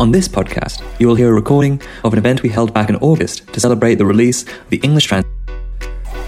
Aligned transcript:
On 0.00 0.12
this 0.12 0.28
podcast, 0.28 0.84
you 1.00 1.08
will 1.08 1.16
hear 1.16 1.30
a 1.30 1.32
recording 1.32 1.82
of 2.04 2.12
an 2.12 2.20
event 2.20 2.44
we 2.44 2.48
held 2.48 2.72
back 2.72 2.88
in 2.88 2.94
August 2.96 3.52
to 3.52 3.58
celebrate 3.58 3.96
the 3.96 4.06
release 4.06 4.44
of 4.44 4.70
the 4.70 4.76
English 4.76 5.06
trans. 5.06 5.26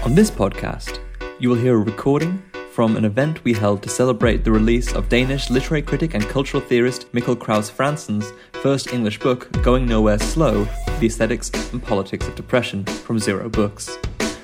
On 0.03 0.13
this 0.13 0.29
podcast, 0.29 0.99
you 1.39 1.47
will 1.47 1.55
hear 1.55 1.75
a 1.75 1.79
recording 1.79 2.43
from 2.73 2.97
an 2.97 3.05
event 3.05 3.41
we 3.45 3.53
held 3.53 3.81
to 3.83 3.87
celebrate 3.87 4.43
the 4.43 4.51
release 4.51 4.91
of 4.91 5.07
Danish 5.07 5.49
literary 5.49 5.81
critic 5.81 6.13
and 6.15 6.27
cultural 6.27 6.61
theorist 6.61 7.09
Mikkel 7.13 7.39
Krause 7.39 7.71
Frantzen's 7.71 8.33
first 8.61 8.91
English 8.91 9.19
book, 9.19 9.49
Going 9.63 9.85
Nowhere 9.85 10.19
Slow 10.19 10.65
The 10.99 11.05
Aesthetics 11.05 11.49
and 11.71 11.81
Politics 11.81 12.27
of 12.27 12.35
Depression, 12.35 12.83
from 12.83 13.19
Zero 13.19 13.47
Books. 13.47 13.97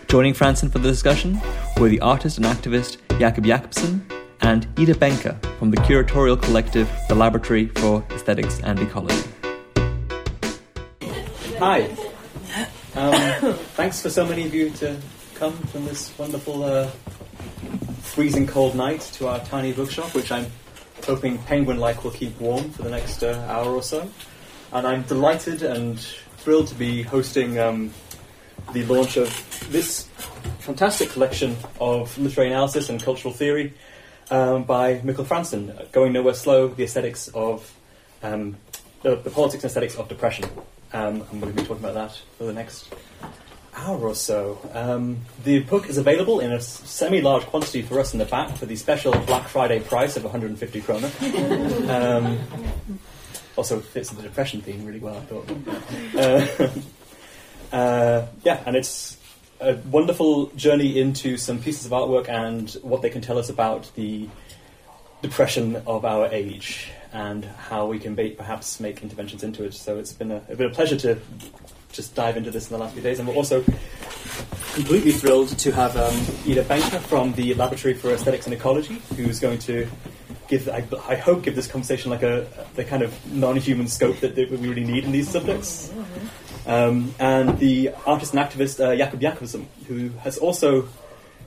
Joining 0.07 0.34
Frantzen 0.34 0.71
for 0.71 0.80
the 0.80 0.88
discussion 0.88 1.38
were 1.82 1.89
the 1.89 2.00
artist 2.00 2.38
and 2.38 2.46
activist 2.46 2.96
Jakob 3.20 3.44
Jakobsen 3.44 4.07
and 4.42 4.68
Ida 4.78 4.94
Bencke 4.94 5.42
from 5.58 5.72
the 5.72 5.77
curatorial 5.77 6.41
collective 6.41 6.90
The 7.08 7.16
Laboratory 7.16 7.68
for 7.68 8.04
Aesthetics 8.12 8.59
and 8.62 8.80
Ecology. 8.80 9.28
Hi. 11.59 11.90
Um, 12.95 13.54
thanks 13.76 14.02
for 14.02 14.09
so 14.09 14.26
many 14.26 14.45
of 14.45 14.54
you 14.54 14.70
to 14.72 15.00
come 15.36 15.54
from 15.54 15.86
this 15.86 16.18
wonderful 16.18 16.64
uh, 16.64 16.90
freezing 18.02 18.48
cold 18.48 18.76
night 18.76 19.02
to 19.14 19.28
our 19.28 19.40
tiny 19.45 19.73
bookshop, 19.73 20.16
which 20.16 20.31
I'm 20.31 20.48
hoping 21.06 21.38
penguin-like 21.40 22.04
will 22.04 22.12
keep 22.12 22.40
warm 22.40 22.72
for 22.72 22.84
the 22.84 22.90
next 22.90 23.23
uh, 23.23 23.45
hour 23.48 23.72
or 23.72 23.84
so. 23.84 24.09
And 24.72 24.86
I'm 24.88 25.04
delighted 25.04 25.62
and 25.64 26.00
thrilled 26.38 26.67
to 26.67 26.76
be 26.76 27.04
hosting 27.04 27.59
um, 27.59 27.94
the 28.73 28.84
launch 28.86 29.17
of 29.17 29.30
this 29.72 30.08
fantastic 30.59 31.09
collection 31.09 31.56
of 31.80 32.17
literary 32.17 32.50
analysis 32.50 32.90
and 32.90 33.02
cultural 33.02 33.34
theory 33.34 33.73
um, 34.30 34.63
by 34.63 35.02
Michael 35.04 35.26
Frantzen, 35.26 35.91
Going 35.91 36.13
Nowhere 36.13 36.34
Slow, 36.34 36.67
The 36.67 36.84
Aesthetics 36.84 37.27
of 37.30 37.76
um, 38.23 38.58
the, 39.03 39.16
the, 39.16 39.30
Politics 39.30 39.64
and 39.64 39.70
Aesthetics 39.70 39.95
of 39.95 40.08
Depression. 40.08 40.50
Um, 40.94 41.20
going 41.20 41.42
to 41.42 41.47
be 41.47 41.61
talking 41.61 41.83
about 41.83 41.94
that 41.94 42.22
for 42.38 42.45
the 42.45 42.53
next 42.53 42.94
hour 43.73 44.00
or 44.00 44.16
so. 44.16 44.59
Um, 44.73 45.20
the 45.44 45.59
book 45.59 45.89
is 45.89 45.98
available 45.98 46.39
in 46.39 46.52
a 46.52 46.61
semi-large 46.61 47.44
quantity 47.44 47.81
for 47.81 48.00
us 48.00 48.14
in 48.14 48.20
the 48.20 48.25
back 48.25 48.55
for 48.58 48.66
the 48.66 48.75
special 48.75 49.11
Black 49.25 49.48
Friday 49.48 49.80
price 49.80 50.17
of 50.17 50.23
150 50.23 50.81
kroner. 50.81 51.11
Um, 51.92 52.39
also 53.55 53.80
fits 53.80 54.09
the 54.11 54.22
depression 54.22 54.61
theme 54.61 54.86
really 54.86 55.00
well, 55.00 55.17
I 55.17 55.22
thought. 55.22 56.72
Uh, 57.72 57.75
uh, 57.75 58.28
yeah, 58.44 58.61
and 58.66 58.75
it's 58.75 59.17
a 59.59 59.75
wonderful 59.89 60.47
journey 60.55 61.00
into 61.00 61.38
some 61.38 61.59
pieces 61.59 61.86
of 61.86 61.91
artwork 61.91 62.30
and 62.30 62.72
what 62.81 63.02
they 63.02 63.09
can 63.09 63.22
tell 63.22 63.38
us 63.38 63.50
about 63.50 63.91
the 63.95 64.30
depression 65.22 65.77
of 65.88 66.05
our 66.05 66.27
age 66.27 66.91
and 67.11 67.45
how 67.45 67.88
we 67.88 67.99
can 67.99 68.16
be, 68.16 68.31
perhaps 68.31 68.80
make 68.80 69.02
interventions 69.02 69.44
into 69.44 69.64
it. 69.64 69.73
So 69.73 69.97
it's 69.97 70.14
been 70.14 70.31
a, 70.31 70.39
been 70.39 70.69
a 70.69 70.73
pleasure 70.73 70.97
to 70.97 71.17
just 71.91 72.14
dive 72.16 72.38
into 72.38 72.52
this 72.52 72.69
in 72.69 72.73
the 72.73 72.83
last 72.83 72.94
few 72.94 73.02
days, 73.02 73.17
and 73.17 73.27
we're 73.27 73.33
also 73.33 73.64
completely 74.73 75.11
thrilled 75.11 75.49
to 75.58 75.71
have 75.71 75.95
um, 75.97 76.14
Ida 76.47 76.64
Bencke 76.66 76.99
from 76.99 77.33
the 77.33 77.53
Laboratory 77.55 77.94
for 77.94 78.11
Aesthetics 78.11 78.45
and 78.45 78.53
Ecology, 78.53 79.02
who's 79.16 79.39
going 79.39 79.58
to 79.59 79.88
give, 80.47 80.69
I, 80.69 80.86
I 81.08 81.16
hope, 81.16 81.44
give 81.44 81.55
this 81.55 81.67
conversation 81.67 82.11
like 82.11 82.23
a 82.23 82.47
the 82.75 82.83
kind 82.83 83.02
of 83.02 83.33
non-human 83.33 83.88
scope 83.88 84.19
that, 84.19 84.36
that 84.36 84.52
we 84.52 84.58
really 84.58 84.83
need 84.83 85.03
in 85.03 85.11
these 85.11 85.30
subjects. 85.30 85.92
Um, 86.68 87.16
and 87.18 87.58
the 87.60 87.92
artist 88.06 88.34
and 88.34 88.44
activist 88.44 88.84
uh, 88.84 88.96
Jakob 88.96 89.22
Jakobsen, 89.22 89.68
who 89.88 90.10
has 90.20 90.38
also, 90.38 90.90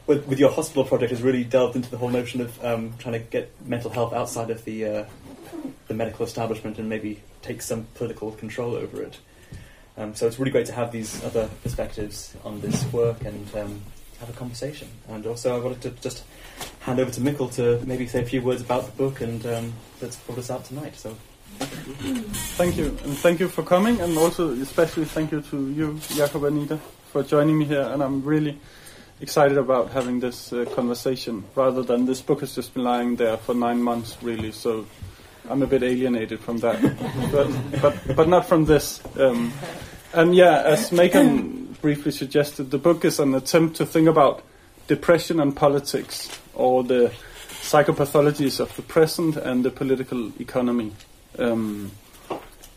with, 0.07 0.27
with, 0.27 0.39
your 0.39 0.51
hospital 0.51 0.85
project, 0.85 1.11
has 1.11 1.21
really 1.21 1.45
delved 1.45 1.77
into 1.77 1.91
the 1.91 1.99
whole 1.99 2.09
notion 2.09 2.41
of 2.41 2.65
um, 2.65 2.95
trying 2.99 3.13
to 3.13 3.19
get 3.19 3.53
mental 3.67 3.91
health 3.91 4.15
outside 4.15 4.49
of 4.49 4.65
the 4.65 4.87
uh, 4.87 5.05
the 5.89 5.95
medical 5.95 6.25
establishment 6.25 6.79
and 6.79 6.89
maybe 6.89 7.21
take 7.43 7.61
some 7.61 7.87
political 7.95 8.33
control 8.33 8.75
over 8.75 9.03
it. 9.03 9.19
Um, 9.99 10.15
so 10.15 10.27
it's 10.27 10.39
really 10.39 10.53
great 10.53 10.67
to 10.67 10.73
have 10.73 10.91
these 10.91 11.23
other 11.23 11.51
perspectives 11.63 12.35
on 12.43 12.61
this 12.63 12.91
work 12.93 13.23
and 13.23 13.55
um, 13.57 13.83
have 14.21 14.31
a 14.31 14.33
conversation. 14.33 14.89
And 15.09 15.27
also, 15.27 15.55
I 15.55 15.61
wanted 15.61 15.83
to 15.83 15.91
just 16.01 16.25
hand 16.81 16.99
over 16.99 17.11
to 17.11 17.21
Mikkel 17.21 17.53
to 17.57 17.85
maybe 17.85 18.07
say 18.07 18.23
a 18.23 18.25
few 18.25 18.41
words 18.41 18.63
about 18.63 18.87
the 18.87 18.93
book 18.93 19.21
and 19.21 19.45
um, 19.45 19.73
that's 19.99 20.17
brought 20.17 20.39
us 20.39 20.51
out 20.51 20.65
tonight. 20.65 20.97
So 20.97 21.15
Thank 21.61 22.77
you, 22.77 22.87
and 22.87 23.17
thank 23.19 23.41
you 23.41 23.49
for 23.49 23.63
coming, 23.63 24.01
and 24.01 24.17
also 24.17 24.53
especially 24.53 25.05
thank 25.05 25.33
you 25.33 25.43
to 25.43 25.71
you, 25.71 25.99
Jakob 26.15 26.45
and 26.45 26.59
Anita, 26.59 26.79
for 27.13 27.23
joining 27.23 27.59
me 27.59 27.65
here. 27.67 27.83
And 27.83 28.03
I'm 28.03 28.23
really 28.23 28.59
excited 29.21 29.59
about 29.59 29.91
having 29.91 30.21
this 30.21 30.53
uh, 30.53 30.65
conversation, 30.75 31.45
rather 31.55 31.83
than 31.83 32.07
this 32.07 32.23
book 32.23 32.41
has 32.41 32.55
just 32.55 32.73
been 32.75 32.85
lying 32.85 33.17
there 33.17 33.37
for 33.37 33.55
nine 33.55 33.83
months, 33.83 34.17
really. 34.23 34.53
So 34.53 34.87
I'm 35.49 35.63
a 35.63 35.67
bit 35.67 35.83
alienated 35.83 36.41
from 36.41 36.59
that, 36.59 36.81
but, 37.33 37.83
but 37.83 38.17
but 38.17 38.29
not 38.29 38.47
from 38.47 38.65
this. 38.65 39.03
Um, 39.19 39.53
and 40.15 40.35
yeah, 40.35 40.63
as 40.63 40.93
Megan 40.93 41.77
briefly 41.83 42.13
suggested, 42.13 42.71
the 42.71 42.79
book 42.79 43.05
is 43.05 43.21
an 43.21 43.35
attempt 43.35 43.77
to 43.77 43.87
think 43.87 44.09
about 44.09 44.43
depression 44.87 45.41
and 45.41 45.55
politics, 45.55 46.29
or 46.55 46.85
the 46.85 47.13
psychopathologies 47.63 48.61
of 48.61 48.75
the 48.77 48.83
present 48.83 49.37
and 49.37 49.65
the 49.65 49.71
political 49.71 50.33
economy. 50.41 50.93
Um, 51.39 51.93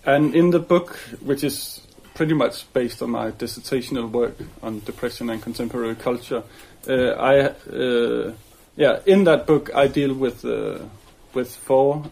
and 0.05 0.35
in 0.35 0.49
the 0.51 0.59
book, 0.59 0.95
which 1.21 1.43
is 1.43 1.81
pretty 2.13 2.33
much 2.33 2.71
based 2.73 3.01
on 3.01 3.11
my 3.11 3.31
dissertational 3.31 4.09
work 4.09 4.35
on 4.61 4.81
depression 4.81 5.29
and 5.29 5.41
contemporary 5.41 5.95
culture, 5.95 6.43
uh, 6.87 6.93
I 6.93 7.39
uh, 7.71 8.33
yeah 8.75 8.99
in 9.05 9.23
that 9.23 9.47
book 9.47 9.73
I 9.73 9.87
deal 9.87 10.13
with 10.13 10.45
uh, 10.45 10.79
with 11.33 11.55
four 11.55 12.03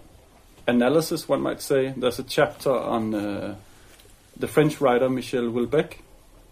analysis, 0.68 1.28
one 1.28 1.42
might 1.42 1.62
say. 1.62 1.94
There's 1.96 2.20
a 2.20 2.24
chapter 2.24 2.72
on 2.72 3.14
uh, 3.14 3.56
the 4.38 4.48
French 4.48 4.82
writer 4.82 5.10
Michel 5.10 5.44
Houellebecq. 5.44 5.94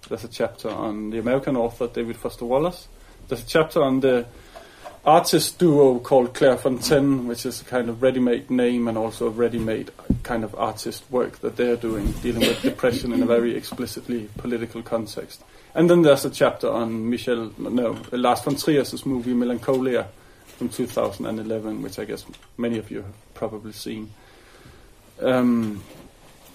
There's 0.08 0.24
a 0.24 0.30
chapter 0.30 0.70
on 0.70 1.12
the 1.12 1.20
American 1.20 1.56
author 1.56 1.88
David 1.88 2.18
Foster 2.18 2.46
Wallace. 2.46 2.88
There's 3.28 3.44
a 3.44 3.48
chapter 3.48 3.82
on 3.82 4.00
the 4.00 4.26
artist 5.06 5.60
duo 5.60 6.00
called 6.00 6.34
Claire 6.34 6.58
Fontaine, 6.58 7.28
which 7.28 7.46
is 7.46 7.62
a 7.62 7.66
kind 7.66 7.90
of 7.90 8.02
ready-made 8.02 8.50
name 8.50 8.88
and 8.88 8.98
also 8.98 9.28
a 9.28 9.32
ready-made 9.32 9.92
kind 10.24 10.44
of 10.44 10.54
artist 10.56 11.04
work 11.10 11.40
that 11.40 11.56
they're 11.56 11.78
doing, 11.78 12.12
dealing 12.24 12.42
with 12.42 12.62
depression 12.62 13.14
in 13.14 13.24
a 13.24 13.26
very 13.26 13.56
explicitly 13.56 14.30
political 14.38 14.82
context. 14.82 15.44
And 15.74 15.90
then 15.90 16.02
there's 16.02 16.26
a 16.26 16.30
chapter 16.30 16.70
on 16.70 17.10
Michel, 17.10 17.52
no, 17.58 17.98
Lars 18.12 18.42
von 18.42 18.56
Trier's 18.56 19.06
movie 19.06 19.34
Melancholia 19.34 20.08
from 20.46 20.70
2011, 20.70 21.82
which 21.82 22.00
I 22.00 22.06
guess 22.06 22.26
many 22.58 22.78
of 22.78 22.92
you 22.92 22.98
have 22.98 23.34
probably 23.34 23.72
seen. 23.72 24.12
Um, 25.22 25.84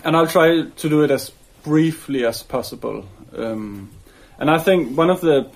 and 0.04 0.16
I'll 0.16 0.26
try 0.26 0.62
to 0.62 0.88
do 0.88 1.02
it 1.02 1.10
as 1.10 1.30
briefly 1.62 2.26
as 2.26 2.42
possible. 2.42 3.06
Um, 3.34 3.90
and 4.38 4.50
I 4.50 4.58
think 4.58 4.96
one 4.96 5.10
of 5.10 5.20
the 5.20 5.50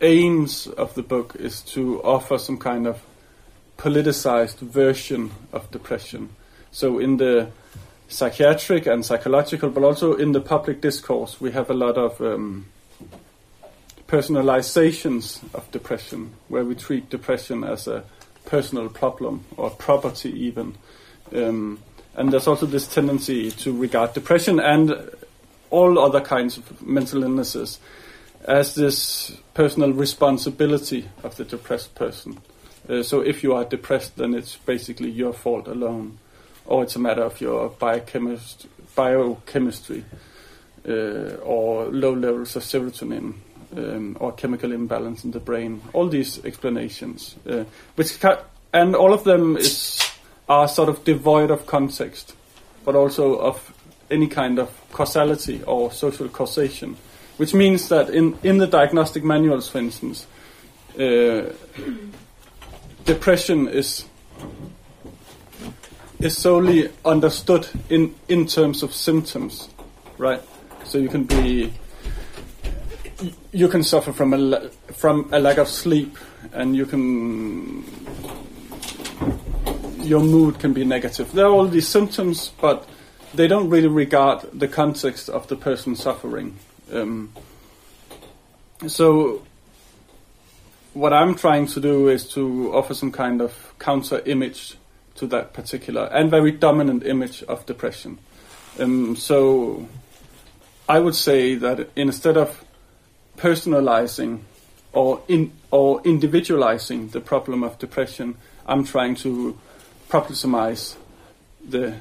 aims 0.00 0.66
of 0.66 0.94
the 0.94 1.02
book 1.02 1.36
is 1.38 1.62
to 1.62 2.02
offer 2.02 2.38
some 2.38 2.58
kind 2.58 2.86
of 2.86 3.02
politicized 3.78 4.58
version 4.58 5.30
of 5.52 5.70
depression. 5.70 6.30
So 6.70 6.98
in 6.98 7.16
the 7.16 7.48
psychiatric 8.08 8.86
and 8.86 9.04
psychological, 9.04 9.70
but 9.70 9.82
also 9.82 10.14
in 10.14 10.32
the 10.32 10.40
public 10.40 10.80
discourse, 10.80 11.40
we 11.40 11.52
have 11.52 11.70
a 11.70 11.74
lot 11.74 11.96
of 11.96 12.20
um, 12.20 12.66
personalizations 14.06 15.42
of 15.54 15.70
depression, 15.72 16.32
where 16.48 16.64
we 16.64 16.74
treat 16.74 17.10
depression 17.10 17.64
as 17.64 17.88
a 17.88 18.04
personal 18.44 18.88
problem 18.88 19.44
or 19.56 19.70
property 19.70 20.30
even. 20.30 20.76
Um, 21.34 21.80
and 22.14 22.32
there's 22.32 22.46
also 22.46 22.66
this 22.66 22.86
tendency 22.86 23.50
to 23.50 23.76
regard 23.76 24.14
depression 24.14 24.60
and 24.60 25.10
all 25.70 25.98
other 25.98 26.20
kinds 26.20 26.56
of 26.56 26.86
mental 26.86 27.24
illnesses 27.24 27.78
as 28.44 28.74
this 28.74 29.36
personal 29.56 29.90
responsibility 29.90 31.08
of 31.22 31.34
the 31.36 31.44
depressed 31.44 31.94
person. 31.94 32.38
Uh, 32.90 33.02
so 33.02 33.22
if 33.22 33.42
you 33.42 33.54
are 33.54 33.64
depressed, 33.64 34.14
then 34.16 34.34
it's 34.34 34.56
basically 34.56 35.08
your 35.08 35.32
fault 35.32 35.66
alone, 35.66 36.18
or 36.66 36.82
it's 36.82 36.94
a 36.94 36.98
matter 36.98 37.22
of 37.22 37.40
your 37.40 37.70
biochemist, 37.70 38.66
biochemistry 38.94 40.04
uh, 40.86 41.40
or 41.42 41.86
low 41.86 42.12
levels 42.12 42.54
of 42.54 42.62
serotonin. 42.62 43.34
Um, 43.76 44.16
or 44.20 44.30
chemical 44.32 44.70
imbalance 44.72 45.24
in 45.24 45.32
the 45.32 45.40
brain. 45.40 45.82
All 45.92 46.08
these 46.08 46.42
explanations, 46.44 47.34
uh, 47.50 47.64
which 47.96 48.20
ca- 48.20 48.44
and 48.72 48.94
all 48.94 49.12
of 49.12 49.24
them 49.24 49.56
is 49.56 50.00
are 50.48 50.68
sort 50.68 50.88
of 50.88 51.04
devoid 51.04 51.50
of 51.50 51.66
context, 51.66 52.34
but 52.84 52.94
also 52.94 53.34
of 53.34 53.74
any 54.08 54.28
kind 54.28 54.60
of 54.60 54.70
causality 54.92 55.62
or 55.64 55.90
social 55.90 56.28
causation 56.28 56.96
which 57.36 57.54
means 57.54 57.88
that 57.88 58.10
in, 58.10 58.38
in 58.42 58.58
the 58.58 58.66
diagnostic 58.66 59.24
manuals, 59.24 59.68
for 59.68 59.78
instance, 59.78 60.26
uh, 60.98 61.52
depression 63.04 63.68
is 63.68 64.04
is 66.18 66.36
solely 66.36 66.90
understood 67.04 67.68
in 67.90 68.14
in 68.28 68.46
terms 68.46 68.82
of 68.82 68.92
symptoms, 68.92 69.68
right? 70.18 70.42
So 70.84 70.98
you 70.98 71.08
can 71.08 71.24
be 71.24 71.72
you 73.52 73.68
can 73.68 73.82
suffer 73.82 74.12
from 74.12 74.32
a 74.32 74.70
from 74.92 75.28
a 75.32 75.38
lack 75.38 75.58
of 75.58 75.68
sleep, 75.68 76.16
and 76.52 76.74
you 76.74 76.86
can 76.86 77.84
your 80.00 80.20
mood 80.20 80.58
can 80.58 80.72
be 80.72 80.84
negative. 80.84 81.32
There 81.32 81.46
are 81.46 81.52
all 81.52 81.66
these 81.66 81.88
symptoms, 81.88 82.52
but 82.60 82.88
they 83.34 83.48
don't 83.48 83.68
really 83.68 83.88
regard 83.88 84.40
the 84.52 84.68
context 84.68 85.28
of 85.28 85.48
the 85.48 85.56
person 85.56 85.96
suffering. 85.96 86.56
Um, 86.92 87.32
so, 88.86 89.42
what 90.94 91.12
I'm 91.12 91.34
trying 91.34 91.66
to 91.68 91.80
do 91.80 92.08
is 92.08 92.28
to 92.34 92.72
offer 92.74 92.94
some 92.94 93.12
kind 93.12 93.40
of 93.40 93.74
counter 93.78 94.22
image 94.26 94.76
to 95.16 95.26
that 95.28 95.52
particular 95.52 96.04
and 96.12 96.30
very 96.30 96.52
dominant 96.52 97.04
image 97.04 97.42
of 97.44 97.66
depression. 97.66 98.18
Um, 98.78 99.16
so, 99.16 99.88
I 100.88 101.00
would 101.00 101.14
say 101.14 101.54
that 101.56 101.90
instead 101.96 102.36
of 102.36 102.64
personalizing 103.36 104.40
or 104.92 105.22
in 105.28 105.52
or 105.70 106.00
individualizing 106.04 107.08
the 107.08 107.20
problem 107.20 107.62
of 107.64 107.78
depression, 107.78 108.36
I'm 108.66 108.84
trying 108.84 109.16
to 109.16 109.58
problematize 110.08 110.96
the 111.68 111.96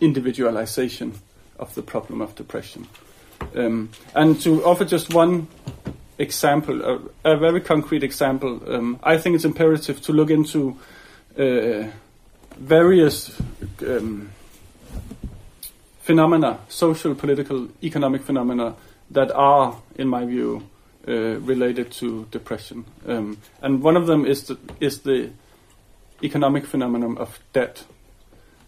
individualization 0.00 1.14
of 1.58 1.74
the 1.74 1.82
problem 1.82 2.20
of 2.20 2.34
depression. 2.34 2.86
Um, 3.54 3.90
and 4.14 4.40
to 4.42 4.64
offer 4.64 4.84
just 4.84 5.14
one 5.14 5.48
example, 6.18 6.82
a, 7.24 7.32
a 7.32 7.36
very 7.36 7.60
concrete 7.60 8.02
example, 8.02 8.60
um, 8.68 8.98
I 9.02 9.18
think 9.18 9.36
it's 9.36 9.44
imperative 9.44 10.00
to 10.02 10.12
look 10.12 10.30
into 10.30 10.76
uh, 11.38 11.88
various 12.58 13.38
um, 13.86 14.30
phenomena, 16.00 16.58
social, 16.68 17.14
political, 17.14 17.68
economic 17.82 18.22
phenomena 18.22 18.74
that 19.10 19.30
are, 19.32 19.76
in 19.96 20.08
my 20.08 20.24
view, 20.24 20.62
uh, 21.08 21.38
related 21.40 21.90
to 21.92 22.26
depression. 22.30 22.84
Um, 23.06 23.38
and 23.62 23.82
one 23.82 23.96
of 23.96 24.06
them 24.06 24.26
is 24.26 24.44
the, 24.44 24.58
is 24.80 25.00
the 25.00 25.30
economic 26.22 26.66
phenomenon 26.66 27.18
of 27.18 27.38
debt. 27.52 27.84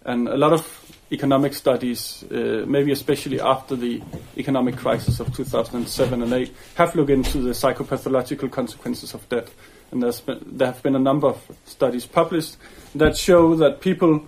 And 0.04 0.28
a 0.28 0.36
lot 0.36 0.52
of 0.52 0.88
economic 1.10 1.55
studies, 1.55 2.25
uh, 2.31 2.64
maybe 2.66 2.93
especially 2.93 3.40
after 3.40 3.76
the 3.76 4.02
economic 4.37 4.76
crisis 4.76 5.20
of 5.20 5.34
2007 5.34 6.22
and 6.22 6.32
8, 6.32 6.55
have 6.75 6.94
looked 6.94 7.10
into 7.10 7.38
the 7.38 7.50
psychopathological 7.50 8.50
consequences 8.50 9.14
of 9.14 9.26
debt. 9.28 9.49
And 9.90 10.02
been, 10.02 10.43
there 10.44 10.66
have 10.66 10.82
been 10.82 10.94
a 10.94 11.00
number 11.00 11.28
of 11.28 11.40
studies 11.64 12.05
published 12.05 12.56
that 12.94 13.16
show 13.16 13.55
that 13.56 13.81
people 13.81 14.26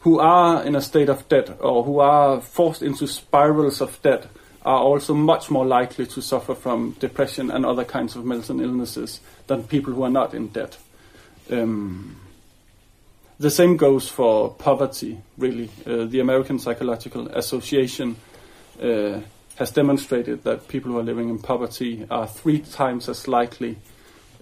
who 0.00 0.18
are 0.18 0.64
in 0.64 0.74
a 0.74 0.80
state 0.80 1.08
of 1.08 1.28
debt 1.28 1.56
or 1.60 1.84
who 1.84 2.00
are 2.00 2.40
forced 2.40 2.82
into 2.82 3.06
spirals 3.06 3.80
of 3.80 4.00
debt 4.02 4.26
are 4.64 4.80
also 4.80 5.14
much 5.14 5.48
more 5.48 5.64
likely 5.64 6.06
to 6.06 6.20
suffer 6.20 6.54
from 6.54 6.96
depression 6.98 7.52
and 7.52 7.64
other 7.64 7.84
kinds 7.84 8.16
of 8.16 8.24
mental 8.24 8.60
illnesses 8.60 9.20
than 9.46 9.62
people 9.62 9.92
who 9.92 10.02
are 10.02 10.10
not 10.10 10.34
in 10.34 10.48
debt. 10.48 10.76
Um, 11.50 12.16
the 13.38 13.50
same 13.50 13.76
goes 13.76 14.08
for 14.08 14.50
poverty, 14.54 15.18
really. 15.36 15.68
Uh, 15.86 16.04
the 16.04 16.20
American 16.20 16.58
Psychological 16.58 17.28
Association 17.28 18.16
uh, 18.82 19.20
has 19.56 19.70
demonstrated 19.70 20.44
that 20.44 20.68
people 20.68 20.92
who 20.92 20.98
are 20.98 21.02
living 21.02 21.28
in 21.28 21.38
poverty 21.38 22.06
are 22.10 22.26
three 22.26 22.60
times 22.60 23.08
as 23.08 23.28
likely 23.28 23.76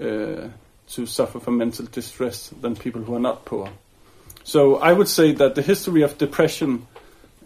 uh, 0.00 0.48
to 0.88 1.06
suffer 1.06 1.40
from 1.40 1.56
mental 1.56 1.86
distress 1.86 2.50
than 2.60 2.76
people 2.76 3.02
who 3.02 3.14
are 3.14 3.20
not 3.20 3.44
poor. 3.44 3.68
So 4.44 4.76
I 4.76 4.92
would 4.92 5.08
say 5.08 5.32
that 5.32 5.54
the 5.54 5.62
history 5.62 6.02
of 6.02 6.18
depression 6.18 6.86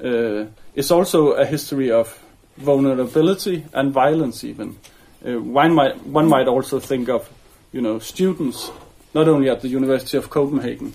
uh, 0.02 0.46
is 0.74 0.90
also 0.90 1.32
a 1.32 1.46
history 1.46 1.90
of 1.90 2.18
vulnerability 2.56 3.64
and 3.72 3.92
violence, 3.92 4.44
even. 4.44 4.78
Uh, 5.24 5.40
one, 5.40 5.74
might, 5.74 6.04
one 6.06 6.26
might 6.26 6.48
also 6.48 6.80
think 6.80 7.08
of, 7.08 7.28
you 7.72 7.80
know, 7.80 7.98
students, 7.98 8.70
not 9.14 9.28
only 9.28 9.48
at 9.48 9.60
the 9.60 9.68
University 9.68 10.16
of 10.16 10.30
Copenhagen, 10.30 10.92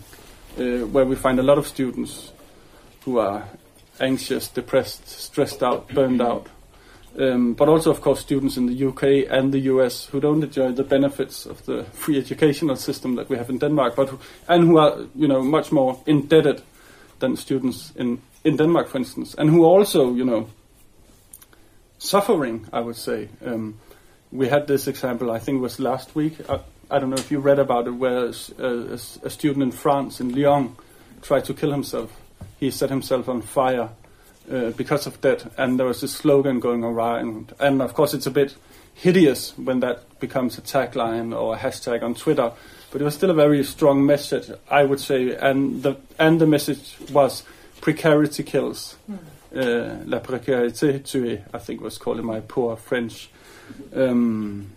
uh, 0.58 0.86
where 0.88 1.06
we 1.06 1.16
find 1.16 1.40
a 1.40 1.44
lot 1.44 1.58
of 1.58 1.68
students 1.68 2.32
who 3.06 3.20
are 3.20 3.48
anxious, 4.00 4.48
depressed, 4.48 5.08
stressed 5.08 5.64
out, 5.64 5.88
burned 5.90 6.22
out. 6.22 6.48
Um, 7.18 7.54
but 7.54 7.70
also, 7.70 7.92
of 7.92 8.02
course, 8.02 8.22
students 8.22 8.58
in 8.58 8.66
the 8.66 8.88
UK 8.88 9.32
and 9.32 9.54
the 9.54 9.60
US 9.60 10.06
who 10.06 10.20
don't 10.20 10.44
enjoy 10.44 10.72
the 10.72 10.84
benefits 10.84 11.46
of 11.46 11.64
the 11.66 11.84
free 11.94 12.18
educational 12.18 12.76
system 12.76 13.16
that 13.16 13.30
we 13.30 13.38
have 13.38 13.50
in 13.50 13.60
Denmark, 13.60 13.96
but 13.96 14.10
who, 14.10 14.20
and 14.48 14.64
who 14.64 14.78
are, 14.78 14.98
you 15.16 15.28
know, 15.28 15.44
much 15.44 15.72
more 15.72 16.02
indebted 16.08 16.64
than 17.20 17.38
students 17.38 17.92
in 17.96 18.20
in 18.44 18.58
Denmark, 18.58 18.90
for 18.90 18.98
instance, 18.98 19.36
and 19.38 19.50
who 19.50 19.64
also, 19.64 20.14
you 20.14 20.26
know, 20.26 20.48
suffering. 21.98 22.68
I 22.74 22.82
would 22.82 22.96
say 22.98 23.30
um, 23.46 23.80
we 24.32 24.50
had 24.50 24.68
this 24.68 24.88
example. 24.88 25.32
I 25.32 25.40
think 25.40 25.58
it 25.58 25.62
was 25.62 25.80
last 25.80 26.16
week. 26.16 26.34
Uh, 26.50 26.60
I 26.94 27.00
don't 27.00 27.10
know 27.10 27.18
if 27.18 27.32
you 27.32 27.40
read 27.40 27.58
about 27.58 27.88
it, 27.88 27.92
where 27.92 28.28
a, 28.28 28.34
a, 28.60 28.94
a, 28.94 29.30
student 29.32 29.64
in 29.64 29.72
France, 29.72 30.22
in 30.22 30.36
Lyon, 30.36 30.76
tried 31.24 31.44
to 31.46 31.54
kill 31.56 31.72
himself. 31.72 32.16
He 32.60 32.70
set 32.70 32.92
himself 32.92 33.28
on 33.28 33.42
fire 33.42 33.90
uh, 34.52 34.70
because 34.78 35.08
of 35.08 35.20
that, 35.22 35.52
and 35.58 35.80
there 35.80 35.88
was 35.88 36.02
this 36.02 36.14
slogan 36.14 36.60
going 36.60 36.84
around. 36.84 37.52
And 37.60 37.82
of 37.82 37.96
course, 37.96 38.14
it's 38.14 38.28
a 38.28 38.32
bit 38.32 38.56
hideous 38.94 39.58
when 39.58 39.80
that 39.80 40.20
becomes 40.20 40.60
a 40.60 40.62
tagline 40.62 41.36
or 41.36 41.56
a 41.56 41.58
hashtag 41.58 42.04
on 42.04 42.14
Twitter, 42.14 42.52
but 42.92 43.02
it 43.02 43.04
was 43.04 43.16
still 43.16 43.32
a 43.32 43.34
very 43.34 43.64
strong 43.64 44.06
message, 44.06 44.52
I 44.70 44.84
would 44.84 45.00
say. 45.00 45.36
And 45.36 45.82
the 45.82 45.98
and 46.20 46.40
the 46.40 46.46
message 46.46 46.96
was 47.12 47.42
precarity 47.82 48.44
kills. 48.44 48.98
Mm. 49.10 49.18
Uh, 49.56 50.04
La 50.06 50.20
précarité 50.20 51.04
tue, 51.04 51.42
I 51.54 51.58
think 51.58 51.82
was 51.82 51.98
called 51.98 52.20
in 52.20 52.26
my 52.26 52.42
poor 52.42 52.76
French. 52.76 53.32
Um, 53.96 54.74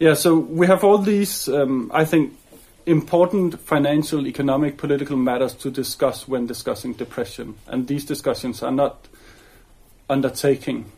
yeah, 0.00 0.14
so 0.14 0.38
we 0.38 0.66
have 0.66 0.82
all 0.82 0.96
these, 0.96 1.46
um, 1.48 1.90
I 1.92 2.06
think, 2.06 2.34
important 2.86 3.60
financial, 3.60 4.26
economic, 4.26 4.78
political 4.78 5.16
matters 5.16 5.52
to 5.56 5.70
discuss 5.70 6.26
when 6.26 6.46
discussing 6.46 6.94
depression. 6.94 7.54
And 7.66 7.86
these 7.86 8.06
discussions 8.06 8.62
are 8.62 8.72
not 8.72 9.06
undertaking 10.08 10.90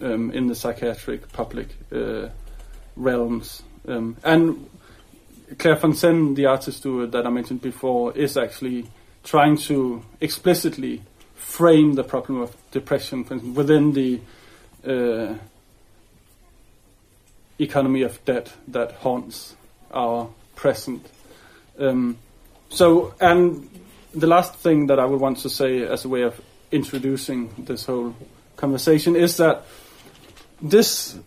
um, 0.00 0.32
in 0.32 0.48
the 0.48 0.56
psychiatric 0.56 1.32
public 1.32 1.68
uh, 1.92 2.30
realms. 2.96 3.62
Um, 3.86 4.16
and 4.24 4.68
Claire 5.56 5.76
Fontaine, 5.76 6.34
the 6.34 6.46
artist 6.46 6.82
that 6.82 7.22
I 7.24 7.30
mentioned 7.30 7.62
before, 7.62 8.12
is 8.16 8.36
actually 8.36 8.88
trying 9.22 9.56
to 9.58 10.02
explicitly 10.20 11.02
frame 11.36 11.94
the 11.94 12.04
problem 12.04 12.40
of 12.40 12.56
depression 12.72 13.54
within 13.54 13.92
the 13.92 14.20
uh, 14.84 15.34
economy 17.62 18.02
of 18.02 18.24
debt 18.24 18.52
that 18.68 18.92
haunts 18.92 19.54
our 19.92 20.28
present. 20.56 21.06
Um, 21.78 22.18
so, 22.68 23.14
and 23.20 23.68
the 24.14 24.26
last 24.26 24.54
thing 24.54 24.86
that 24.86 24.98
I 24.98 25.04
would 25.04 25.20
want 25.20 25.38
to 25.38 25.48
say 25.48 25.82
as 25.82 26.04
a 26.04 26.08
way 26.08 26.22
of 26.22 26.40
introducing 26.72 27.50
this 27.58 27.86
whole 27.86 28.14
conversation 28.56 29.16
is 29.16 29.36
that 29.36 29.64
this 30.62 31.18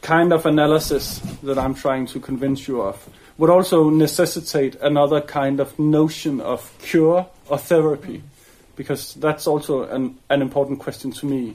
kind 0.00 0.32
of 0.32 0.46
analysis 0.46 1.20
that 1.42 1.58
I'm 1.58 1.74
trying 1.74 2.06
to 2.08 2.20
convince 2.20 2.66
you 2.66 2.82
of 2.82 3.08
would 3.38 3.50
also 3.50 3.90
necessitate 3.90 4.74
another 4.80 5.20
kind 5.20 5.60
of 5.60 5.78
notion 5.78 6.40
of 6.40 6.72
cure 6.82 7.26
or 7.48 7.58
therapy, 7.58 8.22
because 8.76 9.14
that's 9.14 9.46
also 9.46 9.84
an, 9.84 10.18
an 10.28 10.42
important 10.42 10.80
question 10.80 11.12
to 11.12 11.26
me. 11.26 11.54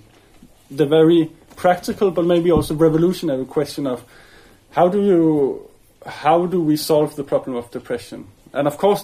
The 0.72 0.86
very 0.86 1.30
practical 1.58 2.12
but 2.12 2.24
maybe 2.24 2.50
also 2.52 2.74
revolutionary 2.74 3.44
question 3.44 3.86
of 3.86 4.06
how 4.72 4.88
do 4.88 5.02
you 5.04 5.70
how 6.06 6.46
do 6.46 6.62
we 6.62 6.78
solve 6.78 7.18
the 7.18 7.24
problem 7.24 7.58
of 7.58 7.70
depression? 7.72 8.28
And 8.54 8.68
of 8.68 8.78
course, 8.78 9.04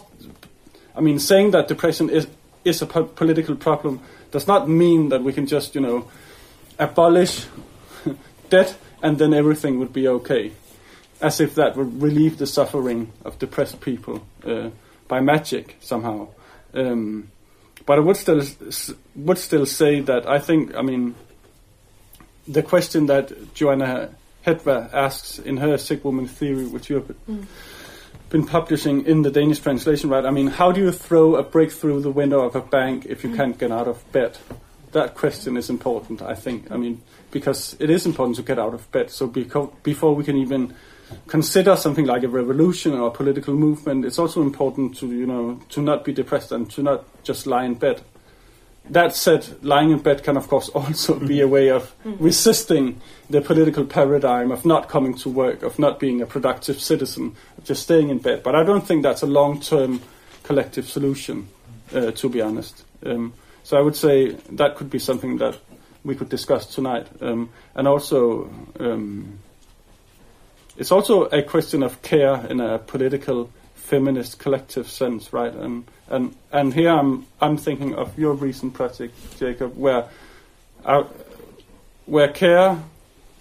I 0.96 1.02
mean, 1.02 1.20
saying 1.20 1.52
that 1.52 1.68
depression 1.68 2.10
is 2.10 2.28
is 2.64 2.82
a 2.82 2.86
po- 2.86 3.04
political 3.04 3.56
problem 3.56 4.00
does 4.32 4.48
not 4.48 4.70
mean 4.70 5.10
that 5.10 5.22
we 5.22 5.34
can 5.34 5.48
just 5.48 5.76
you 5.76 5.82
know 5.82 6.08
abolish 6.80 7.46
debt 8.50 8.78
and 9.02 9.18
then 9.18 9.34
everything 9.34 9.80
would 9.80 9.92
be 9.92 10.08
okay, 10.08 10.54
as 11.22 11.42
if 11.42 11.56
that 11.56 11.76
would 11.76 12.02
relieve 12.02 12.38
the 12.38 12.48
suffering 12.48 13.12
of 13.26 13.38
depressed 13.38 13.82
people 13.82 14.24
uh, 14.46 14.70
by 15.08 15.20
magic 15.20 15.76
somehow. 15.82 16.28
Um, 16.74 17.30
but 17.86 17.98
I 17.98 18.02
would 18.02 18.18
still 18.18 18.42
would 19.16 19.38
still 19.38 19.66
say 19.66 20.00
that 20.02 20.30
I 20.30 20.40
think 20.40 20.76
I 20.76 20.82
mean 20.82 21.16
the 22.48 22.64
question 22.64 23.06
that 23.08 23.54
Johanna 23.54 24.10
Hedva 24.46 24.94
asks 24.94 25.40
in 25.40 25.58
her 25.58 25.78
sick 25.78 26.04
woman 26.04 26.28
theory, 26.28 26.66
which 26.66 26.90
you 26.90 26.98
have 26.98 27.08
mm. 27.30 27.46
been 28.30 28.46
publishing 28.46 29.06
in 29.06 29.22
the 29.22 29.32
Danish 29.32 29.60
translation, 29.60 30.10
right? 30.10 30.26
I 30.26 30.32
mean, 30.32 30.48
how 30.48 30.72
do 30.72 30.82
you 30.82 30.92
throw 30.92 31.36
a 31.36 31.44
brick 31.44 31.72
through 31.72 32.02
the 32.02 32.12
window 32.12 32.42
of 32.42 32.56
a 32.56 32.62
bank 32.62 33.06
if 33.06 33.24
you 33.24 33.30
mm. 33.30 33.38
can't 33.38 33.58
get 33.58 33.72
out 33.72 33.88
of 33.88 34.12
bed? 34.12 34.38
That 34.92 35.16
question 35.16 35.58
is 35.58 35.70
important, 35.70 36.22
I 36.22 36.36
think. 36.36 36.72
I 36.72 36.78
mean, 36.78 37.02
because 37.32 37.76
it 37.80 37.90
is 37.90 38.06
important 38.06 38.36
to 38.38 38.44
get 38.44 38.60
out 38.60 38.74
of 38.74 38.92
bed. 38.92 39.10
So 39.10 39.28
beco- 39.28 39.74
before 39.82 40.14
we 40.14 40.24
can 40.24 40.38
even 40.38 40.74
consider 41.28 41.76
something 41.76 42.06
like 42.06 42.24
a 42.24 42.28
revolution 42.28 42.94
or 42.94 43.08
a 43.08 43.12
political 43.12 43.54
movement, 43.56 44.06
it's 44.06 44.20
also 44.20 44.42
important 44.42 44.98
to 44.98 45.08
you 45.08 45.26
know 45.26 45.60
to 45.70 45.82
not 45.82 46.04
be 46.04 46.14
depressed 46.14 46.52
and 46.52 46.70
to 46.72 46.84
not 46.84 47.24
just 47.24 47.48
lie 47.48 47.66
in 47.66 47.76
bed 47.76 48.02
that 48.90 49.16
said, 49.16 49.64
lying 49.64 49.92
in 49.92 50.00
bed 50.00 50.24
can, 50.24 50.38
of 50.38 50.48
course, 50.48 50.70
also 50.76 51.20
be 51.20 51.42
a 51.42 51.48
way 51.48 51.70
of 51.70 51.96
mm-hmm. 52.04 52.24
resisting 52.24 53.02
the 53.30 53.42
political 53.42 53.86
paradigm 53.86 54.52
of 54.52 54.66
not 54.66 54.90
coming 54.90 55.16
to 55.16 55.30
work, 55.30 55.64
of 55.64 55.80
not 55.80 56.00
being 56.00 56.22
a 56.22 56.26
productive 56.26 56.80
citizen, 56.80 57.36
of 57.58 57.64
just 57.64 57.84
staying 57.84 58.10
in 58.10 58.20
bed. 58.20 58.44
But 58.44 58.56
I 58.56 58.64
don't 58.64 58.86
think 58.86 59.04
that's 59.04 59.22
a 59.22 59.28
long 59.28 59.60
term 59.60 60.02
collective 60.44 60.88
solution. 60.90 61.48
Uh, 61.94 62.10
to 62.10 62.28
be 62.28 62.42
honest, 62.42 62.84
um, 63.06 63.34
so 63.64 63.78
I 63.78 63.82
would 63.82 63.96
say 63.96 64.32
that 64.32 64.78
could 64.78 64.90
be 64.90 64.98
something 64.98 65.38
that 65.38 65.60
we 66.04 66.16
could 66.16 66.30
discuss 66.30 66.66
tonight, 66.66 67.08
um, 67.22 67.50
and 67.76 67.88
also 67.88 68.50
um, 68.80 69.38
it's 70.76 70.92
also 70.92 71.26
a 71.26 71.44
question 71.44 71.84
of 71.84 72.02
care 72.02 72.46
in 72.48 72.60
a 72.60 72.80
political 72.80 73.52
feminist 73.76 74.40
collective 74.40 74.90
sense, 74.90 75.32
right? 75.32 75.54
And 75.54 75.86
and 76.10 76.36
and 76.52 76.74
here 76.74 76.90
I'm 76.90 77.26
I'm 77.42 77.58
thinking 77.58 77.96
of 77.96 78.18
your 78.18 78.34
recent 78.34 78.74
project, 78.74 79.16
Jakob, 79.40 79.76
where 79.78 80.08
our, 80.86 81.08
where 82.06 82.28
care 82.28 82.78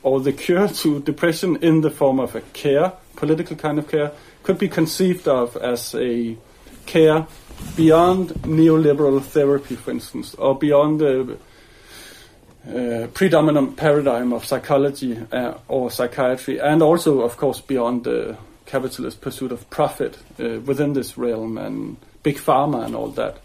or 0.02 0.20
the 0.20 0.32
cure 0.32 0.68
to 0.68 1.00
depression 1.00 1.56
in 1.62 1.80
the 1.80 1.90
form 1.90 2.18
of 2.18 2.34
a 2.34 2.40
care, 2.40 2.92
political 3.16 3.56
kind 3.56 3.78
of 3.78 3.88
care, 3.88 4.12
could 4.42 4.58
be 4.58 4.68
conceived 4.68 5.28
of 5.28 5.56
as 5.56 5.94
a 5.94 6.36
care 6.86 7.26
beyond 7.76 8.30
neoliberal 8.42 9.22
therapy, 9.22 9.76
for 9.76 9.92
instance, 9.92 10.34
or 10.34 10.58
beyond 10.58 11.00
the 11.00 11.38
uh, 12.68 13.06
predominant 13.08 13.76
paradigm 13.76 14.32
of 14.32 14.44
psychology 14.44 15.18
uh, 15.32 15.54
or 15.68 15.90
psychiatry, 15.90 16.60
and 16.60 16.82
also, 16.82 17.20
of 17.20 17.36
course, 17.36 17.60
beyond 17.60 18.04
the 18.04 18.36
capitalist 18.66 19.20
pursuit 19.20 19.52
of 19.52 19.68
profit 19.70 20.18
uh, 20.40 20.60
within 20.60 20.92
this 20.92 21.18
realm 21.18 21.58
and 21.58 21.96
big 22.22 22.36
pharma 22.36 22.84
and 22.84 22.94
all 22.94 23.08
that. 23.08 23.38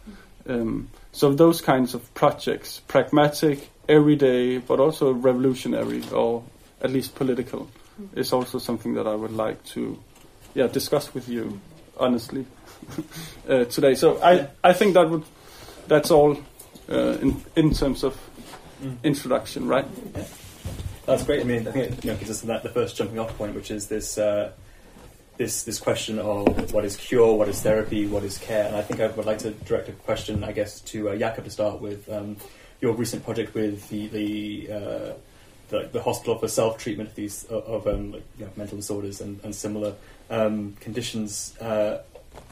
Um, 0.47 0.89
so 1.11 1.33
those 1.33 1.61
kinds 1.61 1.93
of 1.93 2.13
projects, 2.13 2.81
pragmatic, 2.87 3.69
everyday, 3.89 4.57
but 4.59 4.79
also 4.79 5.11
revolutionary 5.11 6.03
or 6.11 6.43
at 6.81 6.91
least 6.91 7.15
political, 7.15 7.69
is 8.15 8.31
also 8.31 8.59
something 8.59 8.93
that 8.93 9.07
I 9.07 9.15
would 9.15 9.31
like 9.31 9.63
to, 9.73 9.97
yeah, 10.53 10.67
discuss 10.67 11.13
with 11.13 11.27
you, 11.27 11.59
honestly, 11.97 12.45
uh, 13.49 13.65
today. 13.65 13.95
So 13.95 14.21
I, 14.21 14.47
I 14.63 14.73
think 14.73 14.93
that 14.93 15.09
would, 15.09 15.23
that's 15.87 16.11
all 16.11 16.37
uh, 16.89 17.17
in 17.21 17.41
in 17.55 17.73
terms 17.73 18.03
of 18.03 18.17
mm. 18.81 18.95
introduction, 19.03 19.67
right? 19.67 19.85
Yeah. 20.15 20.23
That's 21.05 21.23
great. 21.23 21.41
I 21.41 21.43
mean, 21.45 21.67
I 21.67 21.71
think 21.71 21.91
it 21.91 22.05
you 22.05 22.11
know, 22.11 22.17
gives 22.17 22.29
us 22.29 22.41
that 22.41 22.63
the 22.63 22.69
first 22.69 22.97
jumping 22.97 23.17
off 23.17 23.35
point, 23.37 23.55
which 23.55 23.71
is 23.71 23.87
this. 23.87 24.17
Uh, 24.17 24.51
this 25.37 25.63
this 25.63 25.79
question 25.79 26.19
of 26.19 26.73
what 26.73 26.85
is 26.85 26.97
cure, 26.97 27.33
what 27.33 27.47
is 27.47 27.61
therapy, 27.61 28.07
what 28.07 28.23
is 28.23 28.37
care, 28.37 28.65
and 28.65 28.75
I 28.75 28.81
think 28.81 28.99
I 28.99 29.07
would 29.07 29.25
like 29.25 29.39
to 29.39 29.51
direct 29.51 29.89
a 29.89 29.93
question, 29.93 30.43
I 30.43 30.51
guess, 30.51 30.81
to 30.81 31.09
uh, 31.09 31.15
Jakob 31.15 31.45
to 31.45 31.49
start 31.51 31.81
with. 31.81 32.09
Um, 32.09 32.37
your 32.81 32.93
recent 32.93 33.23
project 33.23 33.53
with 33.53 33.87
the 33.89 34.07
the, 34.07 34.71
uh, 34.71 35.13
the, 35.69 35.89
the 35.91 36.01
hospital 36.01 36.37
for 36.37 36.47
self 36.47 36.77
treatment 36.77 37.09
of 37.09 37.15
these 37.15 37.45
of, 37.45 37.87
um, 37.87 38.13
like, 38.13 38.23
you 38.37 38.45
know, 38.45 38.51
mental 38.55 38.77
disorders 38.77 39.21
and, 39.21 39.39
and 39.43 39.53
similar 39.53 39.93
um, 40.29 40.75
conditions. 40.79 41.57
Uh, 41.59 42.01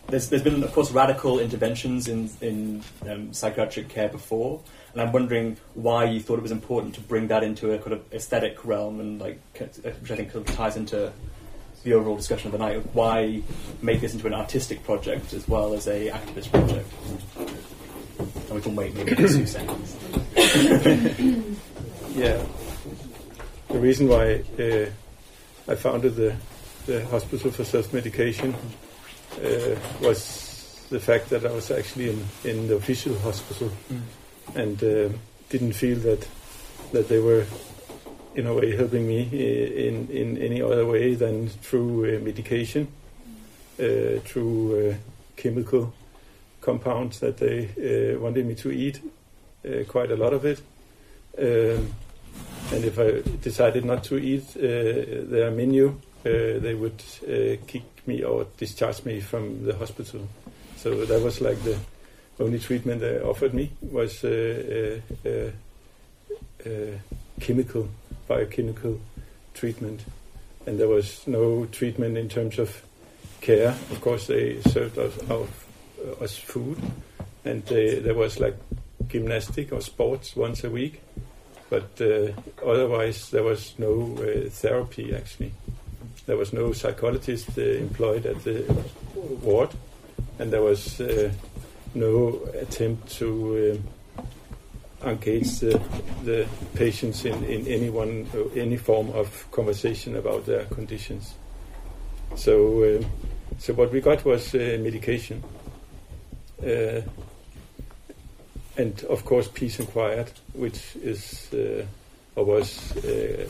there's, 0.08 0.30
there's 0.30 0.42
been, 0.42 0.64
of 0.64 0.72
course, 0.72 0.92
radical 0.92 1.40
interventions 1.40 2.08
in 2.08 2.30
in 2.42 2.84
um, 3.08 3.34
psychiatric 3.34 3.90
care 3.90 4.10
before, 4.10 4.62
and 4.94 5.02
I'm 5.02 5.12
wondering 5.12 5.58
why 5.74 6.06
you 6.06 6.20
thought 6.20 6.40
it 6.40 6.44
was 6.44 6.52
important 6.52 6.96
to 6.96 7.02
bring 7.02 7.28
that 7.28 7.44
into 7.44 7.74
a 7.74 7.78
kind 7.78 7.94
of 7.94 8.14
aesthetic 8.14 8.66
realm, 8.66 9.00
and 9.00 9.22
like 9.22 9.40
which 9.54 10.12
I 10.12 10.16
think 10.16 10.34
kind 10.34 10.48
of 10.48 10.56
ties 10.56 10.76
into 10.76 11.12
the 11.86 11.94
overall 11.94 12.18
discussion 12.18 12.48
of 12.48 12.52
the 12.52 12.58
night. 12.58 12.76
of 12.76 12.96
Why 12.96 13.42
make 13.82 14.02
this 14.02 14.14
into 14.14 14.28
an 14.28 14.34
artistic 14.34 14.84
project 14.84 15.32
as 15.34 15.48
well 15.48 15.74
as 15.74 15.88
a 15.88 16.10
activist 16.10 16.52
project? 16.52 16.92
And 18.48 18.56
we 18.56 18.62
can 18.62 18.76
wait 18.76 18.94
maybe 18.96 19.12
a 19.12 19.16
few 19.16 19.46
seconds. 19.46 19.96
yeah. 22.16 22.44
The 23.70 23.80
reason 23.80 24.08
why 24.10 24.44
uh, 24.60 25.72
I 25.72 25.76
founded 25.76 26.16
the, 26.16 26.36
the 26.88 27.06
Hospital 27.06 27.52
for 27.52 27.64
Self 27.64 27.94
Medication 27.94 28.54
uh, 29.44 29.76
was 30.02 30.88
the 30.90 31.00
fact 31.00 31.30
that 31.30 31.46
I 31.46 31.52
was 31.52 31.72
actually 31.72 32.10
in, 32.10 32.26
in 32.44 32.68
the 32.68 32.76
official 32.76 33.18
hospital 33.20 33.72
mm. 33.92 34.02
and 34.56 34.84
uh, 34.84 35.16
didn't 35.50 35.74
feel 35.74 36.00
that 36.00 36.28
that 36.92 37.10
they 37.10 37.20
were 37.20 37.46
in 38.36 38.48
a 38.48 38.54
way 38.54 38.76
helping 38.76 39.08
me 39.08 39.22
in 39.88 40.08
in 40.10 40.38
any 40.38 40.62
other 40.62 40.86
way 40.86 41.16
than 41.16 41.48
through 41.48 42.18
uh, 42.18 42.20
medication, 42.20 42.88
uh, 43.80 44.20
through 44.24 44.90
uh, 44.92 44.96
chemical 45.36 45.94
compounds 46.62 47.20
that 47.20 47.38
they 47.38 47.70
uh, 47.78 48.20
wanted 48.20 48.46
me 48.46 48.56
to 48.56 48.72
eat, 48.72 49.00
uh, 49.66 49.84
quite 49.88 50.12
a 50.12 50.16
lot 50.16 50.34
of 50.34 50.46
it. 50.46 50.62
Um, 51.38 51.94
and 52.74 52.84
if 52.84 52.98
I 52.98 53.22
decided 53.42 53.86
not 53.86 54.04
to 54.06 54.18
eat 54.18 54.58
uh, 54.58 54.62
their 55.30 55.52
menu, 55.52 56.00
they 56.24 56.74
would 56.74 57.04
kick 57.68 57.84
me 58.08 58.24
or 58.24 58.48
discharge 58.58 59.06
me 59.06 59.20
from 59.20 59.64
the 59.64 59.76
hospital. 59.76 60.28
So 60.78 61.06
that 61.06 61.22
was 61.22 61.40
like 61.40 61.62
the 61.64 61.78
only 62.40 62.58
treatment 62.58 63.02
they 63.02 63.20
offered 63.20 63.54
me 63.54 63.72
was 63.82 64.22
chemical, 67.40 67.90
biochemical 68.28 69.00
treatment, 69.54 70.04
and 70.66 70.80
there 70.80 70.88
was 70.88 71.26
no 71.28 71.66
treatment 71.66 72.18
in 72.18 72.30
terms 72.30 72.60
of 72.60 72.84
care. 73.42 73.70
Of 73.92 74.02
course, 74.02 74.28
they 74.28 74.62
served 74.62 74.98
us 74.98 75.14
uh, 75.30 75.46
as 76.22 76.38
food, 76.38 76.78
and 77.44 77.64
uh, 77.68 78.02
there 78.02 78.16
was 78.16 78.40
like 78.40 78.56
gymnastic 79.08 79.72
or 79.72 79.82
sports 79.82 80.36
once 80.36 80.64
a 80.64 80.70
week, 80.70 81.02
but 81.70 81.90
uh, 82.02 82.32
otherwise 82.66 83.30
there 83.30 83.44
was 83.44 83.74
no 83.78 84.16
therapy 84.50 85.16
actually. 85.16 85.54
There 86.26 86.38
was 86.38 86.54
no 86.54 86.74
psychologist 86.74 87.56
employed 87.58 88.26
at 88.26 88.44
the 88.44 88.66
ward, 89.42 89.70
and 90.40 90.52
there 90.52 90.64
was 90.64 91.00
no 91.94 92.40
attempt 92.60 93.12
to 93.20 93.80
engage 95.06 95.60
the, 95.60 95.82
the 96.24 96.48
patients 96.76 97.26
in, 97.26 97.44
in 97.44 97.68
any 97.68 97.90
one 97.90 98.28
any 98.56 98.78
form 98.78 99.10
of 99.12 99.50
conversation 99.52 100.16
about 100.16 100.46
their 100.46 100.66
conditions. 100.66 101.36
So, 102.36 102.84
uh, 102.84 103.04
so 103.60 103.74
what 103.74 103.92
we 103.92 104.02
got 104.02 104.26
was 104.26 104.54
uh, 104.56 104.78
medication, 104.82 105.44
uh, 106.62 107.02
and 108.78 109.04
of 109.06 109.24
course 109.24 109.48
peace 109.48 109.80
and 109.80 109.88
quiet, 109.88 110.34
which 110.54 110.96
is 110.98 111.54
uh, 111.54 111.86
or 112.36 112.46
was 112.46 112.96
uh, 112.98 113.50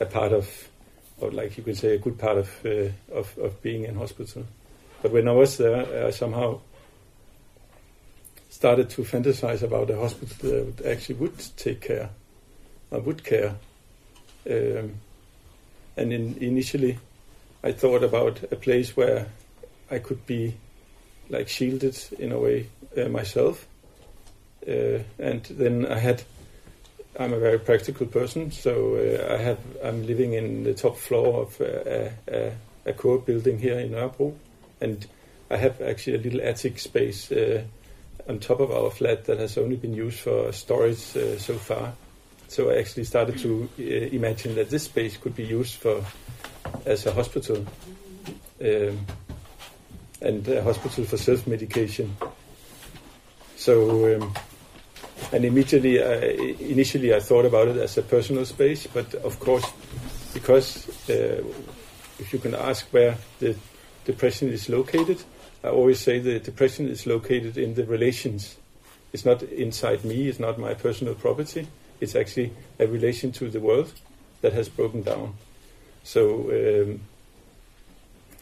a 0.00 0.06
part 0.06 0.32
of, 0.32 0.68
or 1.20 1.30
like 1.30 1.56
you 1.56 1.64
could 1.64 1.76
say, 1.76 1.94
a 1.94 1.98
good 1.98 2.18
part 2.18 2.38
of 2.38 2.50
uh, 2.66 2.90
of, 3.14 3.36
of 3.38 3.62
being 3.62 3.84
in 3.84 3.94
hospital. 3.94 4.44
But 5.02 5.12
when 5.12 5.28
I 5.28 5.32
was 5.32 5.56
there, 5.56 6.06
I 6.06 6.10
somehow 6.10 6.60
started 8.54 8.88
to 8.88 9.02
fantasize 9.02 9.62
about 9.64 9.90
a 9.90 9.96
hospital 9.96 10.64
that 10.76 10.86
actually 10.86 11.16
would 11.16 11.36
take 11.56 11.80
care, 11.80 12.08
or 12.92 13.00
would 13.00 13.24
care. 13.24 13.56
Um, 14.48 14.92
and 15.96 16.12
in, 16.12 16.36
initially, 16.40 16.96
I 17.64 17.72
thought 17.72 18.04
about 18.04 18.44
a 18.52 18.56
place 18.56 18.96
where 18.96 19.26
I 19.90 19.98
could 19.98 20.24
be 20.24 20.54
like 21.28 21.48
shielded 21.48 21.98
in 22.16 22.30
a 22.30 22.38
way 22.38 22.68
uh, 22.96 23.08
myself. 23.08 23.66
Uh, 24.68 25.00
and 25.18 25.42
then 25.50 25.86
I 25.86 25.98
had, 25.98 26.22
I'm 27.18 27.32
a 27.32 27.40
very 27.40 27.58
practical 27.58 28.06
person, 28.06 28.52
so 28.52 28.94
uh, 28.94 29.34
I 29.34 29.38
have, 29.38 29.58
I'm 29.82 30.06
living 30.06 30.34
in 30.34 30.62
the 30.62 30.74
top 30.74 30.96
floor 30.96 31.42
of 31.42 31.60
a, 31.60 32.12
a, 32.28 32.52
a 32.86 32.92
core 32.92 33.18
building 33.18 33.58
here 33.58 33.80
in 33.80 33.90
Nørrebro, 33.90 34.36
and 34.80 35.04
I 35.50 35.56
have 35.56 35.82
actually 35.82 36.18
a 36.18 36.20
little 36.20 36.40
attic 36.40 36.78
space 36.78 37.32
uh, 37.32 37.64
on 38.28 38.38
top 38.38 38.60
of 38.60 38.70
our 38.70 38.90
flat 38.90 39.24
that 39.24 39.38
has 39.38 39.58
only 39.58 39.76
been 39.76 39.94
used 39.94 40.20
for 40.20 40.52
storage 40.52 41.16
uh, 41.16 41.38
so 41.38 41.54
far. 41.54 41.92
So 42.48 42.70
I 42.70 42.78
actually 42.78 43.04
started 43.04 43.38
to 43.38 43.68
uh, 43.78 43.82
imagine 43.82 44.54
that 44.56 44.70
this 44.70 44.84
space 44.84 45.16
could 45.16 45.34
be 45.34 45.44
used 45.44 45.74
for 45.74 46.04
as 46.86 47.06
a 47.06 47.12
hospital. 47.12 47.66
Um, 48.62 49.06
and 50.24 50.48
a 50.48 50.62
hospital 50.62 51.04
for 51.04 51.16
self-medication. 51.16 52.16
So, 53.56 54.16
um, 54.16 54.34
and 55.32 55.44
immediately, 55.44 56.02
I, 56.02 56.16
initially, 56.60 57.14
I 57.14 57.20
thought 57.20 57.44
about 57.44 57.68
it 57.68 57.76
as 57.76 57.98
a 57.98 58.02
personal 58.02 58.44
space, 58.46 58.86
but 58.86 59.14
of 59.16 59.38
course, 59.38 59.66
because 60.32 60.88
uh, 61.10 61.42
if 62.18 62.32
you 62.32 62.38
can 62.38 62.54
ask 62.54 62.86
where 62.92 63.16
the 63.38 63.56
depression 64.04 64.48
is 64.48 64.68
located, 64.68 65.22
I 65.64 65.68
always 65.68 65.98
say 65.98 66.18
the 66.18 66.38
depression 66.38 66.88
is 66.88 67.06
located 67.06 67.56
in 67.56 67.74
the 67.74 67.84
relations. 67.84 68.56
It's 69.14 69.24
not 69.24 69.42
inside 69.44 70.04
me. 70.04 70.28
It's 70.28 70.38
not 70.38 70.58
my 70.58 70.74
personal 70.74 71.14
property. 71.14 71.66
It's 72.00 72.14
actually 72.14 72.52
a 72.78 72.86
relation 72.86 73.32
to 73.32 73.48
the 73.48 73.60
world 73.60 73.90
that 74.42 74.52
has 74.52 74.68
broken 74.68 75.02
down. 75.02 75.34
So, 76.02 76.50
um, 76.50 77.00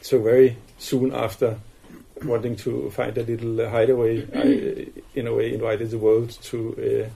so 0.00 0.20
very 0.20 0.56
soon 0.78 1.14
after 1.14 1.60
wanting 2.24 2.56
to 2.56 2.90
find 2.90 3.16
a 3.16 3.22
little 3.22 3.60
uh, 3.60 3.70
hideaway, 3.70 4.26
I, 4.34 4.88
in 5.14 5.28
a 5.28 5.34
way, 5.34 5.54
invited 5.54 5.90
the 5.90 5.98
world 5.98 6.30
to 6.30 7.04
uh, 7.06 7.10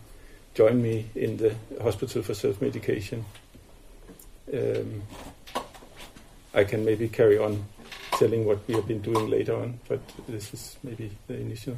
join 0.54 0.80
me 0.80 1.06
in 1.16 1.36
the 1.36 1.56
hospital 1.82 2.22
for 2.22 2.34
self-medication. 2.34 3.24
Um, 4.54 5.02
I 6.54 6.62
can 6.62 6.84
maybe 6.84 7.08
carry 7.08 7.38
on 7.38 7.64
telling 8.18 8.44
what 8.44 8.58
we 8.66 8.74
have 8.74 8.86
been 8.88 9.00
doing 9.00 9.28
later 9.30 9.54
on. 9.56 9.78
But 9.88 10.00
this 10.26 10.52
is 10.54 10.76
maybe 10.82 11.10
the 11.26 11.34
initial. 11.34 11.76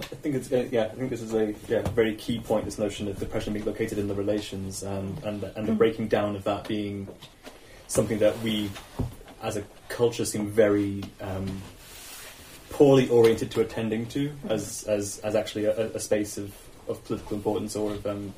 I 0.00 0.02
think 0.22 0.34
it's 0.36 0.50
uh, 0.52 0.66
yeah. 0.70 0.84
I 0.84 0.88
think 0.96 1.10
this 1.10 1.22
is 1.22 1.34
a 1.34 1.54
yeah 1.68 1.82
very 1.90 2.14
key 2.14 2.38
point. 2.40 2.64
This 2.64 2.78
notion 2.78 3.08
of 3.08 3.18
depression 3.18 3.52
being 3.52 3.64
located 3.64 3.98
in 3.98 4.08
the 4.08 4.14
relations 4.14 4.82
and 4.82 5.22
and 5.24 5.40
the, 5.40 5.56
and 5.56 5.66
the 5.68 5.72
Mm. 5.72 5.78
breaking 5.78 6.08
down 6.08 6.36
of 6.36 6.44
that 6.44 6.66
being 6.68 7.08
something 7.86 8.18
that 8.18 8.38
we, 8.42 8.70
as 9.42 9.56
a 9.56 9.64
culture, 9.88 10.24
seem 10.24 10.50
very 10.50 11.02
um, 11.20 11.60
poorly 12.70 13.08
oriented 13.08 13.50
to 13.52 13.60
attending 13.60 14.06
to 14.06 14.32
as 14.48 14.84
as 14.88 15.18
as 15.18 15.34
actually 15.34 15.66
a, 15.66 15.88
a 15.92 16.00
space 16.00 16.38
of, 16.38 16.52
of 16.88 17.04
political 17.04 17.36
importance 17.36 17.76
or 17.76 17.92
of 17.92 18.06
um, 18.06 18.32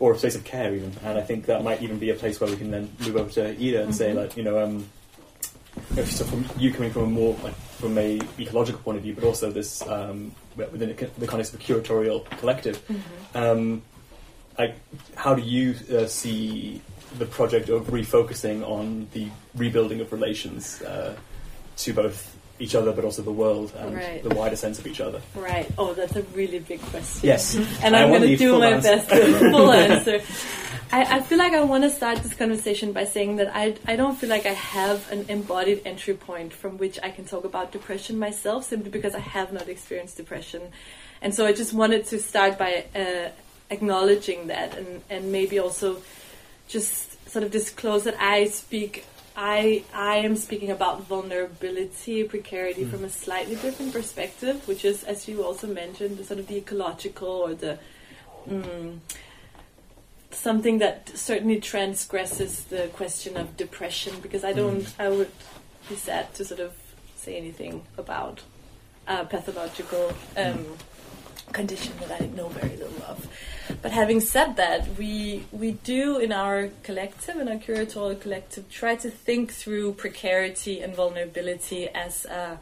or 0.00 0.12
a 0.14 0.18
space 0.18 0.34
of 0.36 0.44
care 0.44 0.74
even. 0.74 0.92
And 1.04 1.18
I 1.18 1.22
think 1.22 1.46
that 1.46 1.62
might 1.62 1.82
even 1.82 1.98
be 1.98 2.10
a 2.10 2.14
place 2.14 2.40
where 2.40 2.48
we 2.50 2.56
can 2.56 2.70
then 2.70 2.90
move 3.00 3.16
over 3.16 3.30
to 3.32 3.48
Ida 3.50 3.82
and 3.82 3.94
say 3.94 4.12
Mhm. 4.12 4.16
like 4.16 4.36
you 4.36 4.42
know. 4.44 4.62
Um, 4.62 4.76
if 4.78 4.97
so 6.04 6.24
from 6.24 6.44
you 6.58 6.72
coming 6.72 6.90
from 6.90 7.02
a 7.02 7.06
more 7.06 7.36
like, 7.42 7.54
from 7.54 7.96
a 7.98 8.20
ecological 8.38 8.80
point 8.82 8.96
of 8.98 9.02
view, 9.04 9.14
but 9.14 9.24
also 9.24 9.50
this 9.50 9.82
um, 9.86 10.32
within 10.56 10.94
the 11.18 11.26
context 11.26 11.54
of 11.54 11.60
a 11.60 11.62
curatorial 11.62 12.24
collective. 12.38 12.82
Um, 13.34 13.82
like, 14.58 14.74
how 15.14 15.34
do 15.34 15.42
you 15.42 15.74
uh, 15.96 16.06
see 16.06 16.80
the 17.18 17.26
project 17.26 17.68
of 17.68 17.86
refocusing 17.86 18.66
on 18.68 19.06
the 19.12 19.28
rebuilding 19.54 20.00
of 20.00 20.12
relations 20.12 20.82
uh, 20.82 21.14
to 21.78 21.92
both 21.92 22.34
each 22.60 22.74
other, 22.74 22.90
but 22.92 23.04
also 23.04 23.22
the 23.22 23.30
world 23.30 23.72
and 23.78 23.94
Right. 23.94 24.20
the 24.22 24.34
wider 24.34 24.56
sense 24.56 24.80
of 24.80 24.86
each 24.88 25.00
other? 25.00 25.20
Right. 25.36 25.70
Oh, 25.78 25.94
that's 25.94 26.16
a 26.16 26.22
really 26.34 26.58
big 26.58 26.80
question. 26.82 27.20
Yes, 27.28 27.54
And 27.84 27.94
I 27.94 28.02
I'm 28.02 28.08
going 28.10 28.22
to 28.22 28.36
do 28.36 28.58
my 28.58 28.70
answer. 28.72 28.96
best 28.96 29.08
to 29.10 29.50
full 29.50 29.70
answer. 29.86 30.20
I, 30.90 31.16
I 31.16 31.20
feel 31.20 31.36
like 31.38 31.52
I 31.52 31.62
want 31.62 31.84
to 31.84 31.90
start 31.90 32.18
this 32.22 32.34
conversation 32.34 32.92
by 32.92 33.04
saying 33.04 33.36
that 33.36 33.54
I, 33.54 33.76
I 33.86 33.96
don't 33.96 34.16
feel 34.16 34.30
like 34.30 34.46
I 34.46 34.54
have 34.54 35.10
an 35.12 35.26
embodied 35.28 35.82
entry 35.84 36.14
point 36.14 36.52
from 36.52 36.78
which 36.78 36.98
I 37.02 37.10
can 37.10 37.26
talk 37.26 37.44
about 37.44 37.72
depression 37.72 38.18
myself, 38.18 38.64
simply 38.64 38.90
because 38.90 39.14
I 39.14 39.20
have 39.20 39.52
not 39.52 39.68
experienced 39.68 40.16
depression. 40.16 40.62
And 41.20 41.34
so 41.34 41.44
I 41.44 41.52
just 41.52 41.74
wanted 41.74 42.06
to 42.06 42.18
start 42.18 42.58
by 42.58 42.86
uh, 42.96 43.28
acknowledging 43.70 44.46
that 44.46 44.78
and, 44.78 45.02
and 45.10 45.30
maybe 45.30 45.58
also 45.58 46.00
just 46.68 47.28
sort 47.28 47.44
of 47.44 47.50
disclose 47.50 48.04
that 48.04 48.16
I 48.18 48.46
speak. 48.46 49.04
I 49.36 49.84
I 49.94 50.16
am 50.18 50.36
speaking 50.36 50.70
about 50.70 51.04
vulnerability, 51.04 52.24
precarity 52.24 52.84
Mm. 52.84 52.90
from 52.90 53.04
a 53.04 53.10
slightly 53.10 53.56
different 53.56 53.92
perspective, 53.92 54.66
which 54.66 54.84
is, 54.84 55.04
as 55.04 55.28
you 55.28 55.44
also 55.44 55.66
mentioned, 55.66 56.16
the 56.16 56.24
sort 56.24 56.40
of 56.40 56.46
the 56.46 56.56
ecological 56.56 57.28
or 57.28 57.54
the 57.54 57.78
mm, 58.48 58.98
something 60.38 60.78
that 60.78 61.10
certainly 61.16 61.60
transgresses 61.60 62.64
the 62.64 62.88
question 62.94 63.36
of 63.36 63.56
depression. 63.56 64.14
Because 64.20 64.44
I 64.44 64.52
don't, 64.52 64.92
I 64.98 65.08
would 65.08 65.30
be 65.88 65.96
sad 65.96 66.34
to 66.34 66.44
sort 66.44 66.60
of 66.60 66.72
say 67.16 67.36
anything 67.36 67.82
about 67.96 68.42
a 69.06 69.24
pathological 69.24 70.12
um, 70.36 70.64
condition 71.52 71.92
that 72.00 72.20
I 72.20 72.26
know 72.26 72.48
very 72.48 72.76
little 72.76 73.02
of. 73.06 73.26
But 73.82 73.92
having 73.92 74.20
said 74.20 74.56
that, 74.56 74.96
we 74.96 75.44
we 75.52 75.72
do 75.72 76.18
in 76.18 76.32
our 76.32 76.70
collective, 76.82 77.36
in 77.36 77.48
our 77.48 77.56
curatorial 77.56 78.20
collective, 78.20 78.68
try 78.70 78.96
to 78.96 79.10
think 79.10 79.52
through 79.52 79.92
precarity 79.94 80.80
and 80.80 80.94
vulnerability 80.94 81.88
as 81.88 82.24
a, 82.26 82.58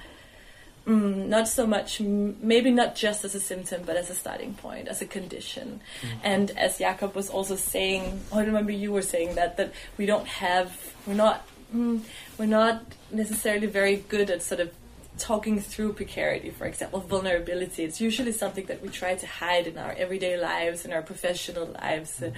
mm, 0.86 1.26
not 1.26 1.48
so 1.48 1.66
much, 1.66 2.00
maybe 2.00 2.70
not 2.70 2.94
just 2.94 3.24
as 3.24 3.34
a 3.34 3.40
symptom, 3.40 3.82
but 3.84 3.96
as 3.96 4.08
a 4.10 4.14
starting 4.14 4.54
point, 4.54 4.88
as 4.88 5.02
a 5.02 5.06
condition. 5.06 5.80
And 6.22 6.50
as 6.52 6.78
Jakob 6.78 7.14
was 7.14 7.28
also 7.28 7.56
saying, 7.56 8.20
I 8.32 8.42
remember 8.42 8.72
you 8.72 8.92
were 8.92 9.02
saying 9.02 9.34
that 9.34 9.56
that 9.56 9.72
we 9.98 10.06
don't 10.06 10.26
have, 10.26 10.94
we're 11.06 11.14
not, 11.14 11.46
mm, 11.74 12.00
we're 12.38 12.46
not 12.46 12.82
necessarily 13.10 13.66
very 13.66 13.96
good 13.96 14.30
at 14.30 14.42
sort 14.42 14.60
of 14.60 14.70
talking 15.18 15.60
through 15.60 15.94
precarity, 15.94 16.50
for 16.50 16.66
example, 16.66 17.00
vulnerability. 17.00 17.84
It's 17.84 18.00
usually 18.00 18.32
something 18.32 18.66
that 18.66 18.82
we 18.82 18.88
try 18.88 19.14
to 19.14 19.26
hide 19.26 19.66
in 19.66 19.78
our 19.78 19.92
everyday 19.92 20.36
lives, 20.36 20.84
in 20.84 20.92
our 20.92 21.02
professional 21.02 21.66
lives. 21.82 22.22
Uh, 22.22 22.30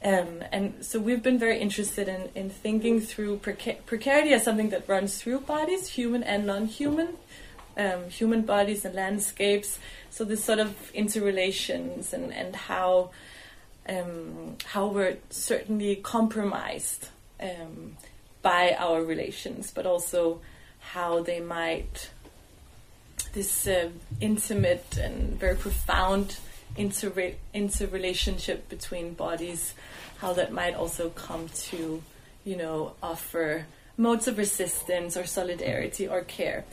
Um, 0.00 0.44
and 0.52 0.84
so 0.88 1.00
we've 1.00 1.24
been 1.24 1.40
very 1.40 1.58
interested 1.58 2.06
in, 2.06 2.28
in 2.36 2.50
thinking 2.50 3.00
through 3.00 3.38
preca- 3.38 3.82
precarity 3.84 4.32
as 4.32 4.44
something 4.44 4.70
that 4.70 4.88
runs 4.88 5.18
through 5.20 5.40
bodies, 5.40 5.88
human 5.88 6.22
and 6.22 6.46
non-human, 6.46 7.18
um, 7.78 8.10
human 8.10 8.42
bodies 8.42 8.84
and 8.84 8.94
landscapes. 8.94 9.78
So 10.10 10.24
this 10.24 10.44
sort 10.44 10.58
of 10.58 10.90
interrelations 10.92 12.12
and, 12.12 12.32
and 12.32 12.54
how 12.54 13.10
um, 13.88 14.56
how 14.66 14.88
we're 14.88 15.16
certainly 15.30 15.96
compromised 15.96 17.08
um, 17.40 17.96
by 18.42 18.76
our 18.78 19.02
relations, 19.02 19.70
but 19.70 19.86
also 19.86 20.40
how 20.80 21.22
they 21.22 21.40
might 21.40 22.10
this 23.32 23.66
uh, 23.66 23.88
intimate 24.20 24.96
and 24.96 25.38
very 25.38 25.56
profound 25.56 26.36
inter 26.76 27.32
interrelationship 27.54 28.68
between 28.68 29.14
bodies, 29.14 29.74
how 30.18 30.32
that 30.32 30.52
might 30.52 30.74
also 30.74 31.10
come 31.10 31.48
to, 31.48 32.02
you 32.44 32.56
know, 32.56 32.92
offer 33.02 33.66
modes 33.98 34.28
of 34.28 34.38
resistance 34.38 35.16
or 35.16 35.26
solidarity 35.26 36.08
or 36.08 36.22
care. 36.22 36.64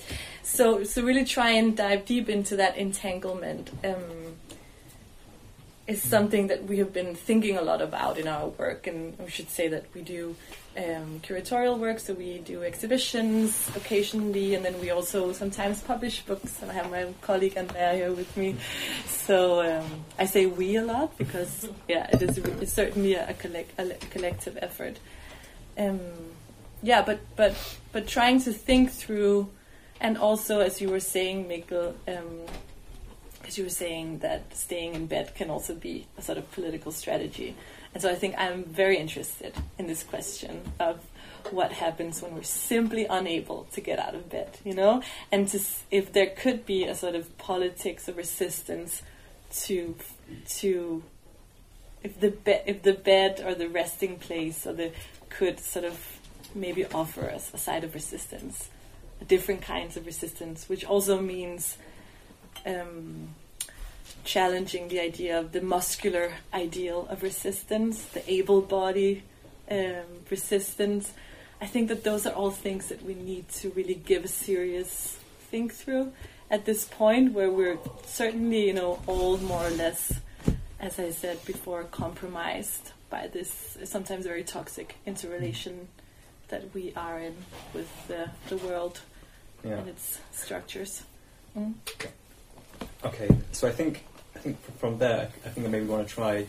So, 0.43 0.83
so 0.83 1.03
really 1.03 1.25
try 1.25 1.49
and 1.49 1.75
dive 1.75 2.05
deep 2.05 2.29
into 2.29 2.55
that 2.55 2.77
entanglement. 2.77 3.71
Um, 3.83 4.37
is 5.87 6.01
something 6.01 6.47
that 6.47 6.63
we 6.63 6.79
have 6.79 6.91
been 6.91 7.13
thinking 7.13 7.57
a 7.57 7.61
lot 7.61 7.79
about 7.81 8.17
in 8.17 8.27
our 8.27 8.47
work, 8.47 8.87
and 8.87 9.17
we 9.19 9.29
should 9.29 9.49
say 9.49 9.67
that 9.67 9.85
we 9.93 10.01
do 10.01 10.35
um, 10.77 11.21
curatorial 11.21 11.77
work, 11.77 11.99
so 11.99 12.13
we 12.13 12.39
do 12.39 12.63
exhibitions 12.63 13.69
occasionally, 13.75 14.55
and 14.55 14.65
then 14.65 14.79
we 14.79 14.89
also 14.89 15.31
sometimes 15.31 15.81
publish 15.81 16.21
books. 16.23 16.59
And 16.61 16.71
I 16.71 16.73
have 16.73 16.89
my 16.89 17.13
colleague 17.21 17.55
Andrea 17.55 17.93
here 17.93 18.11
with 18.11 18.35
me, 18.35 18.55
so 19.05 19.61
um, 19.61 20.05
I 20.17 20.25
say 20.25 20.47
we 20.47 20.75
a 20.75 20.83
lot 20.83 21.15
because 21.19 21.69
yeah, 21.87 22.09
it 22.11 22.21
is 22.21 22.37
it's 22.39 22.73
certainly 22.73 23.13
a, 23.13 23.33
collect, 23.35 23.79
a 23.79 23.93
collective 24.09 24.57
effort. 24.61 24.97
Um, 25.77 25.99
yeah, 26.85 27.01
but 27.01 27.19
but 27.35 27.55
but 27.91 28.07
trying 28.07 28.39
to 28.41 28.53
think 28.53 28.91
through, 28.91 29.49
and 29.99 30.17
also 30.17 30.59
as 30.59 30.79
you 30.81 30.89
were 30.89 30.99
saying, 30.99 31.45
Mikkel. 31.45 31.95
Um, 32.07 32.45
because 33.39 33.59
you 33.59 33.63
were 33.63 33.69
saying 33.69 34.19
that 34.19 34.55
staying 34.55 34.95
in 34.95 35.05
bed 35.05 35.35
can 35.35 35.51
also 35.51 35.75
be 35.75 36.07
a 36.17 36.21
sort 36.23 36.39
of 36.39 36.51
political 36.51 36.91
strategy. 36.91 37.55
And 37.93 38.01
so 38.01 38.09
I 38.09 38.15
think 38.15 38.33
I'm 38.39 38.63
very 38.63 38.97
interested 38.97 39.53
in 39.77 39.85
this 39.85 40.01
question 40.01 40.63
of 40.79 40.99
what 41.51 41.71
happens 41.71 42.23
when 42.23 42.33
we're 42.33 42.41
simply 42.41 43.05
unable 43.05 43.65
to 43.73 43.81
get 43.81 43.99
out 43.99 44.15
of 44.15 44.31
bed, 44.31 44.57
you 44.63 44.73
know? 44.73 45.03
And 45.31 45.47
to, 45.49 45.59
if 45.91 46.11
there 46.11 46.25
could 46.25 46.65
be 46.65 46.85
a 46.85 46.95
sort 46.95 47.13
of 47.13 47.37
politics 47.37 48.07
of 48.07 48.17
resistance 48.17 49.03
to 49.65 49.95
to 50.57 51.03
if 52.03 52.19
the 52.19 52.31
be- 52.31 52.65
if 52.65 52.81
the 52.81 52.93
bed 52.93 53.43
or 53.45 53.53
the 53.53 53.69
resting 53.69 54.17
place 54.17 54.65
or 54.65 54.73
the 54.73 54.91
could 55.29 55.59
sort 55.59 55.85
of 55.85 56.14
maybe 56.55 56.85
offer 56.85 57.29
us 57.29 57.51
a 57.53 57.57
side 57.57 57.83
of 57.83 57.93
resistance, 57.93 58.69
different 59.27 59.61
kinds 59.61 59.97
of 59.97 60.05
resistance, 60.05 60.69
which 60.69 60.85
also 60.85 61.21
means 61.21 61.77
um, 62.65 63.29
challenging 64.23 64.87
the 64.87 64.99
idea 64.99 65.39
of 65.39 65.51
the 65.51 65.61
muscular 65.61 66.33
ideal 66.53 67.07
of 67.09 67.23
resistance, 67.23 68.03
the 68.05 68.29
able 68.31 68.61
body 68.61 69.23
um, 69.69 70.05
resistance. 70.29 71.13
I 71.61 71.67
think 71.67 71.89
that 71.89 72.03
those 72.03 72.25
are 72.25 72.33
all 72.33 72.51
things 72.51 72.87
that 72.87 73.03
we 73.03 73.13
need 73.13 73.49
to 73.49 73.69
really 73.71 73.95
give 73.95 74.25
a 74.25 74.27
serious 74.27 75.17
think 75.49 75.73
through 75.73 76.11
at 76.49 76.65
this 76.65 76.85
point 76.85 77.33
where 77.33 77.49
we're 77.49 77.77
certainly, 78.05 78.67
you 78.67 78.73
know, 78.73 78.99
all 79.07 79.37
more 79.37 79.65
or 79.65 79.71
less, 79.71 80.19
as 80.79 80.99
I 80.99 81.11
said 81.11 81.43
before, 81.45 81.83
compromised 81.85 82.91
by 83.09 83.27
this 83.27 83.77
sometimes 83.83 84.25
very 84.25 84.43
toxic 84.43 84.95
interrelation 85.05 85.87
that 86.49 86.73
we 86.73 86.93
are 86.95 87.19
in 87.19 87.35
with 87.73 87.89
the, 88.07 88.29
the 88.49 88.57
world 88.57 89.01
Yeah. 89.63 89.77
and 89.77 89.89
its 89.89 90.19
structures. 90.31 91.03
Mm. 91.57 91.73
Okay, 93.03 93.29
so 93.51 93.67
I 93.67 93.71
think 93.71 94.03
I 94.35 94.39
think 94.39 94.57
from 94.77 94.97
there, 94.97 95.29
I 95.45 95.49
think 95.49 95.65
that 95.65 95.69
maybe 95.69 95.85
we 95.85 95.91
want 95.91 96.07
to 96.07 96.13
try 96.13 96.45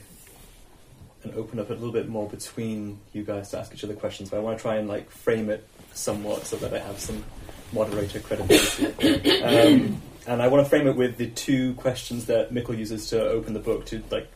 and 1.22 1.34
open 1.34 1.58
up 1.58 1.70
a 1.70 1.74
little 1.74 1.92
bit 1.92 2.08
more 2.08 2.28
between 2.28 2.98
you 3.12 3.22
guys 3.22 3.50
to 3.50 3.58
ask 3.58 3.72
each 3.72 3.84
other 3.84 3.94
questions. 3.94 4.30
But 4.30 4.38
I 4.38 4.40
want 4.40 4.58
to 4.58 4.62
try 4.62 4.76
and 4.76 4.88
like 4.88 5.10
frame 5.10 5.50
it 5.50 5.66
somewhat 5.94 6.46
so 6.46 6.56
that 6.56 6.74
I 6.74 6.78
have 6.78 6.98
some 6.98 7.24
moderator 7.72 8.20
credibility. 8.20 9.42
um, 9.42 10.02
and 10.26 10.42
I 10.42 10.48
want 10.48 10.64
to 10.64 10.68
frame 10.68 10.88
it 10.88 10.96
with 10.96 11.16
the 11.16 11.28
two 11.28 11.74
questions 11.74 12.26
that 12.26 12.52
Mikkel 12.52 12.76
uses 12.76 13.10
to 13.10 13.28
open 13.28 13.54
the 13.54 13.60
book 13.60 13.86
to 13.86 14.02
like 14.10 14.30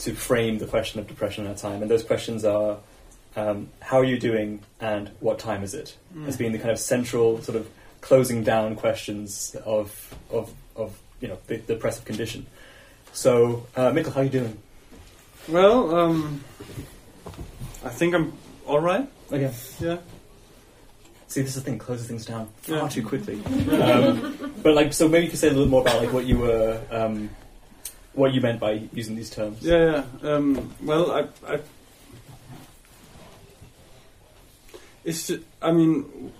to 0.00 0.14
frame 0.14 0.58
the 0.58 0.66
question 0.66 1.00
of 1.00 1.06
depression 1.06 1.44
in 1.44 1.50
our 1.50 1.56
time. 1.56 1.82
And 1.82 1.90
those 1.90 2.04
questions 2.04 2.44
are. 2.44 2.78
Um, 3.36 3.68
how 3.80 3.98
are 3.98 4.04
you 4.04 4.18
doing, 4.18 4.60
and 4.80 5.10
what 5.20 5.38
time 5.38 5.62
is 5.62 5.74
it? 5.74 5.96
As 6.26 6.36
being 6.36 6.52
the 6.52 6.58
kind 6.58 6.70
of 6.70 6.78
central 6.78 7.40
sort 7.42 7.56
of 7.56 7.68
closing 8.00 8.42
down 8.42 8.76
questions 8.76 9.54
of 9.64 10.14
of 10.30 10.52
of 10.74 10.98
you 11.20 11.28
know 11.28 11.38
the, 11.46 11.56
the 11.58 11.74
oppressive 11.74 12.04
condition. 12.06 12.46
So, 13.12 13.66
uh, 13.76 13.90
Mikkel, 13.92 14.12
how 14.14 14.20
are 14.20 14.24
you 14.24 14.30
doing? 14.30 14.58
Well, 15.48 15.94
um, 15.94 16.42
I 17.84 17.88
think 17.90 18.14
I'm 18.14 18.32
all 18.66 18.80
right. 18.80 19.08
Okay. 19.30 19.52
Yeah. 19.80 19.98
See, 21.28 21.40
this 21.42 21.50
is 21.50 21.54
the 21.56 21.60
thing, 21.62 21.78
closes 21.78 22.06
things 22.06 22.24
down 22.24 22.48
far 22.62 22.76
Yeah. 22.76 22.88
too 22.88 23.04
quickly. 23.04 23.42
Um, 23.80 24.52
but 24.62 24.74
like, 24.74 24.92
so 24.92 25.08
maybe 25.08 25.24
you 25.24 25.30
could 25.30 25.38
say 25.40 25.48
a 25.48 25.52
little 25.52 25.66
more 25.68 25.80
about 25.82 26.00
like 26.02 26.12
what 26.12 26.24
you 26.24 26.38
were, 26.38 26.80
um, 26.90 27.30
what 28.14 28.32
you 28.32 28.40
meant 28.40 28.60
by 28.60 28.88
using 28.92 29.16
these 29.16 29.28
terms. 29.30 29.60
Yeah, 29.62 30.04
yeah. 30.22 30.30
Um, 30.30 30.72
well, 30.82 31.10
I, 31.10 31.54
I, 31.54 31.58
it's. 35.06 35.26
ju- 35.28 35.42
I 35.62 35.72
mean, 35.72 36.32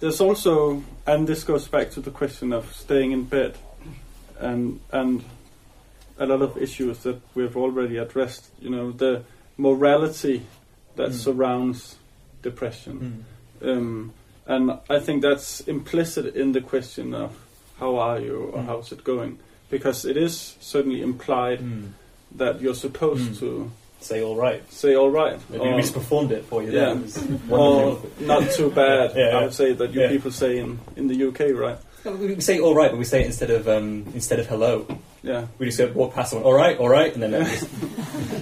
there's 0.00 0.20
also, 0.20 0.82
and 1.06 1.26
this 1.26 1.44
goes 1.44 1.68
back 1.68 1.90
to 1.92 2.00
the 2.00 2.10
question 2.10 2.52
of 2.52 2.72
staying 2.74 3.12
in 3.12 3.24
bed, 3.24 3.56
and 4.40 4.80
and 4.90 5.24
a 6.18 6.26
lot 6.26 6.42
of 6.42 6.56
issues 6.58 6.98
that 7.04 7.20
we've 7.34 7.56
already 7.56 7.96
addressed. 7.98 8.50
You 8.60 8.70
know, 8.70 8.90
the 8.92 9.22
morality 9.56 10.42
that 10.96 11.10
Mm. 11.10 11.14
surrounds 11.14 11.96
depression. 12.42 13.24
Mm. 13.60 13.68
Um, 13.70 14.12
and 14.46 14.78
I 14.90 14.98
think 15.00 15.22
that's 15.22 15.60
implicit 15.60 16.34
in 16.36 16.52
the 16.52 16.60
question 16.60 17.14
of 17.14 17.30
how 17.80 17.96
are 17.96 18.20
you 18.20 18.50
or 18.52 18.58
Mm. 18.62 18.66
how's 18.66 18.92
it 18.92 19.02
going, 19.04 19.38
because 19.70 20.04
it 20.04 20.16
is 20.16 20.56
certainly 20.60 21.00
implied 21.02 21.60
Mm. 21.60 21.92
that 22.36 22.60
you're 22.60 22.74
supposed 22.74 23.32
Mm. 23.32 23.38
to 23.40 23.70
Say 24.04 24.22
all 24.22 24.36
right. 24.36 24.60
say 24.70 24.94
all 24.94 25.08
right, 25.10 25.38
Maybe 25.48 25.64
or, 25.64 25.74
we 25.76 25.80
just 25.80 25.94
performed 25.94 26.30
it 26.30 26.44
for 26.44 26.62
you. 26.62 26.72
Yeah. 26.72 26.92
Then. 26.94 27.40
Or 27.50 27.98
not 28.20 28.50
too 28.50 28.70
bad. 28.70 29.12
Yeah, 29.16 29.28
yeah. 29.30 29.38
I 29.38 29.42
would 29.44 29.54
say 29.54 29.72
that 29.72 29.94
you 29.94 30.00
Yeah. 30.02 30.08
people 30.10 30.30
say 30.30 30.58
in, 30.58 30.78
in 30.96 31.08
the 31.08 31.16
UK, 31.28 31.56
right? 31.58 31.78
No, 32.04 32.12
We 32.12 32.34
we 32.34 32.40
say 32.42 32.60
all 32.60 32.74
right, 32.74 32.90
but 32.90 32.98
we 32.98 33.04
say 33.06 33.22
it 33.22 33.26
instead 33.32 33.50
of 33.50 33.66
um, 33.66 34.04
instead 34.14 34.38
of 34.40 34.46
hello. 34.46 34.86
Yeah, 35.22 35.46
We 35.56 35.64
just 35.66 35.78
go 35.78 35.90
walk 35.92 36.12
past 36.12 36.30
someone. 36.32 36.44
All 36.46 36.52
right, 36.52 36.76
all 36.76 36.90
right, 36.90 37.10
and 37.14 37.22
then 37.22 37.32
Yeah. 37.32 37.44
just, 37.48 37.68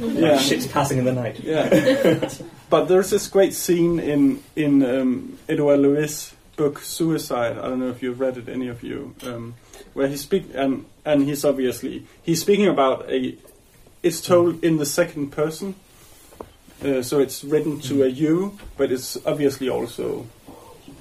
yeah, 0.00 0.32
like 0.32 0.40
ships 0.40 0.66
passing 0.66 0.98
in 0.98 1.04
the 1.04 1.12
night. 1.12 1.38
yeah. 1.38 2.28
but 2.68 2.86
there's 2.86 3.10
this 3.10 3.28
great 3.28 3.54
scene 3.54 4.00
in 4.00 4.42
in 4.56 4.82
um, 4.82 5.38
Edouard 5.48 5.78
Levé' 5.78 6.32
book 6.56 6.80
Suicide. 6.80 7.56
I 7.56 7.68
don't 7.68 7.78
know 7.78 7.90
if 7.90 8.02
you've 8.02 8.18
read 8.18 8.36
it, 8.36 8.48
any 8.48 8.66
of 8.66 8.82
you, 8.82 9.14
um, 9.22 9.54
where 9.94 10.08
he 10.08 10.16
speak 10.16 10.50
and 10.54 10.84
and 11.04 11.22
he's 11.22 11.44
obviously 11.44 12.02
he's 12.26 12.40
speaking 12.40 12.66
about 12.66 13.08
a. 13.08 13.36
It's 14.02 14.20
told 14.20 14.64
in 14.64 14.78
the 14.78 14.86
second 14.86 15.30
person, 15.30 15.74
uh, 16.84 17.02
so 17.02 17.20
it's 17.20 17.44
written 17.44 17.80
to 17.82 18.02
a 18.02 18.08
you, 18.08 18.58
but 18.76 18.90
it's 18.90 19.16
obviously 19.24 19.68
also 19.68 20.26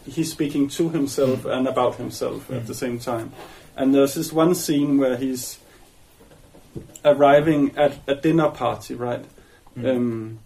he's 0.06 0.32
speaking 0.32 0.68
to 0.68 0.90
himself 0.90 1.46
and 1.46 1.68
about 1.68 1.96
himself 1.96 2.52
at 2.52 2.68
the 2.68 2.74
same 2.76 3.00
time. 3.00 3.32
And 3.76 3.94
there's 3.96 4.14
this 4.16 4.32
one 4.34 4.54
scene 4.56 4.98
where 4.98 5.18
he's 5.18 5.58
arriving 7.04 7.78
at 7.78 7.98
a 8.08 8.16
dinner 8.16 8.50
party, 8.50 8.94
right? 8.96 9.24
Mm. 9.78 9.90
Um, 9.96 10.40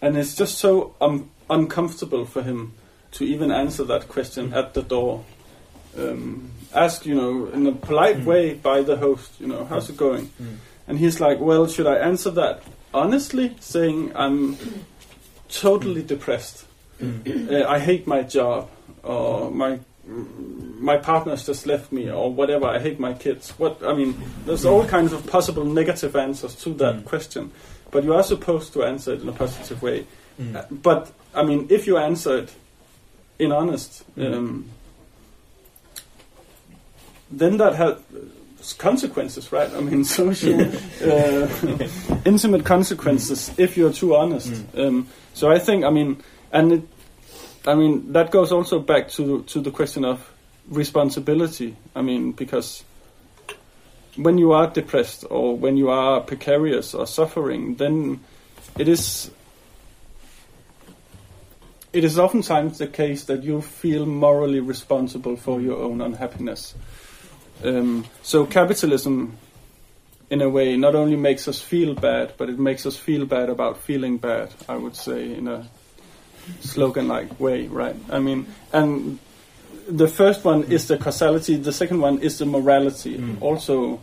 and 0.00 0.16
it's 0.16 0.34
just 0.34 0.58
so 0.58 0.94
um, 1.00 1.30
uncomfortable 1.50 2.24
for 2.24 2.42
him 2.42 2.72
to 3.12 3.24
even 3.24 3.50
answer 3.50 3.84
that 3.84 4.08
question 4.08 4.50
Mm. 4.50 4.56
at 4.56 4.74
the 4.74 4.82
door. 4.82 5.24
Um, 5.98 6.50
ask, 6.74 7.04
you 7.04 7.14
know, 7.14 7.46
in 7.52 7.66
a 7.66 7.72
polite 7.72 8.18
Mm. 8.20 8.24
way 8.24 8.54
by 8.54 8.82
the 8.82 8.96
host, 8.96 9.32
you 9.40 9.46
know, 9.46 9.64
how's 9.66 9.90
it 9.90 9.96
going? 9.96 10.30
And 10.88 10.98
he's 10.98 11.20
like, 11.20 11.38
well, 11.40 11.66
should 11.66 11.86
I 11.86 11.96
answer 11.96 12.30
that 12.32 12.62
honestly, 12.94 13.56
saying 13.60 14.12
I'm 14.14 14.56
totally 15.48 16.02
depressed? 16.02 16.66
Mm. 17.00 17.50
Uh, 17.50 17.68
I 17.68 17.78
hate 17.78 18.06
my 18.06 18.22
job, 18.22 18.68
or 19.02 19.50
my 19.50 19.78
my 20.80 20.96
partner's 20.96 21.46
just 21.46 21.64
left 21.66 21.92
me, 21.92 22.10
or 22.10 22.32
whatever. 22.32 22.66
I 22.66 22.78
hate 22.80 22.98
my 22.98 23.12
kids. 23.14 23.50
What 23.58 23.82
I 23.84 23.94
mean, 23.94 24.14
there's 24.44 24.64
all 24.64 24.84
kinds 24.84 25.12
of 25.12 25.26
possible 25.26 25.64
negative 25.64 26.16
answers 26.16 26.54
to 26.64 26.70
that 26.74 26.96
Mm. 26.96 27.04
question, 27.04 27.50
but 27.90 28.04
you 28.04 28.12
are 28.14 28.22
supposed 28.24 28.72
to 28.74 28.82
answer 28.84 29.14
it 29.14 29.22
in 29.22 29.28
a 29.28 29.32
positive 29.32 29.80
way. 29.82 30.06
Mm. 30.40 30.56
Uh, 30.56 30.64
But 30.70 31.12
I 31.34 31.42
mean, 31.44 31.66
if 31.70 31.86
you 31.86 31.96
answer 31.98 32.38
it 32.38 32.50
in 33.38 33.52
honest, 33.52 34.04
Mm. 34.16 34.34
um, 34.34 34.64
then 37.30 37.56
that 37.56 37.74
has 37.76 37.96
consequences, 38.78 39.52
right? 39.52 39.72
I 39.72 39.80
mean, 39.80 40.04
social, 40.20 40.60
uh, 41.04 41.48
intimate 42.24 42.64
consequences 42.64 43.50
if 43.58 43.76
you're 43.76 43.92
too 43.92 44.14
honest. 44.14 44.52
Mm. 44.52 44.78
Um, 44.78 45.08
so 45.34 45.50
I 45.50 45.58
think, 45.58 45.84
I 45.84 45.90
mean, 45.90 46.22
and 46.52 46.72
it, 46.72 46.82
I 47.66 47.74
mean 47.74 48.12
that 48.12 48.30
goes 48.30 48.50
also 48.52 48.80
back 48.80 49.08
to 49.10 49.42
to 49.44 49.60
the 49.60 49.70
question 49.70 50.04
of 50.04 50.32
responsibility. 50.68 51.76
I 51.94 52.02
mean, 52.02 52.32
because 52.32 52.84
when 54.16 54.38
you 54.38 54.52
are 54.52 54.68
depressed 54.68 55.24
or 55.30 55.56
when 55.56 55.76
you 55.76 55.88
are 55.90 56.20
precarious 56.20 56.94
or 56.94 57.06
suffering, 57.06 57.76
then 57.76 58.20
it 58.78 58.88
is 58.88 59.30
it 61.92 62.04
is 62.04 62.18
oftentimes 62.18 62.78
the 62.78 62.86
case 62.86 63.24
that 63.24 63.42
you 63.42 63.60
feel 63.60 64.06
morally 64.06 64.60
responsible 64.60 65.36
for 65.36 65.60
your 65.60 65.78
own 65.82 66.00
unhappiness. 66.00 66.74
Um, 67.64 68.04
so 68.22 68.46
capitalism, 68.46 69.36
in 70.30 70.40
a 70.42 70.48
way, 70.48 70.76
not 70.76 70.94
only 70.94 71.16
makes 71.16 71.46
us 71.48 71.60
feel 71.60 71.94
bad, 71.94 72.34
but 72.38 72.48
it 72.48 72.58
makes 72.58 72.86
us 72.86 72.96
feel 72.96 73.26
bad 73.26 73.48
about 73.50 73.78
feeling 73.78 74.16
bad. 74.18 74.50
I 74.68 74.76
would 74.76 74.96
say 74.96 75.34
in 75.34 75.48
a 75.48 75.66
slogan-like 76.60 77.38
way, 77.38 77.68
right? 77.68 77.96
I 78.10 78.18
mean, 78.18 78.46
and 78.72 79.18
the 79.88 80.08
first 80.08 80.44
one 80.44 80.64
is 80.64 80.88
the 80.88 80.96
causality. 80.98 81.56
The 81.56 81.72
second 81.72 82.00
one 82.00 82.18
is 82.20 82.38
the 82.38 82.46
morality. 82.46 83.18
Mm. 83.18 83.42
Also, 83.42 84.00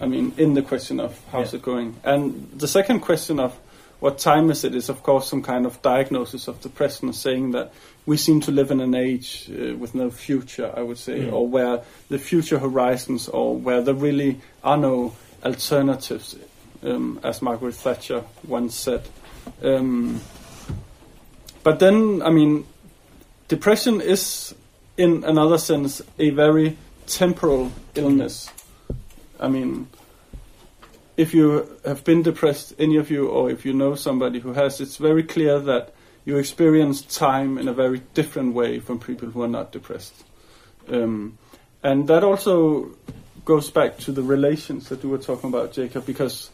I 0.00 0.06
mean, 0.06 0.32
in 0.36 0.54
the 0.54 0.62
question 0.62 1.00
of 1.00 1.18
how's 1.32 1.52
Yeah. 1.52 1.58
it 1.58 1.62
going, 1.62 1.96
and 2.04 2.48
the 2.54 2.68
second 2.68 3.00
question 3.00 3.40
of 3.40 3.58
what 4.00 4.18
time 4.18 4.50
is 4.50 4.64
it 4.64 4.74
is, 4.74 4.88
of 4.88 5.02
course, 5.02 5.28
some 5.28 5.42
kind 5.42 5.66
of 5.66 5.80
diagnosis 5.82 6.48
of 6.48 6.60
depression, 6.60 7.12
saying 7.12 7.52
that 7.52 7.72
we 8.04 8.16
seem 8.16 8.40
to 8.42 8.50
live 8.52 8.70
in 8.70 8.80
an 8.80 8.94
age 8.94 9.50
uh, 9.50 9.74
with 9.76 9.94
no 9.94 10.10
future, 10.10 10.72
I 10.76 10.82
would 10.82 10.98
say, 10.98 11.20
Mm. 11.20 11.32
or 11.32 11.48
where 11.48 11.80
the 12.08 12.18
future 12.18 12.58
horizons, 12.58 13.28
or 13.28 13.56
where 13.56 13.82
there 13.82 13.94
really 13.94 14.40
are 14.62 14.76
no 14.76 15.14
alternatives, 15.44 16.36
um, 16.82 17.18
as 17.22 17.40
Margaret 17.42 17.74
Thatcher 17.74 18.22
once 18.46 18.76
said. 18.76 19.02
Um, 19.62 20.20
but 21.62 21.78
then, 21.78 22.22
I 22.22 22.30
mean, 22.30 22.64
depression 23.48 24.00
is, 24.00 24.54
in 24.96 25.24
another 25.24 25.58
sense, 25.58 26.02
a 26.18 26.30
very 26.30 26.76
temporal 27.06 27.72
illness. 27.94 28.50
I 29.40 29.48
mean, 29.48 29.88
if 31.16 31.32
you 31.32 31.78
have 31.84 32.04
been 32.04 32.22
depressed, 32.22 32.74
any 32.78 32.96
of 32.96 33.10
you, 33.10 33.28
or 33.28 33.50
if 33.50 33.64
you 33.64 33.72
know 33.72 33.94
somebody 33.94 34.38
who 34.38 34.52
has, 34.52 34.80
it's 34.80 34.96
very 34.96 35.22
clear 35.22 35.58
that 35.60 35.94
you 36.24 36.36
experience 36.36 37.02
time 37.02 37.56
in 37.56 37.68
a 37.68 37.72
very 37.72 38.00
different 38.14 38.54
way 38.54 38.80
from 38.80 38.98
people 38.98 39.30
who 39.30 39.42
are 39.42 39.48
not 39.48 39.72
depressed. 39.72 40.24
Um, 40.88 41.38
and 41.82 42.08
that 42.08 42.24
also 42.24 42.90
goes 43.44 43.70
back 43.70 43.96
to 43.98 44.12
the 44.12 44.22
relations 44.22 44.88
that 44.88 45.02
you 45.02 45.08
were 45.08 45.18
talking 45.18 45.48
about, 45.48 45.72
Jakob, 45.72 46.04
because 46.04 46.50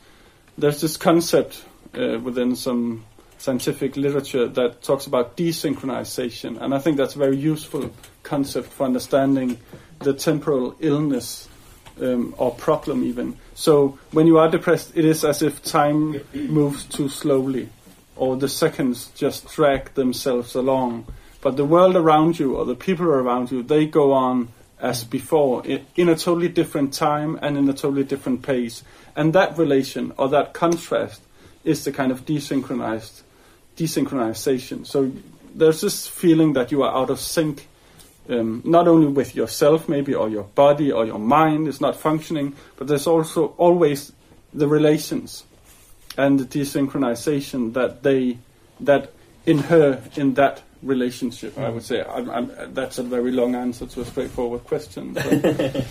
there's 0.58 0.80
this 0.80 0.96
concept 0.96 1.64
uh, 1.94 2.18
within 2.20 2.54
some 2.54 3.04
scientific 3.38 3.96
literature 3.96 4.46
that 4.46 4.82
talks 4.82 5.06
about 5.06 5.36
desynchronization, 5.36 6.60
and 6.60 6.72
I 6.74 6.78
think 6.78 6.96
that's 6.96 7.16
a 7.16 7.18
very 7.18 7.36
useful 7.36 7.90
concept 8.22 8.68
for 8.68 8.84
understanding 8.84 9.58
the 9.98 10.12
temporal 10.12 10.76
illness 10.78 11.48
um, 12.00 12.34
or 12.38 12.52
problem, 12.52 13.04
even. 13.04 13.36
So 13.54 13.98
when 14.12 14.26
you 14.26 14.38
are 14.38 14.50
depressed, 14.50 14.92
it 14.94 15.04
is 15.04 15.24
as 15.24 15.42
if 15.42 15.62
time 15.62 16.20
moves 16.34 16.84
too 16.84 17.08
slowly, 17.08 17.68
or 18.16 18.36
the 18.36 18.48
seconds 18.48 19.10
just 19.14 19.48
drag 19.48 19.94
themselves 19.94 20.54
along. 20.54 21.06
But 21.40 21.56
the 21.56 21.64
world 21.64 21.96
around 21.96 22.38
you, 22.38 22.56
or 22.56 22.64
the 22.64 22.76
people 22.76 23.06
around 23.06 23.50
you, 23.50 23.62
they 23.62 23.86
go 23.86 24.12
on 24.12 24.48
as 24.80 25.04
before, 25.04 25.64
in 25.64 26.08
a 26.08 26.16
totally 26.16 26.48
different 26.48 26.92
time 26.92 27.38
and 27.42 27.56
in 27.56 27.68
a 27.68 27.72
totally 27.72 28.04
different 28.04 28.42
pace. 28.42 28.82
And 29.14 29.32
that 29.32 29.58
relation, 29.58 30.12
or 30.16 30.28
that 30.30 30.54
contrast, 30.54 31.22
is 31.64 31.84
the 31.84 31.92
kind 31.92 32.10
of 32.10 32.24
desynchronized 32.26 33.22
desynchronization. 33.76 34.86
So 34.86 35.12
there's 35.54 35.80
this 35.80 36.06
feeling 36.06 36.54
that 36.54 36.70
you 36.72 36.82
are 36.82 36.94
out 36.94 37.10
of 37.10 37.20
sync, 37.20 37.68
um, 38.28 38.62
not 38.64 38.88
only 38.88 39.06
with 39.06 39.34
yourself, 39.34 39.88
maybe, 39.88 40.14
or 40.14 40.28
your 40.28 40.44
body, 40.44 40.92
or 40.92 41.04
your 41.04 41.18
mind 41.18 41.68
is 41.68 41.80
not 41.80 41.96
functioning, 41.96 42.54
but 42.76 42.86
there's 42.86 43.06
also 43.06 43.54
always 43.58 44.12
the 44.54 44.68
relations 44.68 45.44
and 46.16 46.38
the 46.38 46.44
desynchronization 46.44 47.72
that 47.74 48.02
they 48.02 48.38
that 48.80 49.12
in 49.46 49.58
her 49.58 50.02
in 50.16 50.34
that 50.34 50.62
relationship. 50.82 51.56
I 51.58 51.70
would 51.70 51.84
say 51.84 52.02
I'm, 52.02 52.30
I'm, 52.30 52.74
that's 52.74 52.98
a 52.98 53.02
very 53.02 53.32
long 53.32 53.54
answer 53.54 53.86
to 53.86 54.00
a 54.00 54.04
straightforward 54.04 54.64
question. 54.64 55.14
But 55.14 55.26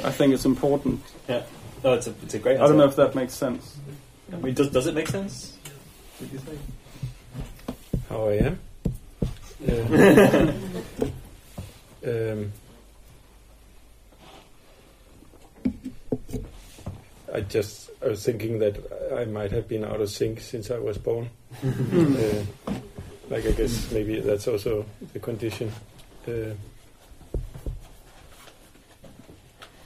I 0.05 0.11
think 0.11 0.33
it's 0.33 0.45
important. 0.45 1.01
Yeah. 1.27 1.43
No, 1.83 1.93
it's 1.93 2.07
a, 2.07 2.13
it's 2.23 2.33
a 2.35 2.39
great 2.39 2.59
I 2.59 2.67
don't 2.67 2.77
know 2.77 2.85
if 2.85 2.95
that 2.97 3.15
makes 3.15 3.33
sense. 3.33 3.77
I 4.31 4.35
mean, 4.37 4.53
does, 4.53 4.69
does 4.69 4.87
it 4.87 4.93
make 4.93 5.07
sense? 5.07 5.57
Would 6.19 6.31
you 6.31 6.39
say? 6.39 6.57
how 8.11 8.27
I 8.27 8.33
am. 8.33 8.59
Uh, 9.67 11.07
um, 12.05 12.51
I 17.33 17.41
just 17.41 17.89
I 18.03 18.09
was 18.09 18.23
thinking 18.25 18.59
that 18.59 18.77
I 19.17 19.25
might 19.25 19.51
have 19.51 19.67
been 19.67 19.85
out 19.85 20.01
of 20.01 20.09
sync 20.09 20.39
since 20.41 20.69
I 20.71 20.77
was 20.79 20.97
born. 20.97 21.29
uh, 21.63 22.43
like 23.29 23.45
I 23.45 23.51
guess 23.51 23.91
maybe 23.91 24.19
that's 24.19 24.47
also 24.47 24.85
the 25.13 25.19
condition. 25.19 25.71
uh, 26.27 26.53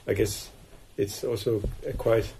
I 0.08 0.14
guess 0.14 0.50
it's 0.96 1.24
also 1.24 1.62
a 1.86 1.92
quite 1.92 2.32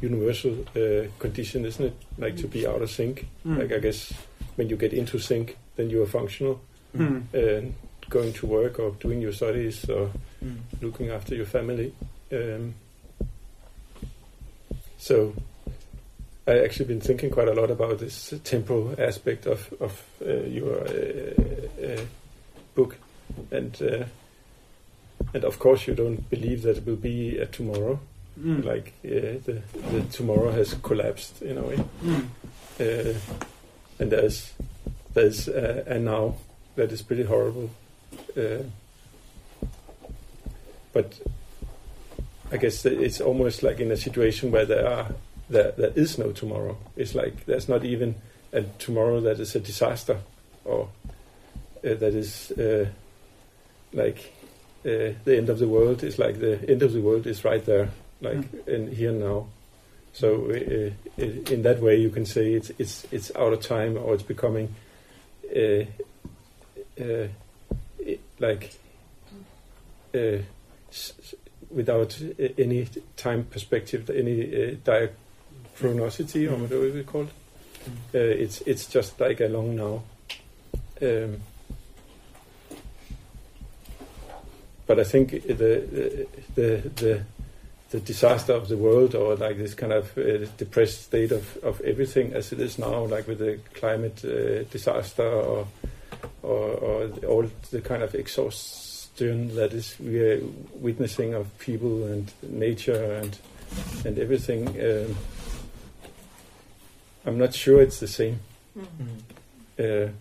universal 0.00 0.56
uh, 0.74 1.06
condition, 1.18 1.64
isn't 1.66 1.84
it? 1.84 1.94
Like 2.18 2.36
to 2.38 2.46
be 2.48 2.66
out 2.66 2.80
of 2.82 2.90
sync. 2.90 3.26
Mm. 3.46 3.58
Like 3.58 3.72
I 3.72 3.78
guess 3.78 4.12
when 4.56 4.68
you 4.68 4.76
get 4.76 4.92
into 4.92 5.18
sync, 5.18 5.56
then 5.76 5.90
you 5.90 6.02
are 6.02 6.06
functional, 6.06 6.60
Mm. 6.96 7.72
Uh, 8.10 8.20
going 8.20 8.32
to 8.34 8.46
work 8.46 8.78
or 8.78 8.90
doing 9.00 9.20
your 9.22 9.32
studies 9.32 9.88
or 9.88 10.10
Mm. 10.42 10.56
looking 10.80 11.10
after 11.10 11.34
your 11.34 11.44
family. 11.46 11.92
Um, 12.32 12.74
so 14.98 15.34
I 16.46 16.58
actually 16.64 16.86
been 16.86 17.00
thinking 17.00 17.30
quite 17.30 17.48
a 17.48 17.52
lot 17.54 17.70
about 17.70 17.98
this 17.98 18.32
temporal 18.44 18.94
aspect 18.98 19.46
of 19.46 19.70
of 19.80 20.02
uh, 20.26 20.32
your 20.48 20.80
uh, 20.88 21.34
uh, 21.84 22.00
book, 22.74 22.96
and 23.50 23.76
uh, 23.82 24.04
and 25.34 25.44
of 25.44 25.58
course 25.58 25.86
you 25.86 25.94
don't 25.94 26.28
believe 26.30 26.62
that 26.62 26.76
it 26.78 26.86
will 26.86 26.96
be 26.96 27.38
a 27.38 27.46
tomorrow, 27.46 27.98
Mm. 28.40 28.64
like 28.64 28.92
uh, 29.04 29.38
the 29.44 29.60
the 29.92 30.02
tomorrow 30.16 30.50
has 30.52 30.74
collapsed 30.82 31.42
in 31.42 31.58
a 31.58 31.62
way, 31.62 31.76
Mm. 32.02 32.24
uh, 32.80 33.14
and 33.98 34.10
there's 34.10 34.52
there's 35.14 35.48
a, 35.48 35.84
a 35.86 35.98
now 35.98 36.34
that 36.76 36.92
is 36.92 37.02
pretty 37.02 37.24
horrible, 37.24 37.68
uh, 38.36 38.62
but 40.92 41.20
I 42.52 42.56
guess 42.56 42.84
it's 42.84 43.20
almost 43.20 43.62
like 43.62 43.80
in 43.80 43.90
a 43.90 43.96
situation 43.96 44.50
where 44.50 44.64
there 44.66 44.86
are 44.86 45.08
there, 45.48 45.72
there 45.72 45.92
is 45.94 46.18
no 46.18 46.32
tomorrow. 46.32 46.76
It's 46.96 47.14
like 47.14 47.46
there's 47.46 47.68
not 47.68 47.84
even 47.84 48.14
a 48.52 48.62
tomorrow 48.62 49.20
that 49.20 49.38
is 49.40 49.54
a 49.54 49.60
disaster 49.60 50.18
or 50.64 50.88
uh, 51.84 51.94
that 51.94 52.14
is 52.14 52.50
uh, 52.52 52.86
like 53.92 54.32
uh, 54.84 55.14
the 55.24 55.36
end 55.36 55.48
of 55.48 55.58
the 55.58 55.68
world. 55.68 56.02
Is 56.02 56.18
like 56.18 56.40
the 56.40 56.68
end 56.68 56.82
of 56.82 56.92
the 56.92 57.00
world 57.00 57.26
is 57.26 57.44
right 57.44 57.64
there, 57.64 57.90
like 58.20 58.38
in 58.66 58.92
here 58.92 59.10
and 59.10 59.20
now. 59.20 59.46
So 60.12 60.50
uh, 60.50 61.22
uh, 61.22 61.24
in 61.52 61.62
that 61.62 61.80
way, 61.80 61.96
you 61.96 62.10
can 62.10 62.26
say 62.26 62.54
it's 62.54 62.70
it's 62.78 63.06
it's 63.12 63.30
out 63.36 63.52
of 63.52 63.60
time 63.60 63.96
or 63.96 64.14
it's 64.14 64.22
becoming 64.22 64.74
uh, 65.54 65.84
uh, 67.00 67.28
like 68.40 68.72
uh, 70.14 70.38
s- 70.90 71.34
without 71.70 72.20
uh, 72.20 72.48
any 72.58 72.88
time 73.16 73.44
perspective, 73.44 74.10
any 74.10 74.42
uh, 74.42 74.74
diachronicity, 74.84 76.50
or 76.50 76.56
whatever 76.56 76.90
we 76.90 77.04
call 77.04 77.22
it. 77.22 77.28
Uh, 78.14 78.18
it's 78.18 78.60
it's 78.62 78.86
just 78.86 79.20
like 79.20 79.40
a 79.40 79.46
long 79.48 79.76
now. 79.76 80.02
Um, 81.00 81.40
but 84.86 84.98
I 84.98 85.04
think 85.04 85.30
the 85.46 85.54
the 85.54 86.26
the, 86.56 86.90
the 86.96 87.22
the 87.90 88.00
disaster 88.00 88.52
of 88.52 88.68
the 88.68 88.76
world, 88.76 89.14
or 89.14 89.34
like 89.34 89.56
this 89.58 89.74
kind 89.74 89.92
of 89.92 90.16
uh, 90.16 90.46
depressed 90.56 91.02
state 91.04 91.32
of, 91.32 91.56
of 91.64 91.80
everything 91.80 92.32
as 92.34 92.52
it 92.52 92.60
is 92.60 92.78
now, 92.78 93.04
like 93.04 93.26
with 93.26 93.38
the 93.38 93.58
climate 93.74 94.24
uh, 94.24 94.62
disaster, 94.70 95.26
or, 95.28 95.66
or 96.42 96.68
or 96.70 97.08
all 97.28 97.50
the 97.70 97.80
kind 97.80 98.02
of 98.02 98.14
exhaustion 98.14 99.54
that 99.56 99.72
is 99.72 99.96
we 100.00 100.18
are 100.20 100.40
witnessing 100.80 101.34
of 101.34 101.46
people 101.58 102.04
and 102.04 102.32
nature 102.42 103.14
and 103.22 103.38
and 104.04 104.18
everything. 104.18 104.68
Um, 104.80 105.16
I'm 107.26 107.38
not 107.38 107.54
sure 107.54 107.82
it's 107.82 108.00
the 108.00 108.08
same 108.08 108.40
Mm. 108.78 108.86
Mm. 109.78 110.06
uh, 110.08 110.12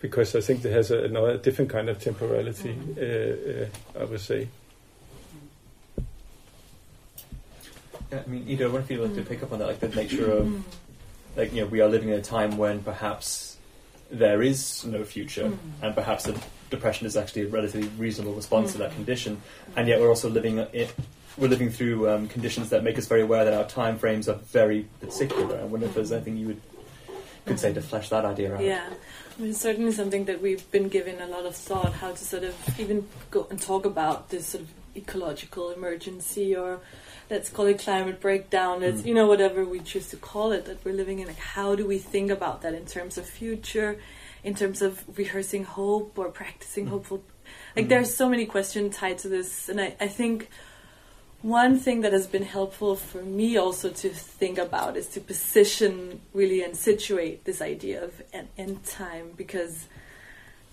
because 0.00 0.36
I 0.36 0.40
think 0.42 0.62
it 0.64 0.72
has 0.72 0.90
a, 0.90 1.04
another 1.04 1.38
different 1.38 1.70
kind 1.70 1.88
of 1.88 1.98
temporality. 1.98 2.74
Mhm. 2.74 2.98
Uh, 2.98 3.64
uh, 3.64 4.02
I 4.02 4.04
would 4.04 4.20
say. 4.20 4.48
Yeah, 8.12 8.22
I 8.26 8.28
mean, 8.30 8.44
Ida, 8.48 8.64
I 8.64 8.66
wonder 8.68 8.80
if 8.80 8.90
you'd 8.90 9.00
like 9.00 9.14
to 9.14 9.22
Mm. 9.22 9.28
pick 9.28 9.42
up 9.42 9.52
on 9.52 9.58
that, 9.60 9.68
like 9.68 9.80
the 9.80 9.88
nature 9.88 10.30
of, 10.30 10.46
Mm. 10.46 10.62
like, 11.36 11.52
you 11.54 11.62
know, 11.62 11.66
we 11.66 11.80
are 11.80 11.88
living 11.88 12.10
in 12.10 12.18
a 12.18 12.22
time 12.22 12.56
when 12.58 12.82
perhaps 12.82 13.53
there 14.10 14.42
is 14.42 14.84
no 14.84 15.04
future, 15.04 15.44
Mm. 15.50 15.58
and 15.82 15.94
perhaps 15.94 16.24
the 16.24 16.38
depression 16.70 17.06
is 17.06 17.16
actually 17.16 17.42
a 17.42 17.48
relatively 17.48 17.88
reasonable 17.98 18.34
response 18.34 18.72
to 18.72 18.78
that 18.78 18.90
Mm. 18.90 18.94
condition, 18.96 19.42
and 19.76 19.88
yet 19.88 20.00
we're 20.00 20.08
also 20.08 20.28
living 20.28 20.58
it. 20.58 20.92
We're 21.36 21.48
living 21.48 21.70
through 21.70 22.08
um, 22.08 22.28
conditions 22.28 22.70
that 22.70 22.84
make 22.84 22.96
us 22.96 23.06
very 23.06 23.22
aware 23.22 23.44
that 23.44 23.54
our 23.54 23.66
time 23.66 23.98
frames 23.98 24.28
are 24.28 24.38
very 24.52 24.86
particular. 25.00 25.58
I 25.58 25.64
wonder 25.64 25.86
if 25.86 25.94
there's 25.94 26.12
anything 26.12 26.36
you 26.36 26.46
would 26.48 26.60
could 27.46 27.60
say 27.60 27.74
to 27.74 27.82
flesh 27.82 28.08
that 28.08 28.24
idea 28.24 28.54
out. 28.54 28.62
Yeah, 28.62 28.88
I 28.88 29.40
mean, 29.42 29.50
it's 29.50 29.60
certainly 29.60 29.92
something 29.92 30.24
that 30.24 30.40
we've 30.40 30.68
been 30.70 30.88
given 30.88 31.20
a 31.20 31.26
lot 31.26 31.44
of 31.44 31.54
thought 31.54 31.92
how 31.92 32.12
to 32.12 32.24
sort 32.24 32.42
of 32.44 32.54
even 32.80 33.06
go 33.30 33.46
and 33.50 33.60
talk 33.60 33.84
about 33.84 34.30
this 34.30 34.46
sort 34.46 34.62
of 34.64 34.70
ecological 34.96 35.70
emergency 35.70 36.56
or 36.56 36.80
let's 37.30 37.48
call 37.48 37.66
it 37.66 37.78
climate 37.78 38.20
breakdown. 38.20 38.82
It's 38.82 39.02
Mm. 39.02 39.06
you 39.06 39.14
know 39.14 39.26
whatever 39.26 39.64
we 39.64 39.80
choose 39.80 40.08
to 40.10 40.16
call 40.16 40.52
it 40.52 40.64
that 40.66 40.84
we're 40.84 40.92
living 40.94 41.18
in. 41.20 41.26
Like, 41.26 41.38
how 41.38 41.74
do 41.74 41.86
we 41.86 41.98
think 41.98 42.30
about 42.30 42.62
that 42.62 42.74
in 42.74 42.86
terms 42.86 43.16
of 43.18 43.26
future, 43.26 43.98
in 44.42 44.54
terms 44.54 44.82
of 44.82 45.02
rehearsing 45.18 45.64
hope 45.64 46.18
or 46.18 46.28
practicing 46.30 46.86
Mm. 46.86 46.90
hopeful? 46.90 47.22
Like, 47.76 47.86
Mm. 47.86 47.88
there's 47.90 48.14
so 48.14 48.28
many 48.28 48.46
questions 48.46 48.96
tied 48.96 49.18
to 49.18 49.28
this, 49.28 49.68
and 49.68 49.80
I, 49.80 49.94
I 50.00 50.08
think 50.08 50.48
one 51.42 51.78
thing 51.78 52.00
that 52.00 52.12
has 52.12 52.26
been 52.26 52.42
helpful 52.44 52.96
for 52.96 53.22
me 53.22 53.56
also 53.58 53.90
to 53.90 54.08
think 54.08 54.56
about 54.58 54.96
is 54.96 55.08
to 55.08 55.20
position 55.20 56.20
really 56.32 56.62
and 56.62 56.74
situate 56.74 57.44
this 57.44 57.60
idea 57.60 58.02
of 58.02 58.22
an 58.32 58.48
end 58.56 58.82
time 58.86 59.32
because 59.36 59.86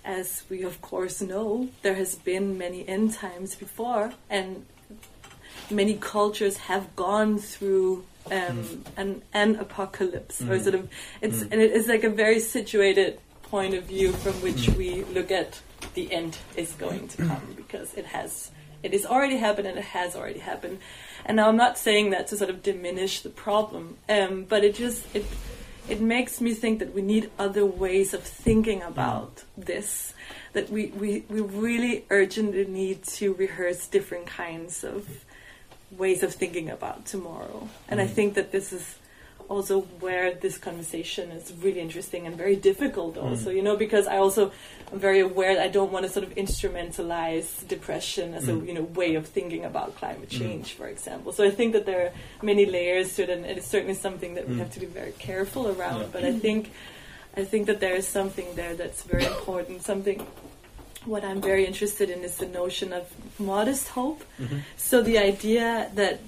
as 0.06 0.44
we 0.50 0.64
of 0.64 0.82
course 0.82 1.22
know 1.22 1.68
there 1.82 1.96
has 1.96 2.16
been 2.16 2.58
many 2.58 2.88
end 2.88 3.14
times 3.14 3.54
before 3.54 4.14
and 4.30 4.66
many 5.72 5.96
cultures 5.96 6.58
have 6.58 6.96
gone 6.96 7.38
through 7.40 8.04
um, 8.32 8.84
an, 8.98 9.22
an 9.34 9.56
apocalypse 9.56 10.42
or 10.42 10.56
Mm. 10.58 10.64
sort 10.64 10.76
of 10.76 10.90
it's 11.22 11.40
Mm. 11.40 11.52
and 11.52 11.62
it 11.62 11.72
is 11.72 11.88
like 11.88 12.04
a 12.04 12.10
very 12.10 12.40
situated 12.40 13.20
point 13.44 13.74
of 13.74 13.84
view 13.86 14.12
from 14.12 14.34
which 14.42 14.68
Mm. 14.68 14.78
we 14.78 15.04
look 15.06 15.32
at 15.32 15.60
the 15.96 16.12
end 16.14 16.38
is 16.56 16.72
going 16.74 17.08
to 17.10 17.18
come 17.18 17.54
because 17.56 17.94
it 17.96 18.06
has 18.06 18.52
it 18.84 18.94
has 18.94 19.06
already 19.06 19.38
happened 19.38 19.68
and 19.68 19.78
it 19.78 19.86
has 19.86 20.16
already 20.16 20.40
happened 20.40 20.78
and 21.26 21.36
now 21.38 21.50
i'm 21.50 21.58
not 21.58 21.78
saying 21.78 22.12
that 22.12 22.28
to 22.28 22.38
sort 22.38 22.50
of 22.50 22.62
diminish 22.64 23.22
the 23.22 23.30
problem 23.30 23.98
um, 24.08 24.46
but 24.48 24.64
it 24.64 24.76
just 24.76 25.04
it 25.16 25.26
it 25.90 26.00
makes 26.00 26.40
me 26.40 26.54
think 26.54 26.78
that 26.80 26.94
we 26.94 27.02
need 27.02 27.30
other 27.40 27.66
ways 27.66 28.14
of 28.14 28.22
thinking 28.24 28.82
about 28.84 29.44
this 29.58 30.14
that 30.54 30.70
we, 30.70 30.88
we, 31.02 31.24
we 31.28 31.42
really 31.42 32.06
urgently 32.12 32.66
need 32.66 33.04
to 33.04 33.34
rehearse 33.34 33.88
different 33.88 34.28
kinds 34.28 34.84
of 34.84 35.08
ways 35.98 36.24
of 36.24 36.34
thinking 36.34 36.70
about 36.70 37.06
tomorrow 37.06 37.68
and 37.90 38.00
i 38.02 38.06
Mm. 38.08 38.10
think 38.10 38.34
that 38.36 38.52
this 38.52 38.72
is 38.74 38.96
also 39.50 39.82
where 40.00 40.34
this 40.34 40.58
conversation 40.58 41.30
is 41.32 41.52
really 41.62 41.82
interesting 41.82 42.26
and 42.26 42.38
very 42.38 42.56
difficult 42.56 43.18
also 43.18 43.50
Mm. 43.50 43.56
you 43.58 43.62
know 43.62 43.76
because 43.76 44.08
i 44.08 44.18
also 44.18 44.52
am 44.94 45.00
very 45.00 45.20
aware 45.20 45.54
that 45.56 45.64
i 45.64 45.68
don't 45.68 45.92
want 45.92 46.06
to 46.06 46.12
sort 46.12 46.26
of 46.28 46.34
instrumentalize 46.36 47.68
depression 47.68 48.34
as 48.34 48.48
a 48.48 48.54
Mm. 48.54 48.68
you 48.68 48.74
know 48.74 48.84
way 49.02 49.16
of 49.16 49.28
thinking 49.28 49.66
about 49.66 49.96
climate 49.98 50.30
Mm. 50.30 50.40
change 50.40 50.74
for 50.74 50.88
example 50.88 51.32
so 51.34 51.44
i 51.44 51.50
think 51.52 51.74
that 51.74 51.86
there 51.86 52.02
are 52.06 52.12
many 52.42 52.66
layers 52.66 53.14
to 53.16 53.24
it 53.24 53.30
and 53.30 53.46
it's 53.46 53.68
certainly 53.68 53.96
something 53.96 54.36
that 54.36 54.48
we 54.48 54.56
Mm. 54.56 54.60
have 54.60 54.72
to 54.74 54.80
be 54.80 54.86
very 55.02 55.14
careful 55.20 55.68
around 55.68 56.02
Yeah. 56.02 56.08
but 56.14 56.24
i 56.24 56.32
think 56.46 56.72
i 57.36 57.44
think 57.44 57.66
that 57.68 57.80
there 57.80 57.96
is 57.96 58.08
something 58.08 58.48
there 58.56 58.76
that's 58.76 59.04
very 59.04 59.26
important 59.26 59.84
something 59.84 60.26
what 61.06 61.24
i'm 61.24 61.42
very 61.42 61.66
interested 61.66 62.10
in 62.10 62.20
is 62.24 62.38
the 62.38 62.46
notion 62.48 62.94
of 62.94 63.08
modest 63.40 63.88
hope 63.90 64.24
Mhm. 64.40 64.62
so 64.78 65.02
the 65.02 65.18
idea 65.18 65.90
that 65.96 66.20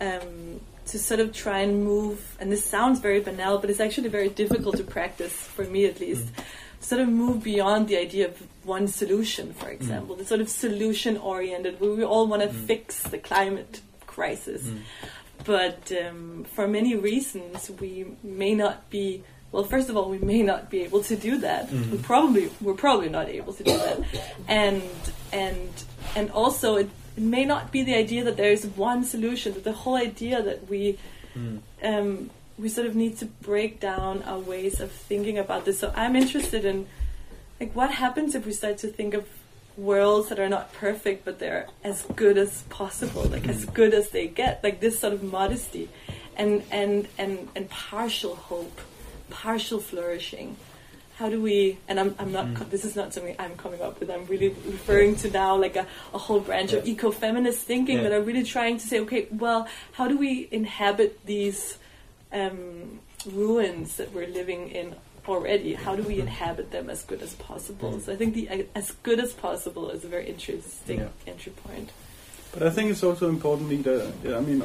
um, 0.00 0.60
to 0.86 0.98
sort 0.98 1.18
of 1.20 1.32
try 1.32 1.60
and 1.60 1.84
move, 1.84 2.36
and 2.38 2.52
this 2.52 2.64
sounds 2.64 3.00
very 3.00 3.18
banal, 3.20 3.58
but 3.58 3.70
it's 3.70 3.80
actually 3.80 4.08
very 4.08 4.28
difficult 4.28 4.76
to 4.76 4.84
practice 4.84 5.32
for 5.32 5.64
me 5.64 5.84
at 5.86 5.98
least. 6.00 6.26
Sort 6.80 7.00
of 7.00 7.08
move 7.08 7.42
beyond 7.42 7.88
the 7.88 7.96
idea 7.96 8.26
of 8.28 8.36
one 8.62 8.86
solution, 8.86 9.52
for 9.54 9.68
example, 9.68 10.14
the 10.14 10.24
sort 10.24 10.40
of 10.40 10.48
solution 10.48 11.16
oriented, 11.16 11.80
where 11.80 11.90
we 11.90 12.04
all 12.04 12.26
want 12.28 12.42
to 12.42 12.48
Mm. 12.48 12.66
fix 12.66 13.02
the 13.02 13.18
climate 13.18 13.80
crisis. 14.06 14.62
Mm. 14.62 14.78
But 15.44 15.90
um, 16.04 16.44
for 16.54 16.68
many 16.68 16.94
reasons, 16.94 17.70
we 17.80 18.06
may 18.22 18.54
not 18.54 18.88
be. 18.90 19.24
Well, 19.56 19.64
first 19.64 19.88
of 19.88 19.96
all, 19.96 20.10
we 20.10 20.18
may 20.18 20.42
not 20.42 20.68
be 20.70 20.82
able 20.82 21.02
to 21.04 21.16
do 21.16 21.38
that. 21.38 21.70
Mhm. 21.70 21.90
We 21.92 21.98
probably 22.12 22.50
we're 22.60 22.74
probably 22.86 23.08
not 23.08 23.26
able 23.38 23.54
to 23.54 23.64
do 23.64 23.76
that, 23.86 23.98
and 24.62 24.82
and 25.32 25.70
and 26.14 26.30
also 26.42 26.76
it, 26.76 26.88
it 27.16 27.22
may 27.22 27.44
not 27.46 27.72
be 27.72 27.80
the 27.82 27.94
idea 28.04 28.22
that 28.24 28.36
there 28.36 28.52
is 28.52 28.66
one 28.90 29.02
solution. 29.14 29.54
That 29.54 29.64
the 29.64 29.78
whole 29.82 29.96
idea 30.10 30.36
that 30.48 30.68
we 30.68 30.98
Mm. 31.34 31.58
um, 31.90 32.30
we 32.58 32.68
sort 32.76 32.86
of 32.86 32.94
need 32.94 33.14
to 33.22 33.26
break 33.50 33.72
down 33.80 34.22
our 34.30 34.38
ways 34.52 34.80
of 34.84 34.90
thinking 34.90 35.36
about 35.38 35.64
this. 35.66 35.78
So 35.78 35.86
I'm 36.02 36.14
interested 36.16 36.62
in 36.64 36.86
like 37.60 37.72
what 37.80 37.90
happens 38.04 38.34
if 38.34 38.42
we 38.46 38.52
start 38.52 38.76
to 38.84 38.88
think 38.88 39.12
of 39.14 39.24
worlds 39.76 40.28
that 40.30 40.38
are 40.44 40.48
not 40.56 40.72
perfect 40.72 41.18
but 41.26 41.38
they're 41.38 41.66
as 41.84 41.98
good 42.22 42.36
as 42.38 42.62
possible, 42.80 43.24
like 43.24 43.46
as 43.48 43.60
good 43.78 43.92
as 44.00 44.06
they 44.16 44.26
get, 44.28 44.52
like 44.66 44.80
this 44.80 44.98
sort 45.02 45.12
of 45.16 45.22
modesty 45.22 45.88
and 46.42 46.62
and 46.70 47.08
and 47.22 47.32
and 47.56 47.64
partial 47.70 48.34
hope, 48.50 48.78
partial 49.30 49.80
flourishing. 49.80 50.56
how 51.18 51.28
do 51.30 51.40
we 51.40 51.78
and 51.88 51.98
i'm, 52.00 52.10
I'm 52.20 52.30
not 52.30 52.46
Mm. 52.46 52.68
this 52.70 52.84
is 52.84 52.94
not 52.94 53.14
something 53.14 53.34
i'm 53.38 53.56
coming 53.56 53.80
up 53.80 53.94
with 54.00 54.10
i'm 54.14 54.26
really 54.32 54.50
referring 54.74 55.16
to 55.22 55.30
now 55.30 55.56
like 55.56 55.76
a, 55.82 55.86
a 56.12 56.18
whole 56.18 56.40
branch 56.48 56.72
of 56.76 56.84
Yeah. 56.84 56.92
eco-feminist 56.92 57.60
thinking 57.72 57.96
Yeah. 57.96 58.02
that 58.04 58.12
are 58.12 58.20
really 58.30 58.44
trying 58.44 58.76
to 58.82 58.86
say 58.90 59.00
okay 59.04 59.22
well 59.44 59.60
how 59.98 60.06
do 60.12 60.16
we 60.18 60.46
inhabit 60.60 61.10
these 61.24 61.78
um, 62.40 63.00
ruins 63.24 63.96
that 63.96 64.12
we're 64.14 64.28
living 64.40 64.68
in 64.80 64.94
already 65.26 65.72
how 65.74 65.96
do 65.96 66.02
we 66.02 66.20
inhabit 66.20 66.70
them 66.70 66.86
as 66.90 67.00
good 67.10 67.22
as 67.22 67.32
possible 67.50 67.92
Mm. 67.92 68.02
so 68.04 68.12
i 68.12 68.16
think 68.20 68.34
the 68.34 68.44
uh, 68.50 68.62
as 68.80 68.92
good 69.02 69.18
as 69.26 69.32
possible 69.32 69.84
is 69.96 70.04
a 70.04 70.08
very 70.08 70.26
interesting 70.34 70.98
Yeah. 71.00 71.08
entry 71.32 71.52
point 71.66 71.88
But 72.52 72.62
I 72.68 72.70
think 72.76 72.86
it's 72.92 73.02
also 73.08 73.28
important, 73.28 73.68
Nita, 73.68 73.94
yeah, 74.24 74.38
I 74.40 74.42
mean, 74.48 74.62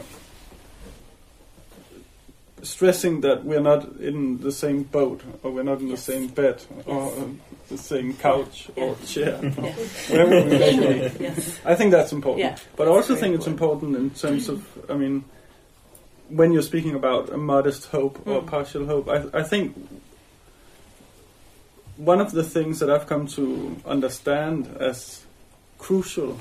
stressing 2.63 3.21
that 3.21 3.43
we're 3.43 3.62
not 3.62 3.84
in 4.00 4.38
the 4.41 4.52
same 4.52 4.84
boat, 4.84 5.21
or 5.43 5.52
we're 5.52 5.63
not 5.63 5.80
in 5.82 5.88
Yes. 5.88 6.06
the 6.06 6.12
same 6.13 6.28
bed, 6.28 6.62
or 6.86 7.12
the 7.69 7.78
same 7.78 8.13
couch 8.15 8.69
or 8.76 8.95
chair, 9.06 9.39
yeah 9.43 9.50
wherever 10.10 10.30
we 10.43 10.58
may 10.58 11.08
be. 11.10 11.24
yes 11.24 11.60
I 11.65 11.76
think 11.76 11.91
that's 11.91 12.12
important. 12.12 12.39
Yeah, 12.45 12.58
but 12.76 12.88
I 12.88 12.91
also 12.91 13.15
think 13.15 13.36
it's 13.36 13.47
important 13.47 13.95
in 13.95 14.10
terms 14.12 14.50
of, 14.50 14.63
I 14.89 14.93
mean, 14.95 15.24
when 16.30 16.52
you're 16.54 16.62
speaking 16.62 16.95
about 16.95 17.30
a 17.32 17.38
modest 17.38 17.88
hope 17.88 18.19
or 18.28 18.41
Mm. 18.41 18.47
partial 18.47 18.86
hope, 18.86 19.10
I, 19.10 19.39
I 19.39 19.43
think 19.43 19.76
one 21.97 22.21
of 22.21 22.32
the 22.32 22.43
things 22.43 22.80
that 22.80 22.89
I've 22.89 23.08
come 23.08 23.28
to 23.28 23.76
understand 23.86 24.67
as 24.80 25.24
crucial 25.78 26.39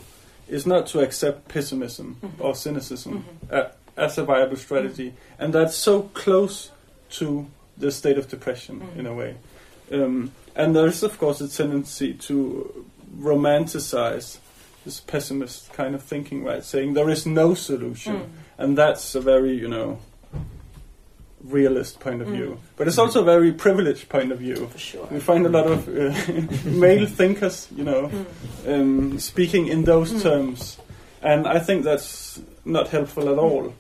is 0.48 0.66
not 0.66 0.87
to 0.88 1.00
accept 1.00 1.48
pessimism 1.48 2.16
Mhm. 2.22 2.30
or 2.44 2.54
cynicism 2.54 3.24
Mhm. 3.50 3.52
uh, 3.56 3.68
as 3.96 4.18
a 4.18 4.24
viable 4.24 4.57
strategy, 4.57 5.12
and 5.38 5.53
that's 5.53 5.76
so 5.76 6.03
close 6.14 6.70
to 7.11 7.46
the 7.76 7.90
state 7.90 8.18
of 8.18 8.29
depression 8.29 8.81
Mhm. 8.81 8.98
in 8.98 9.07
a 9.07 9.14
way. 9.14 9.35
Um, 9.92 10.33
and 10.55 10.74
there 10.76 10.87
is, 10.87 11.03
of 11.03 11.18
course, 11.18 11.40
a 11.40 11.48
tendency 11.48 12.12
to 12.14 12.85
romanticize 13.18 14.38
this 14.85 15.00
pessimist 15.00 15.72
kind 15.72 15.94
of 15.94 16.03
thinking, 16.03 16.44
right? 16.44 16.64
Saying 16.64 16.94
there 16.94 17.11
is 17.11 17.26
no 17.26 17.55
solution, 17.55 18.14
Mm. 18.14 18.26
and 18.59 18.79
that's 18.79 19.14
a 19.14 19.20
very, 19.20 19.53
you 19.53 19.68
know, 19.68 19.98
realist 21.42 22.00
point 22.00 22.20
of 22.20 22.29
Mm. 22.29 22.33
view. 22.37 22.59
But 22.76 22.87
it's 22.87 22.98
also 22.98 23.22
a 23.22 23.24
very 23.24 23.50
privileged 23.53 24.09
point 24.09 24.31
of 24.33 24.38
view. 24.38 24.68
for 24.70 24.79
sure 24.79 25.09
We 25.11 25.20
find 25.20 25.46
a 25.46 25.48
lot 25.48 25.66
of 25.66 25.88
uh, 25.88 26.12
male 26.64 27.07
thinkers, 27.07 27.66
you 27.74 27.85
know, 27.85 28.11
Mm. 28.66 28.81
um, 28.81 29.18
speaking 29.18 29.66
in 29.68 29.85
those 29.85 30.12
Mm. 30.12 30.22
terms, 30.22 30.76
and 31.22 31.46
I 31.46 31.59
think 31.59 31.85
that's 31.85 32.40
not 32.64 32.88
helpful 32.88 33.29
at 33.29 33.38
all. 33.38 33.75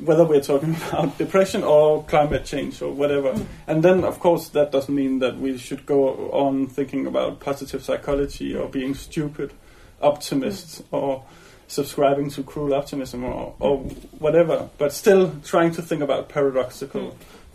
Whether 0.00 0.24
we're 0.24 0.40
talking 0.40 0.74
about 0.90 1.18
depression 1.18 1.62
or 1.62 2.02
climate 2.04 2.44
change 2.44 2.80
or 2.82 2.92
whatever, 2.92 3.32
Mm. 3.32 3.46
and 3.66 3.82
then 3.82 4.04
of 4.04 4.18
course 4.20 4.48
that 4.50 4.72
doesn't 4.72 4.94
mean 4.94 5.18
that 5.20 5.38
we 5.38 5.58
should 5.58 5.84
go 5.86 6.30
on 6.32 6.66
thinking 6.66 7.06
about 7.06 7.40
positive 7.40 7.82
psychology 7.84 8.54
or 8.56 8.68
being 8.68 8.94
stupid 8.94 9.52
optimists 10.00 10.82
or 10.90 11.22
subscribing 11.68 12.28
to 12.30 12.42
cruel 12.42 12.74
optimism 12.74 13.24
or, 13.24 13.54
or 13.60 13.78
whatever, 14.18 14.68
but 14.78 14.92
still 14.92 15.32
trying 15.44 15.70
to 15.72 15.82
think 15.82 16.02
about 16.02 16.28
paradoxical 16.28 17.00
Mm. 17.02 17.14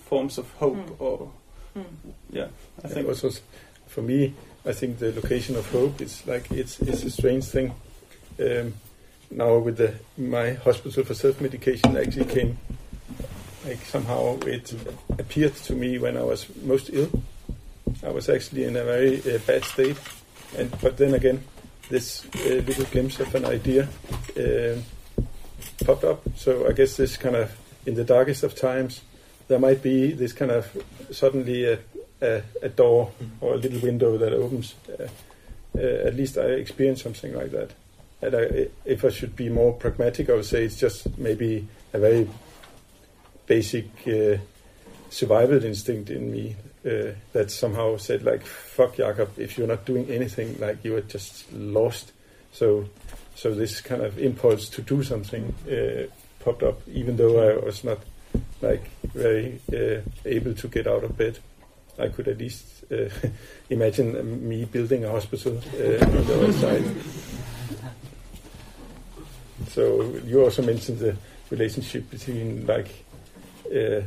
forms 0.09 0.37
of 0.37 0.49
hope 0.53 0.77
Mm. 0.77 0.95
or 1.01 1.29
Mm. 1.75 1.83
yeah, 2.31 2.43
I 2.43 2.47
I 2.47 2.81
think 2.87 2.93
think 2.93 3.07
also, 3.09 3.29
for 3.87 4.01
me, 4.01 4.33
I 4.65 4.73
think 4.73 4.99
the 4.99 5.11
location 5.11 5.55
of 5.55 5.69
hope 5.71 6.01
is 6.01 6.25
like 6.25 6.49
it's 6.51 6.79
it's 6.81 7.03
a 7.03 7.09
strange 7.11 7.45
thing. 7.45 7.73
Um, 8.39 8.73
now 9.31 9.57
with 9.57 9.77
the 9.77 9.93
my 10.17 10.53
hospital 10.53 11.03
for 11.03 11.13
self 11.13 11.41
medication 11.41 11.97
actually 11.97 12.25
came 12.25 12.57
like 13.65 13.83
somehow 13.85 14.37
it 14.45 14.73
appeared 15.19 15.55
to 15.55 15.73
me 15.73 15.97
when 15.97 16.15
I 16.17 16.23
was 16.23 16.45
most 16.63 16.89
ill. 16.93 17.09
I 18.03 18.09
was 18.09 18.29
actually 18.29 18.63
in 18.63 18.75
a 18.75 18.83
very 18.83 19.19
uh, 19.19 19.39
bad 19.39 19.63
state, 19.63 19.97
and 20.57 20.71
but 20.81 20.97
then 20.97 21.13
again, 21.13 21.43
this 21.89 22.25
uh, 22.25 22.61
little 22.65 22.85
glimpse 22.85 23.19
of 23.19 23.33
an 23.35 23.45
idea 23.45 23.87
um 24.37 24.83
popped 25.85 26.03
up. 26.03 26.21
So 26.35 26.67
I 26.67 26.71
guess 26.73 26.97
this 26.97 27.17
kind 27.17 27.35
of 27.35 27.57
in 27.85 27.95
the 27.95 28.03
darkest 28.03 28.43
of 28.43 28.55
times, 28.55 29.01
there 29.47 29.59
might 29.59 29.81
be 29.81 30.11
this 30.11 30.33
kind 30.33 30.51
of 30.51 30.65
suddenly 31.11 31.65
a, 31.65 31.79
a, 32.21 32.41
a 32.61 32.69
door 32.69 33.11
or 33.41 33.53
a 33.53 33.57
little 33.57 33.79
window 33.79 34.17
that 34.17 34.33
opens. 34.33 34.75
Uh, 34.87 35.07
uh, 35.77 36.07
at 36.07 36.15
least 36.15 36.37
I 36.37 36.47
experienced 36.63 37.03
something 37.03 37.35
like 37.35 37.51
that. 37.51 37.71
And 38.21 38.35
I, 38.35 38.67
if 38.85 39.05
I 39.05 39.09
should 39.09 39.35
be 39.35 39.49
more 39.49 39.73
pragmatic, 39.73 40.29
I 40.29 40.33
would 40.33 40.45
say 40.45 40.65
it's 40.65 40.79
just 40.79 41.17
maybe 41.17 41.67
a 41.93 41.99
very 41.99 42.27
basic 43.45 43.85
uh, 44.07 44.37
survival 45.09 45.63
instinct 45.63 46.09
in 46.09 46.31
me 46.31 46.55
uh, 46.85 47.11
that 47.33 47.51
somehow 47.51 47.97
said 47.97 48.23
like, 48.23 48.43
"Fuck, 48.43 48.97
Jakob, 48.97 49.37
if 49.37 49.57
you're 49.57 49.67
not 49.67 49.85
doing 49.85 50.09
anything, 50.09 50.59
like 50.59 50.83
you 50.83 50.95
are 50.95 51.01
just 51.01 51.51
lost." 51.53 52.11
So, 52.51 52.89
so 53.35 53.53
this 53.53 53.81
kind 53.81 54.01
of 54.01 54.17
impulse 54.17 54.69
to 54.69 54.81
do 54.81 55.03
something 55.03 55.53
uh, 55.69 56.11
popped 56.43 56.63
up, 56.63 56.81
even 56.87 57.17
though 57.17 57.49
I 57.49 57.63
was 57.63 57.83
not 57.83 57.99
like 58.61 58.89
very 59.03 59.59
uh, 59.73 60.01
able 60.25 60.53
to 60.53 60.67
get 60.67 60.87
out 60.87 61.03
of 61.03 61.17
bed. 61.17 61.39
I 61.99 62.09
could 62.09 62.27
at 62.27 62.37
least 62.37 62.83
uh, 62.91 63.09
imagine 63.69 64.47
me 64.47 64.65
building 64.65 65.03
a 65.03 65.11
hospital 65.11 65.57
uh, 65.57 66.05
on 66.05 66.25
the 66.25 66.35
other 66.35 66.53
side. 66.53 66.85
So 69.77 70.01
you 70.25 70.41
also 70.41 70.63
mentioned 70.63 70.97
the 70.97 71.15
relationship 71.51 72.09
between 72.09 72.65
like 72.65 72.87
uh, 73.67 74.01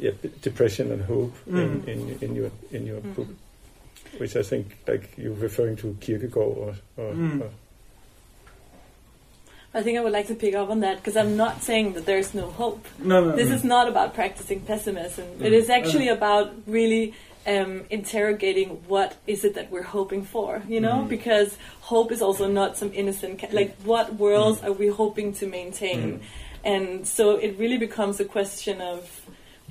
yeah, 0.00 0.10
depression 0.40 0.90
and 0.90 1.00
hope 1.04 1.32
in, 1.46 1.54
Mm. 1.54 1.88
in, 1.88 2.18
in 2.20 2.34
your 2.34 2.50
in 2.72 2.84
your 2.86 3.00
Mhm. 3.00 3.14
book, 3.14 3.28
which 4.18 4.34
I 4.34 4.42
think 4.42 4.64
like 4.88 5.04
you're 5.16 5.38
referring 5.48 5.76
to 5.76 5.96
Kierkegaard 6.00 6.56
or, 6.58 6.74
or, 6.96 7.12
Mm. 7.14 7.42
or 7.42 7.50
I 9.74 9.82
think 9.84 9.96
I 9.96 10.02
would 10.02 10.12
like 10.12 10.26
to 10.26 10.34
pick 10.34 10.54
up 10.56 10.70
on 10.70 10.80
that 10.80 10.96
because 10.96 11.16
I'm 11.16 11.36
not 11.36 11.62
saying 11.62 11.92
that 11.94 12.04
there's 12.04 12.34
no 12.34 12.46
hope. 12.50 12.84
no, 12.98 13.24
no, 13.30 13.36
This 13.36 13.48
no. 13.48 13.54
is 13.54 13.64
not 13.64 13.86
about 13.88 14.12
practicing 14.12 14.60
pessimism. 14.60 15.26
It 15.40 15.52
Mm. 15.52 15.60
is 15.62 15.70
actually 15.70 16.08
about 16.08 16.52
really 16.66 17.14
um, 17.46 17.84
interrogating 17.90 18.68
what 18.86 19.16
is 19.26 19.44
it 19.44 19.54
that 19.54 19.70
we're 19.70 19.82
hoping 19.82 20.24
for, 20.24 20.62
you 20.68 20.80
know? 20.80 21.02
Mhm. 21.02 21.08
Because 21.08 21.56
hope 21.80 22.12
is 22.12 22.22
also 22.22 22.46
not 22.48 22.76
some 22.76 22.92
innocent, 22.94 23.40
ca- 23.40 23.48
like 23.52 23.74
what 23.84 24.14
worlds 24.14 24.62
are 24.62 24.72
we 24.72 24.88
hoping 24.88 25.32
to 25.34 25.46
maintain? 25.46 26.20
And 26.64 27.06
so 27.06 27.36
it 27.36 27.58
really 27.58 27.78
becomes 27.78 28.20
a 28.20 28.24
question 28.24 28.80
of 28.80 29.08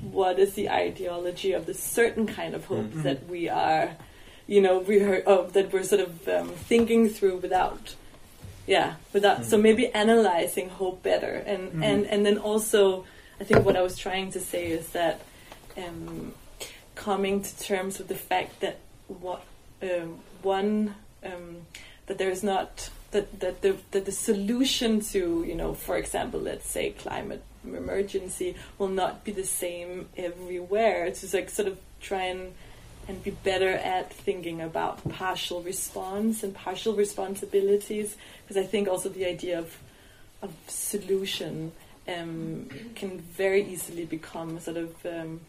what 0.01 0.39
is 0.39 0.53
the 0.53 0.69
ideology 0.69 1.53
of 1.53 1.65
the 1.65 1.73
certain 1.73 2.27
kind 2.27 2.53
of 2.55 2.65
hope 2.65 2.91
Mhm. 2.93 3.03
that 3.03 3.27
we 3.29 3.47
are, 3.47 3.95
you 4.47 4.59
know, 4.61 4.79
we 4.79 4.99
heard 4.99 5.23
of 5.25 5.53
that 5.53 5.71
we're 5.71 5.83
sort 5.83 6.01
of 6.01 6.27
um, 6.27 6.49
thinking 6.49 7.07
through 7.07 7.37
without, 7.37 7.95
yeah, 8.67 8.95
without. 9.13 9.45
So 9.45 9.57
Mhm. 9.57 9.61
maybe 9.61 9.87
analyzing 9.93 10.67
hope 10.69 11.01
better, 11.03 11.41
and 11.45 11.71
Mhm. 11.71 11.83
and 11.83 12.05
and 12.07 12.25
then 12.25 12.37
also, 12.37 13.05
I 13.39 13.43
think 13.45 13.63
what 13.65 13.77
I 13.77 13.81
was 13.81 13.97
trying 13.97 14.31
to 14.33 14.39
say 14.41 14.67
is 14.71 14.89
that 14.89 15.21
um, 15.77 16.33
coming 17.03 17.41
to 17.41 17.59
terms 17.59 17.97
with 17.97 18.07
the 18.07 18.15
fact 18.15 18.59
that 18.59 18.77
what 19.07 19.43
um, 19.81 20.19
one 20.41 20.95
um, 21.23 21.57
that 22.05 22.17
there 22.17 22.29
is 22.29 22.43
not 22.43 22.89
that 23.11 23.39
that 23.39 23.61
the 23.61 23.75
that 23.91 24.05
the 24.05 24.11
solution 24.11 25.01
to 25.01 25.43
you 25.47 25.55
know 25.55 25.73
for 25.73 25.97
example 25.97 26.39
let's 26.39 26.69
say 26.69 26.91
climate 26.91 27.43
emergency 27.63 28.55
will 28.77 28.87
not 28.87 29.23
be 29.23 29.31
the 29.31 29.43
same 29.43 30.09
everywhere. 30.17 31.05
It's 31.05 31.21
just 31.21 31.33
like 31.33 31.49
sort 31.49 31.67
of 31.67 31.77
try 31.99 32.23
and 32.23 32.53
and 33.07 33.23
be 33.23 33.31
better 33.31 33.69
at 33.69 34.13
thinking 34.13 34.61
about 34.61 35.07
partial 35.09 35.61
response 35.63 36.43
and 36.43 36.53
partial 36.53 36.93
responsibilities 36.93 38.15
because 38.43 38.63
I 38.63 38.65
think 38.65 38.87
also 38.87 39.09
the 39.09 39.25
idea 39.25 39.57
of 39.59 39.77
of 40.41 40.53
solution 40.67 41.71
um, 42.07 42.69
can 42.95 43.19
very 43.19 43.63
easily 43.63 44.05
become 44.05 44.59
sort 44.59 44.77
of 44.77 44.95
um, 45.05 45.41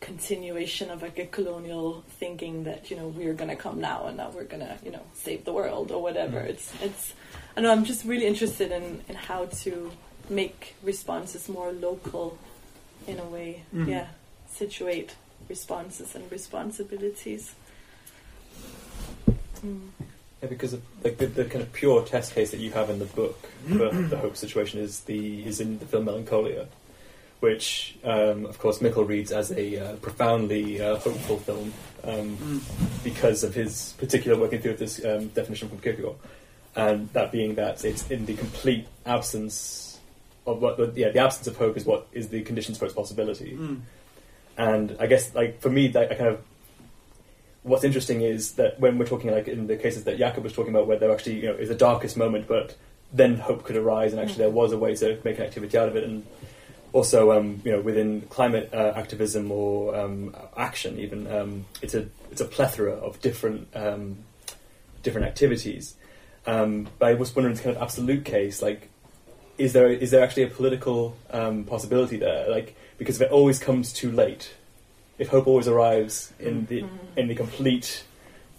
continuation 0.00 0.90
of 0.90 1.02
like 1.02 1.18
a 1.18 1.26
colonial 1.26 2.04
thinking 2.18 2.64
that 2.64 2.90
you 2.90 2.96
know 2.96 3.08
we're 3.08 3.34
gonna 3.34 3.56
come 3.56 3.80
now 3.80 4.06
and 4.06 4.16
now 4.16 4.30
we're 4.30 4.44
gonna 4.44 4.78
you 4.84 4.90
know 4.90 5.02
save 5.14 5.44
the 5.44 5.52
world 5.52 5.90
or 5.90 6.02
whatever. 6.02 6.40
Mm. 6.40 6.46
It's 6.50 6.72
it's 6.82 7.14
I 7.56 7.60
know 7.60 7.72
I'm 7.72 7.84
just 7.84 8.04
really 8.04 8.26
interested 8.26 8.70
in 8.72 9.02
in 9.08 9.14
how 9.14 9.46
to 9.62 9.90
make 10.30 10.74
responses 10.82 11.48
more 11.48 11.72
local 11.72 12.38
in 13.06 13.18
a 13.18 13.24
way. 13.24 13.62
Mhm. 13.74 13.88
Yeah, 13.88 14.06
situate 14.50 15.14
responses 15.48 16.14
and 16.14 16.30
responsibilities. 16.30 17.54
Mm. 19.64 19.88
Yeah, 20.42 20.48
because 20.48 20.72
of, 20.72 20.82
like 21.02 21.18
the, 21.18 21.26
the 21.26 21.44
kind 21.44 21.62
of 21.62 21.72
pure 21.72 22.04
test 22.04 22.32
case 22.34 22.52
that 22.52 22.60
you 22.60 22.70
have 22.70 22.90
in 22.90 23.00
the 23.00 23.06
book 23.06 23.48
for 23.68 23.90
the 23.90 24.16
hope 24.16 24.36
situation 24.36 24.80
is 24.80 25.00
the 25.00 25.44
is 25.44 25.60
in 25.60 25.78
the 25.78 25.86
film 25.86 26.04
Melancholia, 26.04 26.68
which 27.40 27.96
um, 28.04 28.46
of 28.46 28.58
course 28.58 28.78
Mikkel 28.78 29.06
reads 29.06 29.30
as 29.32 29.52
a 29.52 29.76
uh, 29.76 29.96
profoundly 29.96 30.80
uh, 30.80 30.96
hopeful 30.96 31.38
film 31.38 31.72
um, 32.04 32.36
Mm. 32.36 32.60
because 33.04 33.44
of 33.44 33.54
his 33.54 33.92
particular 33.98 34.38
working 34.38 34.60
through 34.60 34.72
of 34.72 34.78
this 34.78 35.04
um, 35.04 35.28
definition 35.28 35.68
from 35.68 35.78
Kierkegaard, 35.80 36.16
and 36.76 37.08
that 37.12 37.32
being 37.32 37.56
that 37.56 37.84
it's 37.84 38.08
in 38.10 38.24
the 38.26 38.34
complete 38.34 38.86
absence 39.04 39.98
of 40.46 40.62
what 40.62 40.76
the, 40.76 40.92
yeah 40.94 41.10
the 41.10 41.18
absence 41.18 41.46
of 41.46 41.56
hope 41.56 41.76
is 41.76 41.84
what 41.84 42.06
is 42.12 42.28
the 42.28 42.42
conditions 42.42 42.78
for 42.78 42.84
its 42.86 42.94
possibility. 42.94 43.52
Mm. 43.56 43.80
and 44.56 44.96
I 44.98 45.06
guess 45.06 45.34
like 45.34 45.60
for 45.60 45.70
me, 45.70 45.88
that 45.88 46.10
I 46.12 46.14
kind 46.14 46.30
of 46.30 46.40
what's 47.64 47.84
interesting 47.84 48.22
is 48.22 48.52
that 48.52 48.78
when 48.80 48.96
we're 48.98 49.06
talking 49.06 49.30
like 49.30 49.48
in 49.48 49.66
the 49.66 49.76
cases 49.76 50.04
that 50.04 50.18
Jakob 50.18 50.44
was 50.44 50.52
talking 50.52 50.72
about, 50.74 50.86
where 50.86 50.98
there 50.98 51.12
actually 51.12 51.40
you 51.40 51.48
know 51.48 51.54
is 51.54 51.70
a 51.70 51.74
darkest 51.74 52.16
moment, 52.16 52.46
but 52.48 52.76
then 53.12 53.36
hope 53.38 53.64
could 53.64 53.76
arise, 53.76 54.12
and 54.12 54.20
actually 54.20 54.38
there 54.38 54.50
was 54.50 54.72
a 54.72 54.78
way 54.78 54.94
to 54.94 55.18
make 55.24 55.38
an 55.38 55.44
activity 55.44 55.76
out 55.76 55.88
of 55.88 55.96
it, 55.96 56.04
and 56.04 56.24
also 56.92 57.32
um, 57.32 57.60
you 57.64 57.72
know 57.72 57.80
within 57.80 58.22
climate 58.22 58.70
uh, 58.72 58.92
activism 58.96 59.50
or 59.50 59.94
um, 59.94 60.34
action, 60.56 60.98
even 60.98 61.26
um, 61.32 61.66
it's 61.82 61.94
a 61.94 62.08
it's 62.30 62.40
a 62.40 62.46
plethora 62.46 62.92
of 62.92 63.20
different 63.20 63.68
um, 63.74 64.18
different 65.02 65.26
activities. 65.26 65.94
Um, 66.46 66.88
but 66.98 67.08
I 67.08 67.14
was 67.14 67.34
wondering, 67.34 67.56
in 67.56 67.62
kind 67.62 67.76
of 67.76 67.82
absolute 67.82 68.24
case, 68.24 68.62
like 68.62 68.88
is 69.58 69.72
there 69.72 69.90
is 69.90 70.10
there 70.10 70.22
actually 70.22 70.44
a 70.44 70.48
political 70.48 71.16
um, 71.30 71.64
possibility 71.64 72.16
there? 72.16 72.48
Like 72.48 72.76
because 72.96 73.16
if 73.16 73.22
it 73.22 73.32
always 73.32 73.58
comes 73.58 73.92
too 73.92 74.10
late, 74.10 74.54
if 75.18 75.28
hope 75.28 75.46
always 75.46 75.68
arrives 75.68 76.32
in 76.38 76.66
the 76.66 76.84
in 77.16 77.28
the 77.28 77.34
complete 77.34 78.04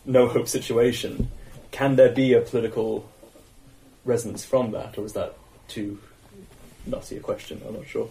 no 0.06 0.28
hope 0.28 0.48
situation, 0.48 1.32
can 1.72 1.96
there 1.96 2.12
be 2.12 2.34
a 2.34 2.42
political 2.42 3.10
resonance 4.06 4.44
from 4.44 4.72
that, 4.72 4.98
or 4.98 5.06
is 5.06 5.14
that 5.14 5.36
too 5.68 6.00
nutty 6.86 7.18
a 7.18 7.20
question? 7.20 7.62
I'm 7.66 7.76
not 7.76 7.88
sure. 7.88 8.10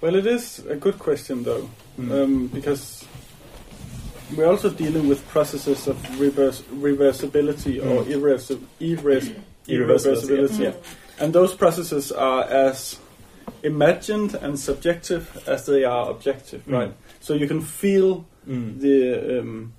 Well, 0.00 0.14
it 0.14 0.26
is 0.26 0.60
a 0.68 0.76
good 0.76 0.98
question 0.98 1.42
though, 1.42 1.68
Mm. 1.98 2.12
um, 2.24 2.46
because 2.48 3.04
we're 4.34 4.46
also 4.48 4.70
dealing 4.70 5.08
with 5.08 5.26
processes 5.28 5.86
of 5.88 5.96
reverse, 6.20 6.62
reversibility 6.72 7.78
or 7.84 8.04
Mm. 8.04 8.12
irreversi- 8.14 8.60
irres- 8.80 9.34
Irreversibility, 9.68 10.58
yeah. 10.60 10.72
And 11.18 11.32
those 11.34 11.54
processes 11.54 12.10
are 12.12 12.44
as 12.44 12.96
imagined 13.62 14.34
and 14.34 14.58
subjective 14.58 15.42
as 15.46 15.66
they 15.66 15.84
are 15.84 16.10
objective, 16.10 16.62
Mm. 16.66 16.72
right? 16.72 16.92
So 17.20 17.34
you 17.34 17.46
can 17.46 17.60
feel 17.60 18.24
Mm. 18.48 18.80
the 18.80 19.40
um, 19.40 19.72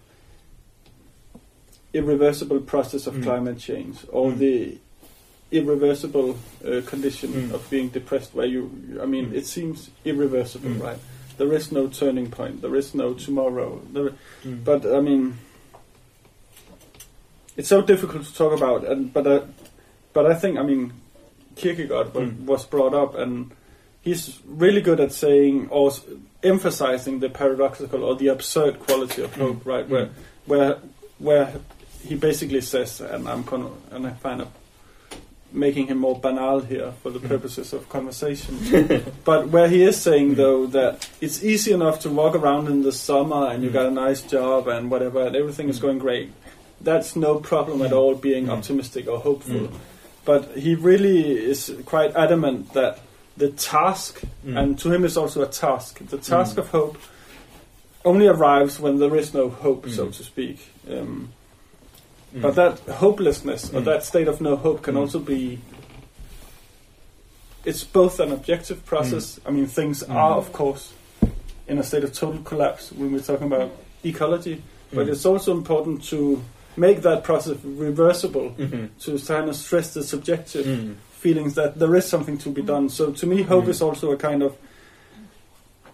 irreversible 1.93 2.59
process 2.59 3.07
of 3.07 3.15
Mm. 3.15 3.24
climate 3.24 3.57
change 3.57 3.97
or 4.11 4.32
Mm. 4.32 4.38
the 4.38 4.78
irreversible 5.52 6.38
uh, 6.66 6.82
condition 6.86 7.30
Mm. 7.34 7.54
of 7.54 7.70
being 7.70 7.89
depressed 7.89 8.34
where 8.34 8.47
you 8.47 8.70
i 9.02 9.06
mean 9.06 9.26
Mm. 9.32 9.36
it 9.39 9.45
seems 9.45 9.89
irreversible 10.06 10.70
Mm. 10.70 10.82
right 10.82 10.99
there 11.38 11.54
is 11.54 11.72
no 11.72 11.88
turning 11.88 12.30
point 12.32 12.62
there 12.62 12.76
is 12.76 12.93
no 12.95 13.14
tomorrow 13.14 13.82
there, 13.93 14.12
Mm. 14.45 14.64
but 14.64 14.86
i 14.86 15.02
mean 15.02 15.38
it's 17.58 17.68
so 17.70 17.82
difficult 17.82 18.24
to 18.26 18.34
talk 18.34 18.54
about 18.54 18.86
and 18.86 19.14
but 19.14 19.28
uh, 19.28 19.41
but 20.14 20.26
i 20.26 20.34
think 20.34 20.58
i 20.58 20.64
mean 20.64 20.93
kierkegaard 21.56 22.14
wa- 22.14 22.22
Mm. 22.22 22.45
was 22.45 22.66
brought 22.66 22.93
up 22.93 23.16
and 23.16 23.52
he's 24.02 24.39
really 24.47 24.82
good 24.82 24.99
at 24.99 25.12
saying 25.12 25.68
or 25.70 25.89
s- 25.91 26.02
emphasizing 26.43 27.20
the 27.20 27.30
paradoxical 27.30 28.04
or 28.04 28.16
the 28.16 28.28
absurd 28.30 28.80
quality 28.80 29.22
of 29.22 29.36
hope 29.36 29.66
right 29.66 29.88
where 29.89 30.06
Mm. 30.06 30.12
where 30.45 30.78
where 31.20 31.54
he 32.08 32.16
basically 32.16 32.62
says, 32.62 32.99
and 32.99 33.28
I'm 33.30 33.43
con- 33.43 33.78
and 33.91 34.08
I 34.08 34.12
find 34.14 34.41
of 34.41 34.47
making 35.54 35.88
him 35.88 35.97
more 35.97 36.18
banal 36.18 36.62
here 36.62 36.93
for 37.04 37.10
the 37.12 37.20
Mm. 37.20 37.28
purposes 37.28 37.74
of 37.74 37.88
conversation. 37.89 38.58
but 39.26 39.49
where 39.49 39.68
he 39.68 39.84
is 39.84 39.97
saying 40.02 40.36
though 40.36 40.66
that 40.68 41.10
it's 41.20 41.43
easy 41.43 41.72
enough 41.74 41.99
to 42.02 42.10
walk 42.10 42.36
around 42.36 42.68
in 42.68 42.84
the 42.84 42.91
summer 42.91 43.47
and 43.47 43.64
you 43.64 43.70
Mm. 43.70 43.74
got 43.74 43.86
a 43.88 43.91
nice 43.91 44.22
job 44.22 44.68
and 44.68 44.89
whatever 44.89 45.26
and 45.28 45.36
everything 45.36 45.68
is 45.70 45.78
Mm. 45.80 45.82
going 45.82 45.99
great. 45.99 46.30
That's 46.80 47.16
no 47.16 47.36
problem 47.39 47.82
at 47.82 47.93
all 47.93 48.16
being 48.16 48.49
optimistic 48.49 49.08
or 49.08 49.20
hopeful. 49.20 49.70
But 50.26 50.58
he 50.58 50.76
really 50.76 51.32
is 51.52 51.72
quite 51.86 52.16
adamant 52.16 52.74
that 52.74 52.99
the 53.38 53.49
task 53.49 54.22
and 54.45 54.78
to 54.80 54.91
him 54.91 55.04
it's 55.06 55.18
also 55.18 55.41
a 55.41 55.47
task. 55.47 55.99
The 56.10 56.18
task 56.18 56.58
of 56.58 56.70
hope 56.70 56.97
only 58.04 58.28
arrives 58.28 58.80
when 58.80 58.97
there 58.99 59.16
is 59.16 59.34
no 59.34 59.49
hope, 59.49 59.88
so 59.89 60.08
to 60.08 60.24
speak. 60.24 60.58
Um, 60.89 61.30
Mm. 62.36 62.41
But 62.41 62.55
that 62.55 62.79
hopelessness 62.95 63.69
or 63.73 63.82
Mm. 63.82 63.86
that 63.86 64.03
state 64.05 64.27
of 64.27 64.39
no 64.41 64.55
hope 64.55 64.82
can 64.84 64.95
Mm. 64.95 64.99
also 64.99 65.19
be. 65.19 65.59
It's 67.65 67.84
both 67.84 68.19
an 68.19 68.32
objective 68.32 68.86
process. 68.86 69.39
I 69.45 69.51
mean, 69.51 69.67
things 69.67 70.03
Mm. 70.03 70.15
are, 70.15 70.38
of 70.38 70.51
course, 70.51 70.93
in 71.67 71.77
a 71.77 71.84
state 71.84 72.03
of 72.03 72.13
total 72.13 72.41
collapse 72.43 72.91
when 72.91 73.11
we're 73.11 73.19
talking 73.19 73.47
about 73.47 73.71
ecology, 74.03 74.61
but 74.93 75.07
Mm. 75.07 75.11
it's 75.11 75.25
also 75.25 75.51
important 75.51 76.03
to 76.09 76.41
make 76.77 77.01
that 77.01 77.23
process 77.23 77.57
reversible 77.63 78.55
Mhm. 78.57 78.89
to 79.01 79.19
kind 79.19 79.49
of 79.49 79.55
stress 79.55 79.93
the 79.93 80.03
subjective 80.03 80.65
Mm. 80.65 80.95
feelings 81.19 81.53
that 81.55 81.77
there 81.77 81.95
is 81.95 82.05
something 82.05 82.38
to 82.39 82.49
be 82.49 82.61
done. 82.61 82.89
So 82.89 83.11
to 83.11 83.25
me, 83.27 83.43
hope 83.43 83.65
Mm. 83.65 83.69
is 83.69 83.82
also 83.82 84.11
a 84.11 84.17
kind 84.17 84.41
of 84.41 84.55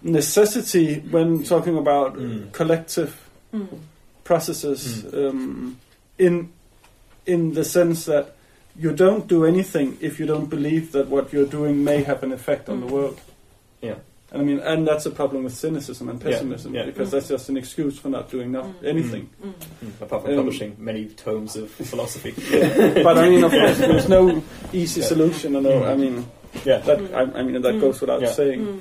necessity 0.02 1.00
when 1.10 1.42
talking 1.42 1.76
about 1.76 2.16
Mm. 2.16 2.52
collective 2.52 3.12
Mm. 3.52 3.66
processes 4.24 5.04
um, 5.12 5.76
in 6.18 6.50
in 7.26 7.54
the 7.54 7.64
sense 7.64 8.04
that 8.06 8.34
you 8.76 8.92
don't 8.92 9.26
do 9.26 9.44
anything 9.44 9.96
if 10.00 10.18
you 10.20 10.26
don't 10.26 10.48
believe 10.48 10.92
that 10.92 11.08
what 11.08 11.32
you're 11.32 11.46
doing 11.46 11.84
may 11.84 12.02
have 12.02 12.22
an 12.22 12.32
effect 12.32 12.68
on 12.68 12.80
the 12.80 12.86
Mm. 12.86 12.90
world. 12.90 13.20
Yeah. 13.82 13.94
And 14.30 14.42
I 14.42 14.44
mean, 14.44 14.60
and 14.60 14.86
that's 14.86 15.06
a 15.06 15.10
problem 15.10 15.44
with 15.44 15.54
cynicism 15.54 16.08
and 16.08 16.20
pessimism 16.20 16.74
yeah. 16.74 16.84
because 16.84 17.10
that's 17.10 17.28
just 17.28 17.48
an 17.48 17.56
excuse 17.56 17.98
for 17.98 18.08
not 18.08 18.30
doing 18.30 18.52
no- 18.52 18.62
Mm. 18.62 18.74
anything. 18.86 19.28
Mm. 19.44 19.52
Mm. 19.84 20.02
Apart 20.02 20.22
from 20.22 20.30
Um, 20.32 20.36
publishing 20.38 20.76
many 20.78 21.06
tomes 21.06 21.56
of 21.56 21.70
philosophy. 21.92 22.32
but 23.02 23.18
I 23.18 23.28
mean, 23.28 23.44
of 23.44 23.50
course, 23.52 23.78
there's 23.78 24.08
no 24.08 24.42
easy 24.72 25.00
Yeah. 25.00 25.06
solution. 25.06 25.56
I 25.56 25.60
know. 25.60 25.80
Mm. 25.80 25.88
I 25.92 25.96
mean, 25.96 26.26
yeah. 26.64 26.78
that 26.78 26.98
Mm. 26.98 27.14
I, 27.14 27.38
I 27.38 27.42
mean 27.42 27.60
that 27.62 27.74
Mm. 27.74 27.80
goes 27.80 28.00
without 28.00 28.20
Yeah. 28.22 28.32
saying. 28.32 28.60
Mm. 28.66 28.80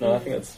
No, 0.00 0.14
I 0.14 0.18
think 0.20 0.36
that's. 0.36 0.56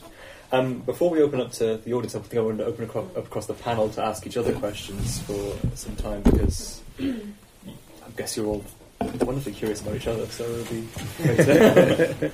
Um, 0.56 0.78
before 0.80 1.10
we 1.10 1.20
open 1.20 1.40
up 1.40 1.52
to 1.52 1.76
the 1.76 1.92
audience, 1.92 2.14
I 2.14 2.20
think 2.20 2.34
I 2.34 2.40
want 2.40 2.58
to 2.58 2.64
open 2.64 2.84
across, 2.84 3.04
across 3.14 3.46
the 3.46 3.54
panel 3.54 3.90
to 3.90 4.02
ask 4.02 4.26
each 4.26 4.38
other 4.38 4.54
questions 4.54 5.20
for 5.20 5.54
some 5.74 5.94
time 5.96 6.22
because 6.22 6.80
I 6.98 8.10
guess 8.16 8.36
you're 8.36 8.46
all 8.46 8.64
wonderfully 9.00 9.52
curious 9.52 9.82
about 9.82 9.96
each 9.96 10.06
other, 10.06 10.24
so 10.26 10.44
it'll 10.44 10.74
be 10.74 10.88
great 11.18 11.36
to 11.36 12.32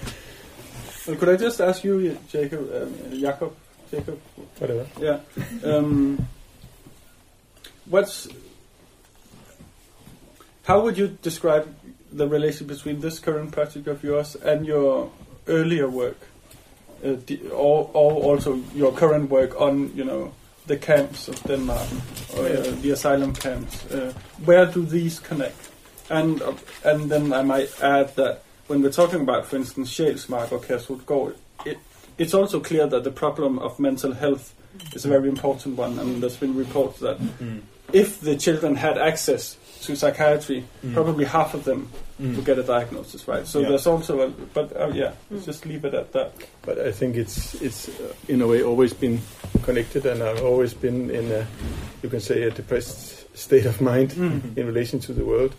Well, 1.09 1.17
could 1.19 1.29
I 1.31 1.37
just 1.37 1.61
ask 1.61 1.83
you, 1.83 2.17
Jacob, 2.29 2.73
um, 2.73 2.95
Jacob, 3.11 3.57
Jacob? 3.91 4.21
Whatever. 4.59 4.87
Yeah. 5.01 5.21
Um, 5.65 6.29
what's 7.87 8.29
how 10.63 10.81
would 10.83 10.97
you 10.97 11.19
describe 11.23 11.75
the 12.13 12.29
relation 12.29 12.69
between 12.69 13.01
this 13.01 13.19
current 13.19 13.51
project 13.51 13.89
of 13.89 14.05
yours 14.05 14.37
and 14.37 14.65
your 14.65 15.11
earlier 15.49 15.89
work, 15.89 16.19
uh, 17.05 17.17
the, 17.27 17.41
or, 17.51 17.91
or 17.93 18.23
also 18.23 18.61
your 18.75 18.93
current 18.93 19.31
work 19.31 19.61
on 19.61 19.91
you 19.97 20.05
know 20.05 20.33
the 20.67 20.77
camps 20.77 21.29
of 21.29 21.43
Denmark, 21.45 21.89
or 22.37 22.47
uh, 22.47 22.75
the 22.83 22.91
asylum 22.91 23.35
camps? 23.35 23.85
Uh, 23.91 24.13
where 24.45 24.67
do 24.67 24.85
these 24.85 25.19
connect? 25.21 25.71
And 26.11 26.43
uh, 26.43 26.55
and 26.85 27.11
then 27.11 27.33
I 27.33 27.43
might 27.43 27.71
add 27.83 28.15
that 28.17 28.43
when 28.69 28.83
we're 28.83 28.93
talking 28.93 29.21
about, 29.23 29.47
for 29.47 29.57
instance, 29.57 29.91
Sjælsmark 29.93 30.53
or 30.53 30.59
Kærshovedgård, 30.61 31.35
it 31.67 31.79
it's 32.19 32.35
also 32.35 32.61
clear 32.61 32.87
that 32.87 33.05
the 33.05 33.11
problem 33.11 33.59
of 33.59 33.79
mental 33.79 34.13
health 34.13 34.55
is 34.95 35.05
a 35.05 35.09
very 35.09 35.29
important 35.29 35.77
one. 35.79 35.97
Mean, 35.97 36.21
there's 36.21 36.37
been 36.37 36.55
reports 36.57 36.99
that 37.01 37.19
Mm. 37.41 37.61
if 37.93 38.21
the 38.21 38.37
children 38.37 38.77
had 38.77 38.97
access 38.99 39.57
to 39.83 39.97
psychiatry, 39.97 40.65
Mm. 40.85 40.95
probably 40.95 41.25
half 41.25 41.55
of 41.55 41.65
them 41.65 41.89
Mm. 42.21 42.37
would 42.37 42.45
get 42.45 42.59
a 42.59 42.63
diagnosis, 42.63 43.27
right? 43.29 43.47
So 43.47 43.61
Yeah. 43.61 43.69
there's 43.71 43.87
also 43.87 44.21
a, 44.21 44.29
but 44.55 44.75
uh, 44.77 44.91
yeah, 44.95 45.13
let's 45.31 45.43
Mm. 45.45 45.47
just 45.47 45.67
leave 45.67 45.85
it 45.85 45.95
at 45.95 46.13
that. 46.13 46.33
But 46.63 46.79
I 46.79 46.93
think 46.93 47.17
it's 47.17 47.55
it's 47.63 47.89
uh, 47.89 48.15
in 48.29 48.41
a 48.43 48.47
way 48.47 48.63
always 48.63 48.93
been 48.95 49.21
connected, 49.65 50.07
and 50.07 50.23
I've 50.23 50.43
always 50.45 50.75
been 50.75 51.11
in 51.11 51.31
a 51.33 51.47
you 52.03 52.09
can 52.11 52.21
say 52.21 52.43
a 52.45 52.51
depressed 52.51 53.27
state 53.37 53.67
of 53.67 53.81
mind 53.81 54.13
in 54.57 54.67
relation 54.67 55.01
to 55.01 55.13
the 55.13 55.25
world. 55.25 55.53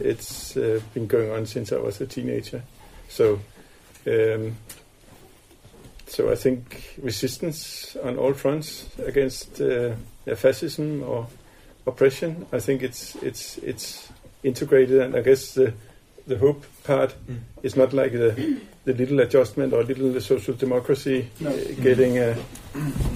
It's 0.00 0.56
uh, 0.56 0.80
been 0.94 1.06
going 1.06 1.30
on 1.30 1.46
since 1.46 1.72
I 1.72 1.78
was 1.78 2.00
a 2.00 2.06
teenager. 2.06 2.62
So, 3.08 3.40
um, 4.06 4.56
so 6.06 6.30
I 6.32 6.34
think 6.34 6.96
resistance 7.02 7.96
on 8.02 8.16
all 8.18 8.32
fronts 8.34 8.86
against 9.06 9.60
uh, 9.60 9.92
fascism 10.36 11.02
or 11.02 11.26
oppression. 11.90 12.46
I 12.52 12.60
think 12.60 12.82
it's 12.82 13.16
it's 13.22 13.58
it's 13.70 14.08
integrated, 14.42 15.00
and 15.02 15.14
I 15.16 15.22
guess 15.22 15.54
the 15.54 15.72
the 16.26 16.36
hope 16.38 16.64
part 16.84 17.14
Mm. 17.28 17.38
is 17.62 17.74
not 17.76 17.92
like 17.92 18.12
the 18.12 18.32
the 18.84 18.94
little 18.94 19.20
adjustment 19.20 19.72
or 19.72 19.82
little 19.84 20.20
social 20.20 20.54
democracy 20.54 21.28
No. 21.40 21.50
uh, 21.50 21.54
getting 21.82 22.18
a 22.18 22.34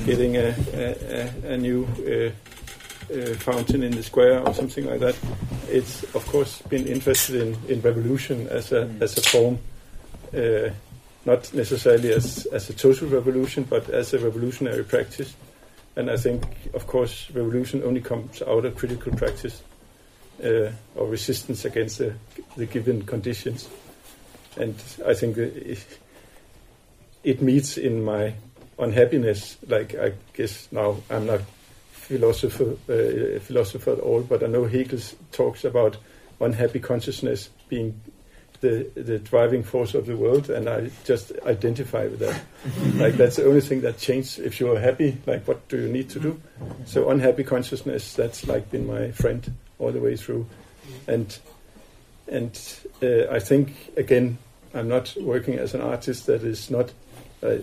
getting 0.07 0.37
a 0.37 0.55
a, 0.75 0.85
a, 1.49 1.53
a 1.55 1.57
new 1.57 1.85
uh, 1.85 2.31
uh, 3.15 3.35
fountain 3.39 3.83
in 3.83 3.93
the 3.93 4.03
square 4.03 4.41
or 4.47 4.55
something 4.55 4.87
like 4.91 5.01
that. 5.01 5.17
It's 5.71 6.05
of 6.15 6.27
course 6.27 6.63
been 6.69 6.87
interested 6.87 7.35
in, 7.43 7.57
in 7.69 7.81
revolution 7.83 8.49
as 8.49 8.73
a 8.73 8.85
Mm. 8.87 9.03
as 9.03 9.19
a 9.19 9.23
form, 9.23 9.59
uh, 10.35 10.71
not 11.25 11.53
necessarily 11.55 12.13
as 12.13 12.47
as 12.53 12.71
a 12.71 12.79
social 12.79 13.09
revolution, 13.09 13.65
but 13.71 13.89
as 13.91 14.15
a 14.15 14.19
revolutionary 14.19 14.85
practice. 14.85 15.35
And 15.97 16.11
I 16.11 16.17
think, 16.17 16.45
of 16.75 16.87
course, 16.87 17.31
revolution 17.33 17.83
only 17.85 18.01
comes 18.01 18.43
out 18.43 18.65
of 18.65 18.77
critical 18.77 19.13
practice 19.13 19.63
uh, 20.43 20.71
or 20.97 21.07
resistance 21.07 21.65
against 21.65 21.99
the, 21.99 22.15
the 22.57 22.67
given 22.67 23.03
conditions. 23.03 23.69
And 24.57 24.75
I 25.07 25.15
think 25.15 25.37
it 27.25 27.43
meets 27.43 27.77
in 27.77 28.05
my 28.05 28.35
unhappiness. 28.79 29.57
Like 29.67 29.95
I 29.95 30.13
guess 30.33 30.69
now 30.71 30.97
I'm 31.11 31.27
not 31.27 31.41
philosopher 31.91 32.77
uh, 32.89 33.41
philosopher 33.41 33.93
at 33.93 34.01
all, 34.01 34.23
but 34.23 34.43
I 34.43 34.47
know 34.47 34.65
Hegel 34.65 35.01
talks 35.33 35.65
about 35.65 35.97
unhappy 36.41 36.81
consciousness 36.81 37.49
being 37.69 38.01
the 38.61 38.89
the 38.95 39.19
driving 39.19 39.63
force 39.63 39.95
of 39.95 40.07
the 40.07 40.17
world, 40.17 40.51
and 40.51 40.69
I 40.69 40.91
just 41.05 41.33
identify 41.45 42.07
with 42.07 42.21
that. 42.21 42.41
like 42.97 43.15
that's 43.15 43.37
the 43.37 43.47
only 43.47 43.61
thing 43.61 43.83
that 43.83 43.99
changed. 43.99 44.39
If 44.39 44.61
you 44.61 44.73
are 44.73 44.81
happy, 44.81 45.19
like 45.27 45.47
what 45.47 45.67
do 45.69 45.79
you 45.79 45.89
need 45.89 46.11
to 46.11 46.21
do? 46.21 46.41
So 46.87 47.11
unhappy 47.11 47.45
consciousness 47.45 48.15
that's 48.15 48.47
like 48.47 48.71
been 48.71 48.87
my 48.87 49.11
friend 49.13 49.55
all 49.79 49.93
the 49.93 50.01
way 50.01 50.17
through, 50.17 50.47
and 51.07 51.39
and 52.29 52.59
uh, 53.03 53.29
I 53.31 53.39
think 53.39 53.93
again 53.97 54.39
I'm 54.73 54.89
not 54.89 55.15
working 55.21 55.59
as 55.59 55.75
an 55.75 55.81
artist 55.81 56.27
that 56.27 56.43
is 56.43 56.71
not. 56.71 56.93
Uh, 57.43 57.57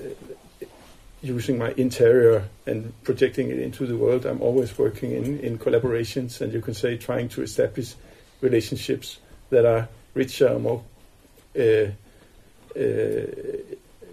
using 1.23 1.57
my 1.57 1.71
interior 1.77 2.47
and 2.65 2.93
projecting 3.03 3.51
it 3.51 3.59
into 3.59 3.85
the 3.85 3.95
world. 3.95 4.25
I'm 4.25 4.41
always 4.41 4.75
working 4.77 5.11
in, 5.11 5.39
in 5.41 5.59
collaborations 5.59 6.41
and 6.41 6.51
you 6.51 6.61
can 6.61 6.73
say 6.73 6.97
trying 6.97 7.29
to 7.29 7.43
establish 7.43 7.93
relationships 8.41 9.19
that 9.51 9.65
are 9.65 9.87
richer, 10.13 10.57
more 10.59 10.83
uh, 11.57 11.87
uh, 12.79 13.25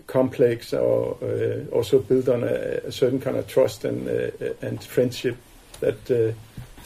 complex, 0.06 0.72
or 0.72 1.16
uh, 1.22 1.74
also 1.74 2.00
built 2.00 2.28
on 2.28 2.42
a, 2.42 2.80
a, 2.86 2.92
certain 2.92 3.20
kind 3.20 3.36
of 3.36 3.46
trust 3.46 3.84
and 3.84 4.08
uh, 4.08 4.30
and 4.62 4.82
friendship 4.82 5.36
that 5.80 6.10
uh, 6.10 6.32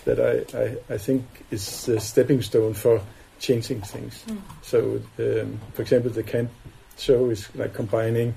that 0.04 0.20
I, 0.20 0.58
I, 0.58 0.94
I 0.94 0.98
think 0.98 1.24
is 1.50 1.86
the 1.86 2.00
stepping 2.00 2.42
stone 2.42 2.74
for 2.74 3.00
changing 3.38 3.80
things. 3.82 4.24
Mm. 4.26 4.38
So, 4.62 5.02
um, 5.18 5.60
for 5.74 5.82
example, 5.82 6.10
the 6.10 6.22
camp 6.22 6.50
show 6.98 7.30
is 7.30 7.54
like 7.54 7.74
combining 7.74 8.34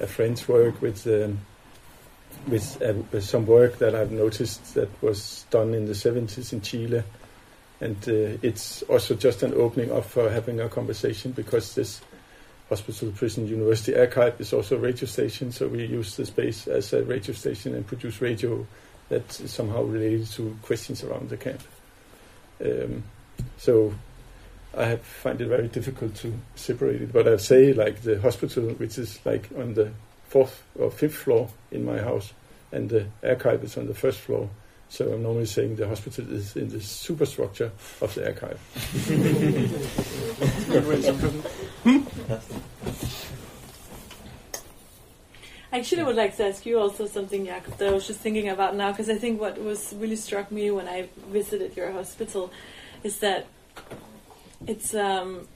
a 0.00 0.06
friend's 0.06 0.48
work 0.48 0.80
with 0.82 1.06
um, 1.06 1.40
with, 2.48 2.82
uh, 2.82 2.94
with, 3.12 3.24
some 3.24 3.46
work 3.46 3.78
that 3.78 3.94
I've 3.94 4.10
noticed 4.10 4.74
that 4.74 4.90
was 5.02 5.46
done 5.50 5.72
in 5.72 5.86
the 5.86 5.92
70s 5.92 6.52
in 6.52 6.60
Chile. 6.60 7.02
And 7.80 7.96
uh, 8.08 8.38
it's 8.42 8.82
also 8.82 9.14
just 9.14 9.42
an 9.42 9.54
opening 9.54 9.92
up 9.92 10.04
for 10.04 10.30
having 10.30 10.60
a 10.60 10.68
conversation 10.68 11.32
because 11.32 11.74
this 11.74 12.00
hospital, 12.68 13.10
prison, 13.12 13.46
university 13.46 13.96
archive 13.96 14.40
is 14.40 14.52
also 14.52 14.76
a 14.76 14.78
radio 14.78 15.06
station. 15.06 15.52
So 15.52 15.68
we 15.68 15.84
use 15.84 16.16
the 16.16 16.26
space 16.26 16.66
as 16.66 16.92
a 16.92 17.02
radio 17.02 17.34
station 17.34 17.74
and 17.74 17.86
produce 17.86 18.20
radio 18.20 18.66
that's 19.08 19.50
somehow 19.50 19.82
related 19.82 20.26
to 20.28 20.56
questions 20.62 21.04
around 21.04 21.28
the 21.28 21.36
camp. 21.36 21.60
Um, 22.64 23.02
so 23.58 23.94
I 24.76 24.96
find 24.96 25.40
it 25.40 25.48
very 25.48 25.68
difficult 25.68 26.14
to 26.16 26.32
separate 26.54 27.02
it. 27.02 27.12
But 27.12 27.28
I'd 27.28 27.40
say 27.40 27.72
like 27.72 28.02
the 28.02 28.20
hospital, 28.20 28.70
which 28.70 28.98
is 28.98 29.18
like 29.24 29.48
on 29.56 29.74
the 29.74 29.92
fourth 30.28 30.62
or 30.78 30.90
fifth 30.90 31.16
floor 31.16 31.50
in 31.70 31.84
my 31.84 31.98
house, 31.98 32.32
and 32.72 32.88
the 32.88 33.06
archive 33.22 33.62
is 33.62 33.76
on 33.76 33.86
the 33.86 33.94
first 33.94 34.20
floor. 34.20 34.48
So 34.94 35.12
I'm 35.12 35.24
normally 35.24 35.46
saying 35.46 35.74
the 35.74 35.88
hospital 35.88 36.32
is 36.32 36.54
in 36.54 36.68
the 36.68 36.80
superstructure 36.80 37.72
of 38.00 38.14
the 38.14 38.28
archive. 38.28 38.60
Actually, 45.72 46.02
I 46.02 46.04
would 46.04 46.14
like 46.14 46.36
to 46.36 46.46
ask 46.46 46.64
you 46.64 46.78
also 46.78 47.06
something, 47.06 47.44
Jakob, 47.44 47.76
that 47.78 47.88
I 47.88 47.92
was 47.92 48.06
just 48.06 48.20
thinking 48.20 48.48
about 48.48 48.76
now, 48.76 48.92
because 48.92 49.10
I 49.10 49.16
think 49.16 49.40
what 49.40 49.60
was 49.60 49.92
really 49.98 50.14
struck 50.14 50.52
me 50.52 50.70
when 50.70 50.86
I 50.86 51.08
visited 51.26 51.76
your 51.76 51.90
hospital 51.90 52.52
is 53.02 53.18
that 53.18 53.46
it's 54.68 54.94
um, 54.94 55.48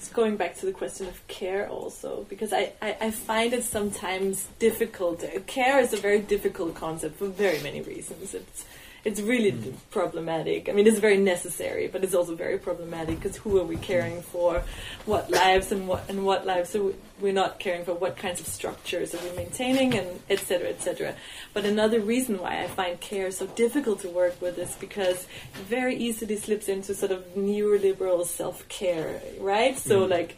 it's 0.00 0.08
going 0.08 0.38
back 0.38 0.56
to 0.56 0.64
the 0.64 0.72
question 0.72 1.06
of 1.08 1.28
care 1.28 1.68
also 1.68 2.24
because 2.30 2.54
I, 2.54 2.72
I, 2.80 2.96
I, 3.02 3.10
find 3.10 3.52
it 3.52 3.64
sometimes 3.64 4.48
difficult. 4.58 5.22
Care 5.46 5.78
is 5.78 5.92
a 5.92 5.98
very 5.98 6.20
difficult 6.20 6.74
concept 6.74 7.18
for 7.18 7.26
very 7.26 7.62
many 7.62 7.82
reasons. 7.82 8.32
It's 8.32 8.64
it's 9.04 9.20
really 9.20 9.52
mm. 9.52 9.74
problematic. 9.90 10.68
I 10.68 10.72
mean, 10.72 10.86
it's 10.86 10.98
very 10.98 11.16
necessary, 11.16 11.88
but 11.88 12.04
it's 12.04 12.14
also 12.14 12.34
very 12.34 12.58
problematic 12.58 13.16
because 13.20 13.36
who 13.36 13.58
are 13.58 13.64
we 13.64 13.76
caring 13.76 14.22
for? 14.22 14.62
What 15.06 15.30
lives 15.30 15.72
and 15.72 15.88
what 15.88 16.08
and 16.08 16.24
what 16.24 16.46
lives 16.46 16.74
are 16.74 16.92
we, 17.20 17.30
are 17.30 17.32
not 17.32 17.58
caring 17.58 17.84
for? 17.84 17.94
What 17.94 18.16
kinds 18.16 18.40
of 18.40 18.46
structures 18.46 19.14
are 19.14 19.22
we 19.22 19.36
maintaining, 19.36 19.94
and 19.94 20.20
etc. 20.28 20.68
etc. 20.68 21.14
But 21.54 21.64
another 21.64 22.00
reason 22.00 22.38
why 22.38 22.62
I 22.62 22.66
find 22.66 23.00
care 23.00 23.30
so 23.30 23.46
difficult 23.46 24.00
to 24.00 24.08
work 24.08 24.40
with 24.40 24.58
is 24.58 24.74
because 24.76 25.26
it 25.54 25.60
very 25.68 25.96
easily 25.96 26.36
slips 26.36 26.68
into 26.68 26.94
sort 26.94 27.12
of 27.12 27.34
neoliberal 27.34 28.24
self 28.26 28.68
care, 28.68 29.20
right? 29.38 29.78
So 29.78 30.06
mm. 30.06 30.10
like, 30.10 30.36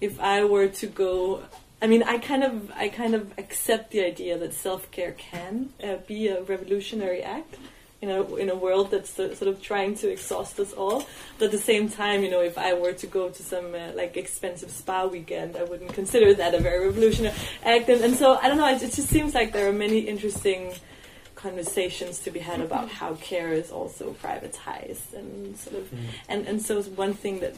if 0.00 0.18
I 0.20 0.44
were 0.44 0.68
to 0.68 0.86
go 0.86 1.42
I 1.82 1.86
mean, 1.86 2.02
I 2.02 2.18
kind 2.18 2.44
of, 2.44 2.70
I 2.72 2.88
kind 2.88 3.14
of 3.14 3.32
accept 3.38 3.90
the 3.90 4.04
idea 4.04 4.36
that 4.38 4.52
self 4.52 4.90
care 4.90 5.12
can 5.12 5.70
uh, 5.82 5.96
be 6.06 6.28
a 6.28 6.42
revolutionary 6.42 7.22
act, 7.22 7.56
you 8.00 8.08
know, 8.08 8.36
in 8.36 8.48
a 8.48 8.54
world 8.54 8.90
that's 8.90 9.10
sort 9.10 9.42
of 9.42 9.60
trying 9.60 9.94
to 9.96 10.10
exhaust 10.10 10.58
us 10.58 10.72
all. 10.72 11.06
But 11.38 11.46
at 11.46 11.50
the 11.52 11.58
same 11.58 11.90
time, 11.90 12.22
you 12.22 12.30
know, 12.30 12.40
if 12.40 12.56
I 12.56 12.72
were 12.72 12.94
to 12.94 13.06
go 13.06 13.28
to 13.28 13.42
some 13.42 13.74
uh, 13.74 13.92
like 13.94 14.16
expensive 14.16 14.70
spa 14.70 15.06
weekend, 15.06 15.56
I 15.56 15.64
wouldn't 15.64 15.92
consider 15.92 16.32
that 16.34 16.54
a 16.54 16.60
very 16.60 16.86
revolutionary 16.86 17.34
act. 17.62 17.88
And, 17.90 18.02
and 18.02 18.16
so 18.16 18.38
I 18.40 18.48
don't 18.48 18.56
know. 18.56 18.68
It, 18.68 18.82
it, 18.82 18.92
just 18.92 19.08
seems 19.08 19.34
like 19.34 19.52
there 19.52 19.68
are 19.68 19.72
many 19.72 20.00
interesting 20.00 20.72
conversations 21.34 22.20
to 22.20 22.30
be 22.30 22.38
had 22.38 22.60
about 22.60 22.88
how 22.88 23.14
care 23.16 23.52
is 23.52 23.70
also 23.70 24.14
privatized 24.22 25.12
and 25.14 25.56
sort 25.58 25.76
of. 25.76 25.90
Mm. 25.90 25.98
And 26.28 26.46
and 26.46 26.62
so 26.62 26.82
one 26.82 27.12
thing 27.12 27.40
that 27.40 27.54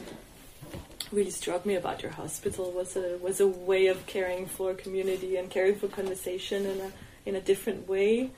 really 1.13 1.31
struck 1.31 1.65
me 1.65 1.75
about 1.75 2.01
your 2.01 2.11
hospital 2.11 2.69
was 2.71 2.97
a 2.97 3.17
was 3.21 3.39
a 3.39 3.47
way 3.47 3.87
of 3.87 4.05
caring 4.07 4.45
for 4.45 4.73
community 4.73 5.37
and 5.37 5.49
caring 5.49 5.75
for 5.75 5.87
conversation 5.87 6.65
in 6.65 6.81
a 6.81 6.91
in 7.25 7.35
a 7.35 7.41
different 7.41 7.87
way 7.87 8.31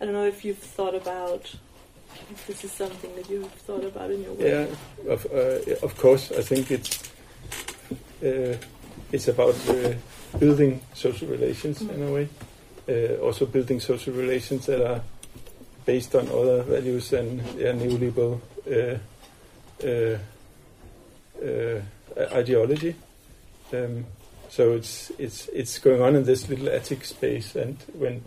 I 0.00 0.04
don't 0.04 0.14
know 0.14 0.26
if 0.26 0.44
you've 0.44 0.58
thought 0.58 0.94
about 0.94 1.54
if 2.30 2.46
this 2.46 2.64
is 2.64 2.72
something 2.72 3.14
that 3.16 3.28
you've 3.28 3.50
thought 3.52 3.84
about 3.84 4.10
in 4.10 4.22
your 4.22 4.32
work. 4.32 4.40
Yeah, 5.06 5.12
of, 5.12 5.26
uh, 5.26 5.86
of 5.86 5.96
course. 5.96 6.32
I 6.32 6.42
think 6.42 6.70
it's 6.70 7.10
uh, 8.22 8.56
it's 9.12 9.28
about 9.28 9.56
uh, 9.68 9.94
building 10.38 10.80
social 10.94 11.28
relations 11.28 11.80
mm. 11.80 11.94
in 11.94 12.02
a 12.08 12.12
way. 12.12 12.28
Uh, 12.88 13.16
also 13.22 13.46
building 13.46 13.80
social 13.80 14.12
relations 14.12 14.66
that 14.66 14.84
are 14.84 15.00
based 15.86 16.14
on 16.14 16.28
other 16.28 16.62
values 16.62 17.10
than 17.10 17.38
yeah, 17.56 17.72
neoliberal 17.72 18.40
uh, 18.70 18.98
uh, 19.84 21.80
ideology. 22.34 22.94
Um, 23.72 24.06
so 24.48 24.72
it's 24.72 25.10
it's 25.18 25.48
it's 25.48 25.78
going 25.78 26.00
on 26.00 26.14
in 26.14 26.24
this 26.24 26.48
little 26.48 26.68
attic 26.68 27.04
space, 27.04 27.56
and 27.56 27.76
when 27.94 28.22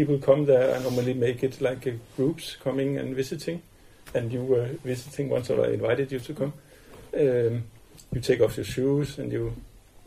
people 0.00 0.18
come 0.18 0.46
there. 0.46 0.74
I 0.74 0.78
normally 0.82 1.12
make 1.12 1.42
it 1.42 1.60
like 1.60 1.86
uh, 1.86 1.92
groups 2.16 2.56
coming 2.56 2.96
and 2.96 3.14
visiting, 3.14 3.60
and 4.14 4.32
you 4.32 4.42
were 4.42 4.68
visiting 4.82 5.28
once, 5.28 5.50
or 5.50 5.62
I 5.62 5.72
invited 5.72 6.10
you 6.10 6.20
to 6.20 6.32
come. 6.34 6.52
Um, 7.14 7.64
you 8.12 8.20
take 8.22 8.40
off 8.40 8.56
your 8.56 8.64
shoes, 8.64 9.18
and 9.18 9.30
you 9.30 9.54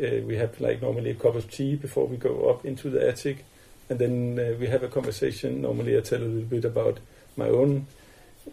uh, 0.02 0.22
we 0.26 0.36
have 0.38 0.60
like 0.60 0.82
normally 0.82 1.12
a 1.12 1.16
cup 1.16 1.36
of 1.36 1.52
tea 1.52 1.76
before 1.76 2.08
we 2.08 2.18
go 2.18 2.50
up 2.50 2.66
into 2.66 2.90
the 2.90 3.08
attic, 3.08 3.46
and 3.90 4.00
then 4.00 4.40
uh, 4.40 4.58
we 4.60 4.66
have 4.68 4.82
a 4.82 4.88
conversation. 4.88 5.62
Normally, 5.62 5.96
I 5.96 6.02
tell 6.02 6.24
a 6.24 6.26
little 6.26 6.50
bit 6.50 6.66
about 6.66 7.00
my 7.38 7.50
own 7.50 7.86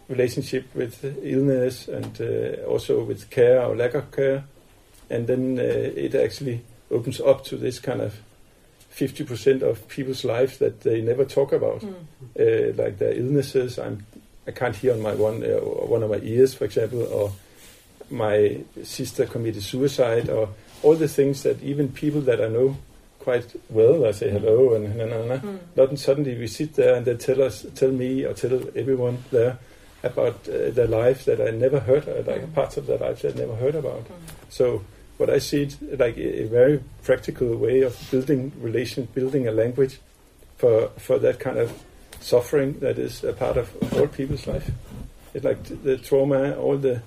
relationship 0.07 0.65
with 0.75 1.03
illness 1.23 1.87
and 1.87 2.21
uh, 2.21 2.63
also 2.65 3.03
with 3.03 3.29
care 3.31 3.65
or 3.65 3.75
lack 3.75 3.95
of 3.95 4.11
care, 4.11 4.43
and 5.09 5.25
then 5.25 5.57
uh, 5.57 5.63
it 6.05 6.13
actually 6.13 6.61
opens 6.91 7.19
up 7.19 7.43
to 7.45 7.57
this 7.57 7.79
kind 7.79 8.01
of 8.01 8.13
50% 8.93 9.61
of 9.61 9.87
people's 9.87 10.23
lives 10.23 10.57
that 10.57 10.81
they 10.81 11.01
never 11.01 11.25
talk 11.25 11.53
about, 11.53 11.81
mm. 11.81 11.93
uh, 12.39 12.81
like 12.81 12.97
their 12.97 13.13
illnesses. 13.13 13.79
I'm, 13.79 14.05
I 14.47 14.51
can't 14.51 14.75
hear 14.75 14.93
on 14.93 15.01
my 15.01 15.13
one 15.13 15.43
uh, 15.43 15.59
one 15.59 16.03
of 16.03 16.09
my 16.09 16.19
ears, 16.21 16.53
for 16.53 16.65
example, 16.65 17.03
or 17.03 17.31
my 18.09 18.61
sister 18.83 19.25
committed 19.25 19.63
suicide, 19.63 20.29
or 20.29 20.49
all 20.83 20.95
the 20.95 21.07
things 21.07 21.43
that 21.43 21.61
even 21.63 21.89
people 21.89 22.21
that 22.21 22.41
I 22.41 22.47
know 22.47 22.77
quite 23.19 23.55
well, 23.69 24.05
I 24.05 24.11
say 24.11 24.29
hello 24.29 24.73
and 24.73 24.97
na 24.97 25.05
na 25.05 25.23
na. 25.23 25.37
Mm. 25.37 25.59
Not 25.75 25.99
suddenly 25.99 26.35
we 26.37 26.47
sit 26.47 26.73
there 26.73 26.95
and 26.95 27.05
they 27.05 27.15
tell 27.15 27.41
us, 27.41 27.65
tell 27.75 27.91
me 27.91 28.25
or 28.25 28.33
tell 28.33 28.53
everyone 28.75 29.23
there 29.31 29.59
about 30.03 30.49
uh, 30.49 30.71
their 30.71 30.87
life 30.87 31.25
that 31.25 31.39
I 31.39 31.51
never 31.51 31.79
heard, 31.79 32.09
uh, 32.09 32.23
like 32.25 32.41
mm. 32.41 32.53
parts 32.53 32.77
of 32.77 32.87
their 32.87 32.97
life 32.97 33.21
that 33.21 33.35
I 33.35 33.39
never 33.39 33.55
heard 33.55 33.75
about. 33.75 34.05
Mm. 34.05 34.13
So 34.49 34.83
but 35.21 35.29
I 35.29 35.37
see 35.37 35.61
it 35.61 35.99
like 35.99 36.17
a, 36.17 36.41
a 36.41 36.47
very 36.47 36.83
practical 37.03 37.55
way 37.55 37.81
of 37.81 37.95
building 38.09 38.51
relation, 38.59 39.07
building 39.13 39.47
a 39.47 39.51
language 39.51 39.99
for 40.57 40.87
for 40.97 41.19
that 41.19 41.39
kind 41.39 41.59
of 41.59 41.71
suffering 42.19 42.79
that 42.79 42.97
is 42.97 43.23
a 43.23 43.31
part 43.31 43.55
of 43.55 43.69
all 43.93 44.07
people's 44.07 44.47
life. 44.47 44.71
It's 45.35 45.45
like 45.45 45.61
the 45.83 45.99
trauma, 45.99 46.55
all 46.55 46.75
the 46.75 47.03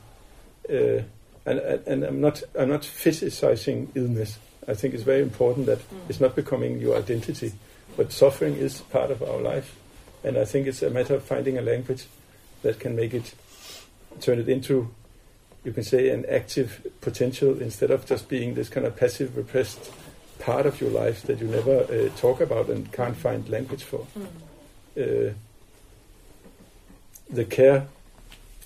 uh, 0.70 1.02
and 1.44 1.58
and 1.58 2.04
I'm 2.04 2.20
not 2.20 2.40
I'm 2.56 2.68
not 2.68 2.82
fetishizing 2.82 3.88
illness. 3.96 4.38
I 4.68 4.74
think 4.74 4.94
it's 4.94 5.02
very 5.02 5.22
important 5.22 5.66
that 5.66 5.80
mm. 5.80 6.08
it's 6.08 6.20
not 6.20 6.36
becoming 6.36 6.78
your 6.78 6.96
identity, 6.96 7.52
but 7.96 8.12
suffering 8.12 8.54
is 8.54 8.82
part 8.92 9.10
of 9.10 9.24
our 9.24 9.40
life, 9.40 9.74
and 10.22 10.38
I 10.38 10.44
think 10.44 10.68
it's 10.68 10.82
a 10.82 10.90
matter 10.90 11.16
of 11.16 11.24
finding 11.24 11.58
a 11.58 11.62
language 11.62 12.06
that 12.62 12.78
can 12.78 12.94
make 12.94 13.12
it 13.12 13.34
turn 14.20 14.38
it 14.38 14.48
into 14.48 14.94
you 15.64 15.72
can 15.72 15.82
say, 15.82 16.10
an 16.10 16.24
active 16.28 16.86
potential 17.00 17.60
instead 17.60 17.90
of 17.90 18.04
just 18.06 18.28
being 18.28 18.54
this 18.54 18.68
kind 18.68 18.86
of 18.86 18.96
passive, 18.96 19.36
repressed 19.36 19.90
part 20.38 20.66
of 20.66 20.80
your 20.80 20.90
life 20.90 21.22
that 21.22 21.38
you 21.40 21.46
never 21.46 21.80
uh, 21.84 22.08
talk 22.20 22.40
about 22.40 22.68
and 22.68 22.92
can't 22.92 23.16
find 23.16 23.48
language 23.48 23.82
for. 23.82 24.06
Mm. 24.18 25.30
Uh, 25.30 25.32
the 27.30 27.44
care, 27.44 27.86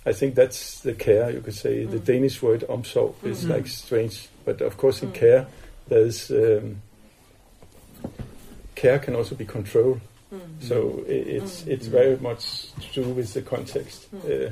I 0.05 0.13
think 0.13 0.35
that's 0.35 0.81
the 0.81 0.95
care. 0.95 1.31
You 1.31 1.41
could 1.41 1.55
say 1.55 1.85
the 1.85 1.99
Mm. 1.99 2.05
Danish 2.05 2.43
word 2.43 2.65
omsorg 2.69 3.15
is 3.25 3.45
Mm. 3.45 3.51
like 3.51 3.67
strange, 3.69 4.29
but 4.45 4.61
of 4.61 4.77
course 4.77 5.03
in 5.03 5.11
Mm. 5.11 5.15
care 5.15 5.47
there's 5.89 6.31
um, 6.31 6.83
care 8.75 8.99
can 8.99 9.15
also 9.15 9.35
be 9.35 9.45
control. 9.45 10.01
Mm. 10.33 10.41
So 10.61 11.05
it's 11.07 11.63
Mm. 11.63 11.69
it's 11.69 11.87
very 11.87 12.17
much 12.19 12.73
to 12.93 13.03
do 13.03 13.09
with 13.11 13.33
the 13.35 13.43
context. 13.43 14.09
Mm. 14.13 14.49
Uh, 14.49 14.51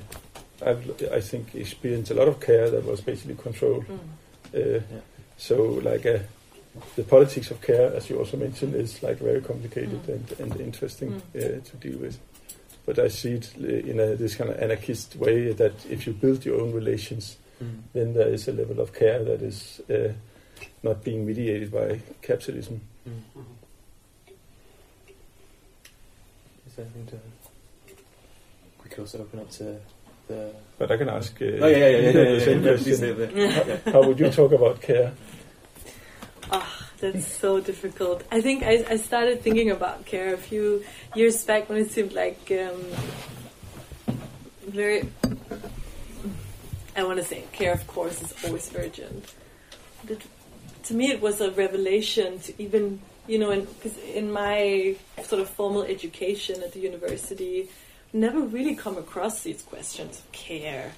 I've 0.62 0.82
I 1.12 1.20
think 1.20 1.54
experienced 1.54 2.10
a 2.10 2.14
lot 2.14 2.28
of 2.28 2.40
care 2.40 2.70
that 2.70 2.84
was 2.84 3.00
basically 3.00 3.34
controlled. 3.36 3.84
Mm. 4.54 4.76
Uh, 4.76 4.80
So 5.38 5.56
like 5.84 6.06
uh, 6.06 6.20
the 6.96 7.02
politics 7.02 7.50
of 7.50 7.60
care, 7.60 7.92
as 7.94 8.08
you 8.08 8.18
also 8.18 8.36
mentioned, 8.38 8.74
is 8.74 9.02
like 9.02 9.16
very 9.24 9.40
complicated 9.42 10.00
Mm. 10.06 10.14
and, 10.14 10.40
and 10.40 10.60
interesting 10.60 11.10
Mm. 11.10 11.20
uh, 11.36 11.60
to 11.70 11.76
deal 11.80 11.98
with. 11.98 12.18
But 12.86 12.98
I 12.98 13.08
see 13.08 13.32
it 13.34 13.52
uh, 13.60 13.66
in 13.90 14.00
a, 14.00 14.16
this 14.16 14.34
kind 14.36 14.48
of 14.50 14.56
anarchist 14.62 15.16
way 15.16 15.52
that 15.52 15.72
if 15.90 16.06
you 16.06 16.14
build 16.14 16.44
your 16.46 16.60
own 16.60 16.72
relations, 16.72 17.36
Mm. 17.60 17.82
then 17.92 18.14
there 18.14 18.28
is 18.32 18.48
a 18.48 18.52
level 18.52 18.80
of 18.80 18.92
care 18.92 19.24
that 19.24 19.42
is 19.42 19.80
uh, 19.90 20.12
not 20.82 21.02
being 21.04 21.26
mediated 21.26 21.70
by 21.70 22.00
capitalism. 22.22 22.80
Mm. 23.08 23.44
Is 26.66 26.74
there 26.76 26.84
anything 26.86 27.06
to? 27.06 27.16
We 28.84 28.90
could 28.90 29.00
also 29.00 29.18
open 29.20 29.40
up 29.40 29.50
to 29.50 29.78
the. 30.28 30.52
But 30.78 30.90
I 30.90 30.96
can 30.96 31.08
ask. 31.08 31.34
Uh, 31.40 31.44
Oh 31.44 31.66
yeah, 31.66 31.76
yeah, 31.76 31.86
yeah, 31.86 31.88
yeah. 31.88 32.06
yeah, 32.06 32.12
the 32.12 32.32
yeah, 32.38 32.44
same 32.44 32.62
yeah, 32.62 32.68
question. 32.70 32.84
please, 32.84 33.00
the- 33.00 33.14
the- 33.84 33.90
How 33.92 34.02
would 34.02 34.18
you 34.20 34.30
talk 34.30 34.52
about 34.52 34.80
care? 34.82 35.12
Ah, 36.50 36.88
that's 37.00 37.26
so 37.26 37.60
difficult. 37.60 38.22
I 38.30 38.40
think 38.40 38.62
I, 38.62 38.84
I 38.88 38.96
started 38.96 39.42
thinking 39.42 39.70
about 39.70 40.04
care 40.06 40.34
a 40.34 40.36
few 40.38 40.84
years 41.14 41.42
back 41.44 41.68
when 41.68 41.78
it 41.78 41.90
seemed 41.90 42.12
like 42.12 42.52
um, 42.52 42.84
very. 44.66 45.08
I 46.96 47.04
want 47.04 47.18
to 47.18 47.24
say 47.24 47.44
care, 47.52 47.72
of 47.72 47.86
course, 47.86 48.22
is 48.22 48.32
always 48.44 48.70
urgent. 48.74 49.34
But 50.06 50.18
to 50.84 50.94
me, 50.94 51.10
it 51.10 51.20
was 51.20 51.40
a 51.40 51.50
revelation 51.50 52.38
to 52.40 52.62
even 52.62 53.00
you 53.28 53.38
know, 53.38 53.60
because 53.60 53.96
in, 53.98 54.26
in 54.26 54.30
my 54.32 54.94
sort 55.24 55.42
of 55.42 55.50
formal 55.50 55.82
education 55.82 56.62
at 56.62 56.72
the 56.72 56.78
university, 56.80 57.68
never 58.16 58.40
really 58.40 58.74
come 58.74 58.96
across 58.98 59.42
these 59.42 59.62
questions 59.62 60.18
of 60.18 60.32
care, 60.32 60.92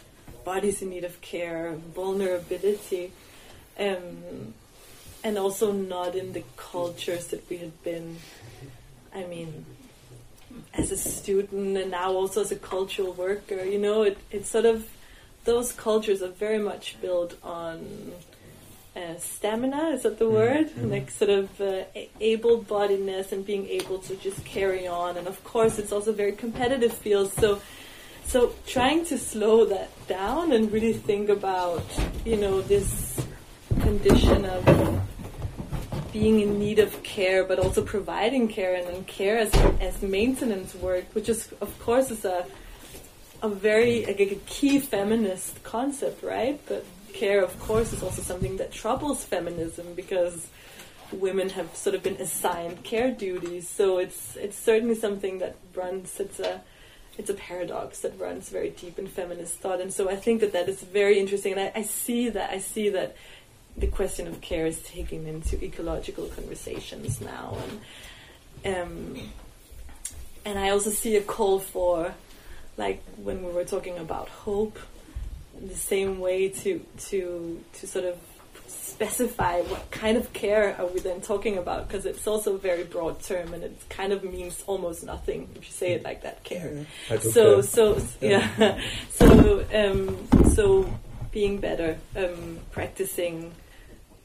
bodies 0.45 0.81
in 0.83 0.91
need 0.91 1.05
of 1.05 1.21
care, 1.21 1.75
vulnerability. 1.95 3.13
Um, 3.79 4.55
and 5.25 5.37
also 5.39 5.73
not 5.73 6.15
in 6.15 6.33
the 6.33 6.45
cultures 6.57 7.29
that 7.29 7.49
we 7.51 7.59
had 7.59 7.83
been 7.83 8.17
i 9.15 9.25
mean 9.25 9.65
as 10.75 10.91
a 10.91 10.97
student 10.97 11.77
and 11.77 11.91
now 11.91 12.13
also 12.13 12.41
as 12.41 12.53
a 12.53 12.57
cultural 12.57 13.13
worker 13.13 13.65
you 13.65 13.79
know 13.79 14.03
it, 14.03 14.19
it's 14.31 14.51
sort 14.51 14.65
of 14.65 14.89
those 15.45 15.73
cultures 15.73 16.23
are 16.23 16.29
very 16.29 16.59
much 16.59 17.01
built 17.01 17.35
on 17.43 18.13
uh, 18.97 19.17
stamina 19.19 19.91
is 19.91 20.03
that 20.03 20.19
the 20.19 20.25
Mhm, 20.25 20.33
word 20.33 20.71
mhm. 20.71 20.91
like 20.91 21.11
sort 21.11 21.31
of 21.31 21.61
uh, 21.61 21.83
able-bodiedness 22.21 23.33
and 23.33 23.45
being 23.47 23.69
able 23.69 23.99
to 23.99 24.17
just 24.17 24.45
carry 24.45 24.87
on 24.87 25.17
and 25.17 25.27
of 25.29 25.43
course 25.45 25.79
it's 25.79 25.93
also 25.93 26.13
very 26.13 26.33
competitive 26.33 26.93
field 26.93 27.33
so 27.33 27.61
so 28.27 28.53
trying 28.67 29.05
to 29.05 29.17
slow 29.17 29.65
that 29.65 29.91
down 30.09 30.53
and 30.53 30.73
really 30.73 30.93
think 30.93 31.29
about 31.29 31.85
you 32.25 32.37
know 32.37 32.61
this 32.63 33.21
condition 33.81 34.45
of 34.45 34.65
being 36.13 36.41
in 36.41 36.59
need 36.59 36.79
of 36.79 37.03
care, 37.03 37.45
but 37.45 37.59
also 37.59 37.83
providing 37.83 38.49
care 38.49 38.75
and 38.75 38.87
then 38.87 39.05
care 39.05 39.39
as, 39.39 39.55
as 39.81 40.01
maintenance 40.03 40.75
work, 40.75 41.05
which 41.13 41.29
is 41.29 41.53
of 41.61 41.79
course 41.81 42.11
is 42.11 42.25
a 42.25 42.47
a 43.41 43.49
very 43.49 44.05
like, 44.05 44.19
a 44.21 44.35
key 44.47 44.81
feminist 44.81 45.63
concept, 45.63 46.23
right? 46.25 46.61
But 46.67 46.85
care, 47.13 47.43
of 47.43 47.59
course, 47.61 47.93
is 47.93 48.03
also 48.03 48.23
something 48.23 48.57
that 48.59 48.73
troubles 48.73 49.25
feminism 49.25 49.95
because 49.95 50.49
women 51.13 51.51
have 51.51 51.75
sort 51.75 51.95
of 51.95 52.03
been 52.03 52.17
assigned 52.17 52.85
care 52.85 53.11
duties. 53.11 53.69
So 53.69 53.99
it's 53.99 54.37
it's 54.37 54.57
certainly 54.57 54.95
something 54.95 55.39
that 55.39 55.57
runs. 55.75 56.21
It's 56.21 56.41
a 56.41 56.61
it's 57.17 57.31
a 57.31 57.35
paradox 57.35 58.01
that 58.01 58.19
runs 58.19 58.49
very 58.49 58.71
deep 58.71 58.99
in 58.99 59.07
feminist 59.07 59.55
thought, 59.55 59.81
and 59.81 59.93
so 59.93 60.09
I 60.09 60.17
think 60.17 60.41
that 60.41 60.53
that 60.53 60.69
is 60.69 60.83
very 60.83 61.19
interesting. 61.19 61.53
And 61.53 61.61
I, 61.61 61.73
I 61.75 61.83
see 61.83 62.29
that 62.31 62.51
I 62.51 62.59
see 62.59 62.91
that 62.91 63.17
the 63.77 63.87
question 63.87 64.27
of 64.27 64.41
care 64.41 64.67
is 64.67 64.83
taken 64.83 65.27
into 65.27 65.63
ecological 65.63 66.27
conversations 66.27 67.21
now, 67.21 67.57
and 68.65 68.77
um, 68.77 69.31
and 70.45 70.59
I 70.59 70.71
also 70.71 70.91
see 70.91 71.17
a 71.17 71.23
call 71.23 71.59
for, 71.59 72.15
like 72.77 73.03
when 73.17 73.45
we 73.45 73.53
were 73.53 73.65
talking 73.65 73.99
about 73.99 74.29
hope, 74.29 74.79
the 75.67 75.77
same 75.77 76.21
way 76.21 76.49
to 76.49 76.85
to 77.09 77.63
to 77.75 77.87
sort 77.87 78.05
of 78.05 78.19
specify 78.67 79.61
what 79.63 79.91
kind 79.91 80.17
of 80.17 80.33
care 80.33 80.77
are 80.79 80.87
we 80.87 81.01
then 81.01 81.21
talking 81.21 81.57
about 81.57 81.87
because 81.87 82.05
it's 82.05 82.27
also 82.27 82.55
a 82.55 82.59
very 82.59 82.85
broad 82.85 83.21
term 83.23 83.55
and 83.55 83.63
it 83.63 83.77
kind 83.89 84.13
of 84.13 84.25
means 84.25 84.65
almost 84.67 85.05
nothing 85.05 85.49
if 85.55 85.65
you 85.67 85.73
say 85.73 85.93
it 85.93 86.03
like 86.03 86.23
that 86.23 86.43
care. 86.43 86.85
I 87.09 87.17
don't 87.17 87.33
so 87.33 87.55
care. 87.55 87.63
so 87.63 88.03
yeah. 88.21 88.81
So 89.11 89.65
um, 89.73 90.29
so 90.55 90.93
being 91.31 91.59
better 91.59 91.99
um, 92.17 92.59
practicing 92.73 93.53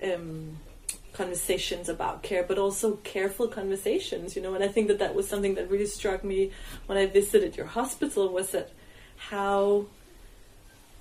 um, 0.03 0.57
conversations 1.13 1.88
about 1.88 2.23
care 2.23 2.43
but 2.43 2.57
also 2.57 2.95
careful 3.03 3.47
conversations 3.47 4.36
you 4.36 4.41
know? 4.41 4.55
And 4.55 4.63
i 4.63 4.67
think 4.67 4.88
that 4.88 4.99
that 4.99 5.13
was 5.13 5.27
something 5.27 5.53
that 5.55 5.69
really 5.69 5.86
struck 5.86 6.23
me 6.23 6.51
when 6.88 6.97
i 6.97 7.05
visited 7.05 7.55
your 7.55 7.67
hospital 7.67 8.29
was 8.29 8.49
that 8.51 8.71
how 9.17 9.86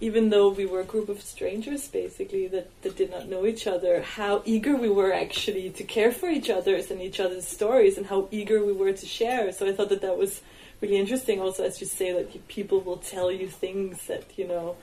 even 0.03 0.31
though 0.31 0.49
we 0.49 0.67
were 0.67 0.81
a 0.81 0.85
group 0.85 1.09
of 1.09 1.23
strangers 1.23 1.87
basically 1.87 2.49
that, 2.49 2.69
that 2.83 2.97
did 2.97 3.09
not 3.09 3.29
know 3.29 3.47
each 3.47 3.69
other 3.69 4.03
how 4.03 4.43
eager 4.45 4.75
we 4.77 4.89
were 4.89 5.13
actually 5.13 5.71
to 5.71 5.85
care 5.85 6.11
for 6.11 6.29
each 6.29 6.51
other's 6.51 6.91
and 6.91 7.01
each 7.01 7.21
other's 7.21 7.47
stories 7.47 7.97
and 7.97 8.07
how 8.07 8.27
eager 8.33 8.65
we 8.65 8.73
were 8.73 8.93
to 8.93 9.07
share. 9.07 9.53
So 9.53 9.65
i 9.67 9.73
thought 9.73 9.91
that 9.91 10.03
that 10.03 10.19
was 10.19 10.43
really 10.81 10.97
interesting. 10.97 11.41
Also 11.41 11.65
as 11.65 11.81
you 11.81 11.87
say 11.87 12.13
that 12.13 12.49
people 12.49 12.81
will 12.81 12.97
tell 12.97 13.31
you 13.31 13.47
things 13.49 14.07
that 14.09 14.25
you 14.37 14.47
know 14.47 14.77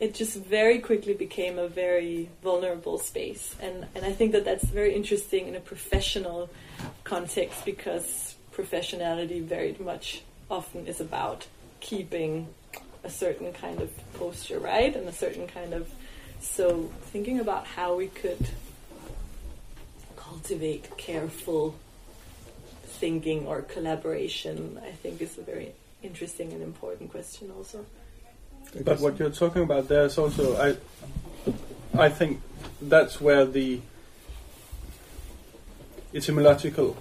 it 0.00 0.14
just 0.14 0.36
very 0.36 0.78
quickly 0.78 1.14
became 1.14 1.58
a 1.58 1.68
very 1.68 2.30
vulnerable 2.42 2.98
space. 2.98 3.54
And 3.60 3.86
and 3.94 4.06
i 4.06 4.12
think 4.12 4.32
that 4.32 4.46
that's 4.46 4.64
very 4.64 4.94
interesting 4.94 5.48
in 5.48 5.54
a 5.54 5.64
professional 5.72 6.48
context 7.04 7.58
because 7.66 8.36
professionality 8.54 9.42
very 9.42 9.76
much 9.78 10.22
often 10.50 10.86
is 10.86 10.98
about 10.98 11.46
keeping 11.80 12.48
a 13.06 13.10
certain 13.10 13.52
kind 13.52 13.80
of 13.80 13.90
posture 14.18 14.58
right? 14.58 14.94
And 14.94 15.08
a 15.08 15.12
certain 15.12 15.46
kind 15.46 15.72
of 15.72 15.88
so 16.40 16.90
thinking 17.12 17.40
about 17.40 17.66
how 17.66 17.96
we 17.96 18.08
could 18.08 18.44
cultivate 20.16 20.84
careful 20.96 21.74
thinking 23.00 23.46
or 23.46 23.62
collaboration 23.62 24.80
i 24.82 24.90
think 25.02 25.20
is 25.20 25.36
a 25.38 25.42
very 25.42 25.72
interesting 26.06 26.52
and 26.52 26.62
important 26.62 27.10
question 27.10 27.50
also. 27.56 27.84
But 28.84 29.00
what 29.00 29.18
you're 29.18 29.30
talking 29.30 29.62
about 29.62 29.88
there 29.88 30.04
is 30.04 30.18
also, 30.18 30.56
I, 30.56 30.76
I 31.98 32.08
think 32.08 32.40
that's 32.80 33.20
where 33.20 33.44
the 33.44 33.80
etymological 36.16 36.96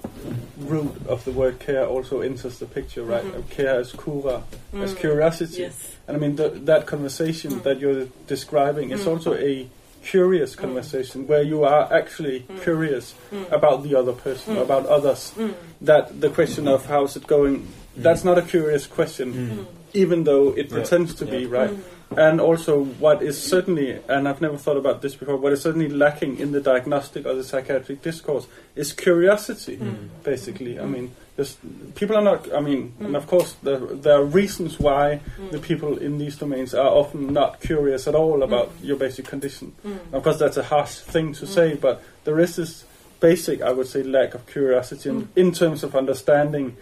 root 0.59 0.91
of 1.07 1.23
the 1.25 1.31
word 1.31 1.59
care 1.59 1.85
also 1.85 2.21
enters 2.21 2.59
the 2.59 2.65
picture, 2.65 3.03
right? 3.03 3.23
Mhm. 3.25 3.49
Care 3.49 3.79
as 3.79 3.91
cura, 3.93 4.43
as 4.83 4.93
Mm. 4.93 4.97
curiosity. 4.99 5.61
yes 5.61 5.91
And 6.07 6.17
I 6.17 6.19
mean, 6.19 6.35
th 6.37 6.51
that 6.71 6.85
conversation 6.85 7.49
Mm. 7.51 7.63
that 7.63 7.79
you're 7.81 8.05
describing 8.27 8.91
is 8.91 9.01
Mm. 9.05 9.11
also 9.11 9.33
a 9.33 9.67
curious 10.03 10.55
conversation 10.55 11.25
where 11.29 11.41
you 11.41 11.59
are 11.63 11.83
actually 11.99 12.37
Mm. 12.47 12.61
curious 12.61 13.05
Mm. 13.33 13.51
about 13.51 13.77
the 13.85 13.93
other 13.99 14.13
person, 14.25 14.55
Mm. 14.55 14.61
about 14.67 14.85
others. 14.97 15.31
Mm. 15.37 15.53
That 15.81 16.03
the 16.21 16.29
question 16.29 16.67
of 16.67 16.85
how's 16.85 17.15
it 17.19 17.25
going, 17.25 17.55
that's 17.97 18.23
not 18.23 18.37
a 18.37 18.45
curious 18.53 18.85
question, 18.97 19.27
Mm. 19.33 19.65
even 20.03 20.25
though 20.25 20.45
it 20.61 20.67
Yeah. 20.67 20.75
pretends 20.77 21.15
to 21.15 21.25
be, 21.25 21.39
Yeah. 21.39 21.57
right? 21.59 21.73
And 22.15 22.39
also, 22.39 22.83
what 22.83 23.21
is 23.23 23.41
certainly, 23.41 23.99
and 24.07 24.27
I've 24.27 24.39
never 24.39 24.57
thought 24.57 24.77
about 24.77 25.01
this 25.01 25.15
before, 25.15 25.37
what 25.37 25.51
is 25.53 25.61
certainly 25.61 25.89
lacking 25.89 26.37
in 26.39 26.51
the 26.51 26.61
diagnostic 26.61 27.25
or 27.25 27.33
the 27.33 27.43
psychiatric 27.43 28.01
discourse 28.03 28.45
is 28.75 28.93
curiosity, 28.93 29.77
Mm. 29.77 30.09
basically. 30.23 30.79
I 30.79 30.85
mean, 30.85 31.11
just, 31.35 31.57
people 31.95 32.15
are 32.15 32.21
not, 32.21 32.53
I 32.53 32.61
mean, 32.61 32.93
and 32.99 33.09
Mm. 33.09 33.17
of 33.17 33.27
course, 33.27 33.55
there, 33.63 33.79
there 33.79 34.13
are 34.19 34.23
reasons 34.23 34.79
why 34.79 35.19
Mm. 35.39 35.51
the 35.51 35.59
people 35.59 35.97
in 35.97 36.17
these 36.19 36.37
domains 36.37 36.73
are 36.73 36.87
often 36.87 37.33
not 37.33 37.59
curious 37.59 38.07
at 38.07 38.15
all 38.15 38.43
about 38.43 38.67
Mm. 38.69 38.87
your 38.87 38.97
basic 38.97 39.25
condition. 39.25 39.73
Mm. 39.85 39.97
Of 40.13 40.23
course, 40.23 40.37
that's 40.37 40.57
a 40.57 40.63
harsh 40.63 40.99
thing 40.99 41.33
to 41.33 41.45
Mm. 41.45 41.47
say, 41.49 41.73
but 41.73 42.01
there 42.23 42.39
is 42.39 42.55
this 42.55 42.83
basic, 43.19 43.61
I 43.61 43.71
would 43.71 43.87
say, 43.87 44.03
lack 44.03 44.35
of 44.35 44.45
curiosity 44.45 45.09
in, 45.09 45.21
Mm. 45.23 45.27
in 45.35 45.51
terms 45.51 45.83
of 45.83 45.95
understanding 45.95 46.77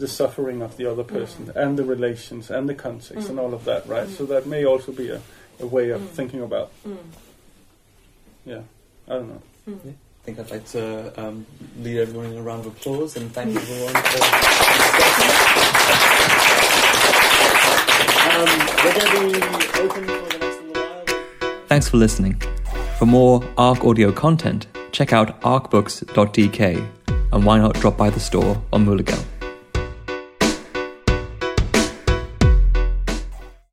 the 0.00 0.08
suffering 0.08 0.62
of 0.62 0.76
the 0.78 0.86
other 0.90 1.04
Mm. 1.04 1.08
person 1.18 1.52
and 1.54 1.78
the 1.78 1.84
relations 1.84 2.50
and 2.50 2.68
the 2.68 2.74
context 2.74 3.28
and 3.28 3.38
Mm. 3.38 3.42
all 3.42 3.52
of 3.54 3.64
that, 3.64 3.86
right? 3.86 4.08
Mm. 4.08 4.16
So 4.16 4.24
that 4.32 4.46
may 4.46 4.64
also 4.64 4.90
be 4.92 5.08
a, 5.10 5.20
a 5.60 5.66
way 5.66 5.90
of 5.90 6.00
Mm. 6.00 6.08
thinking 6.18 6.42
about, 6.42 6.70
Mm. 6.86 6.96
yeah, 8.46 8.62
I 9.08 9.12
don't 9.14 9.28
know. 9.28 9.42
Mm. 9.68 9.94
think 10.24 10.38
I'd 10.38 10.50
like 10.50 10.66
to 10.72 11.12
um, 11.22 11.46
lead 11.82 11.98
everyone 11.98 12.26
in 12.32 12.36
a 12.36 12.42
round 12.42 12.60
of 12.66 12.72
applause 12.76 13.16
and 13.16 13.32
thank 13.32 13.56
everyone 13.56 13.94
for 13.94 14.20
um, 18.30 18.50
We're 18.84 18.94
going 18.98 19.10
to 19.10 19.40
be 19.40 19.80
open 19.80 20.04
for 20.04 20.28
the 20.28 20.38
next 20.38 20.58
little 20.62 20.82
while. 20.82 21.66
Thanks 21.68 21.88
for 21.88 21.96
listening. 21.96 22.34
For 22.98 23.06
more 23.06 23.42
ARC 23.56 23.84
audio 23.84 24.12
content, 24.12 24.66
check 24.92 25.12
out 25.12 25.40
arcbooks.dk 25.40 26.62
and 27.32 27.44
why 27.44 27.58
not 27.58 27.74
drop 27.80 27.96
by 27.96 28.10
the 28.10 28.20
store 28.20 28.60
on 28.72 28.84
Mulligel. 28.84 29.18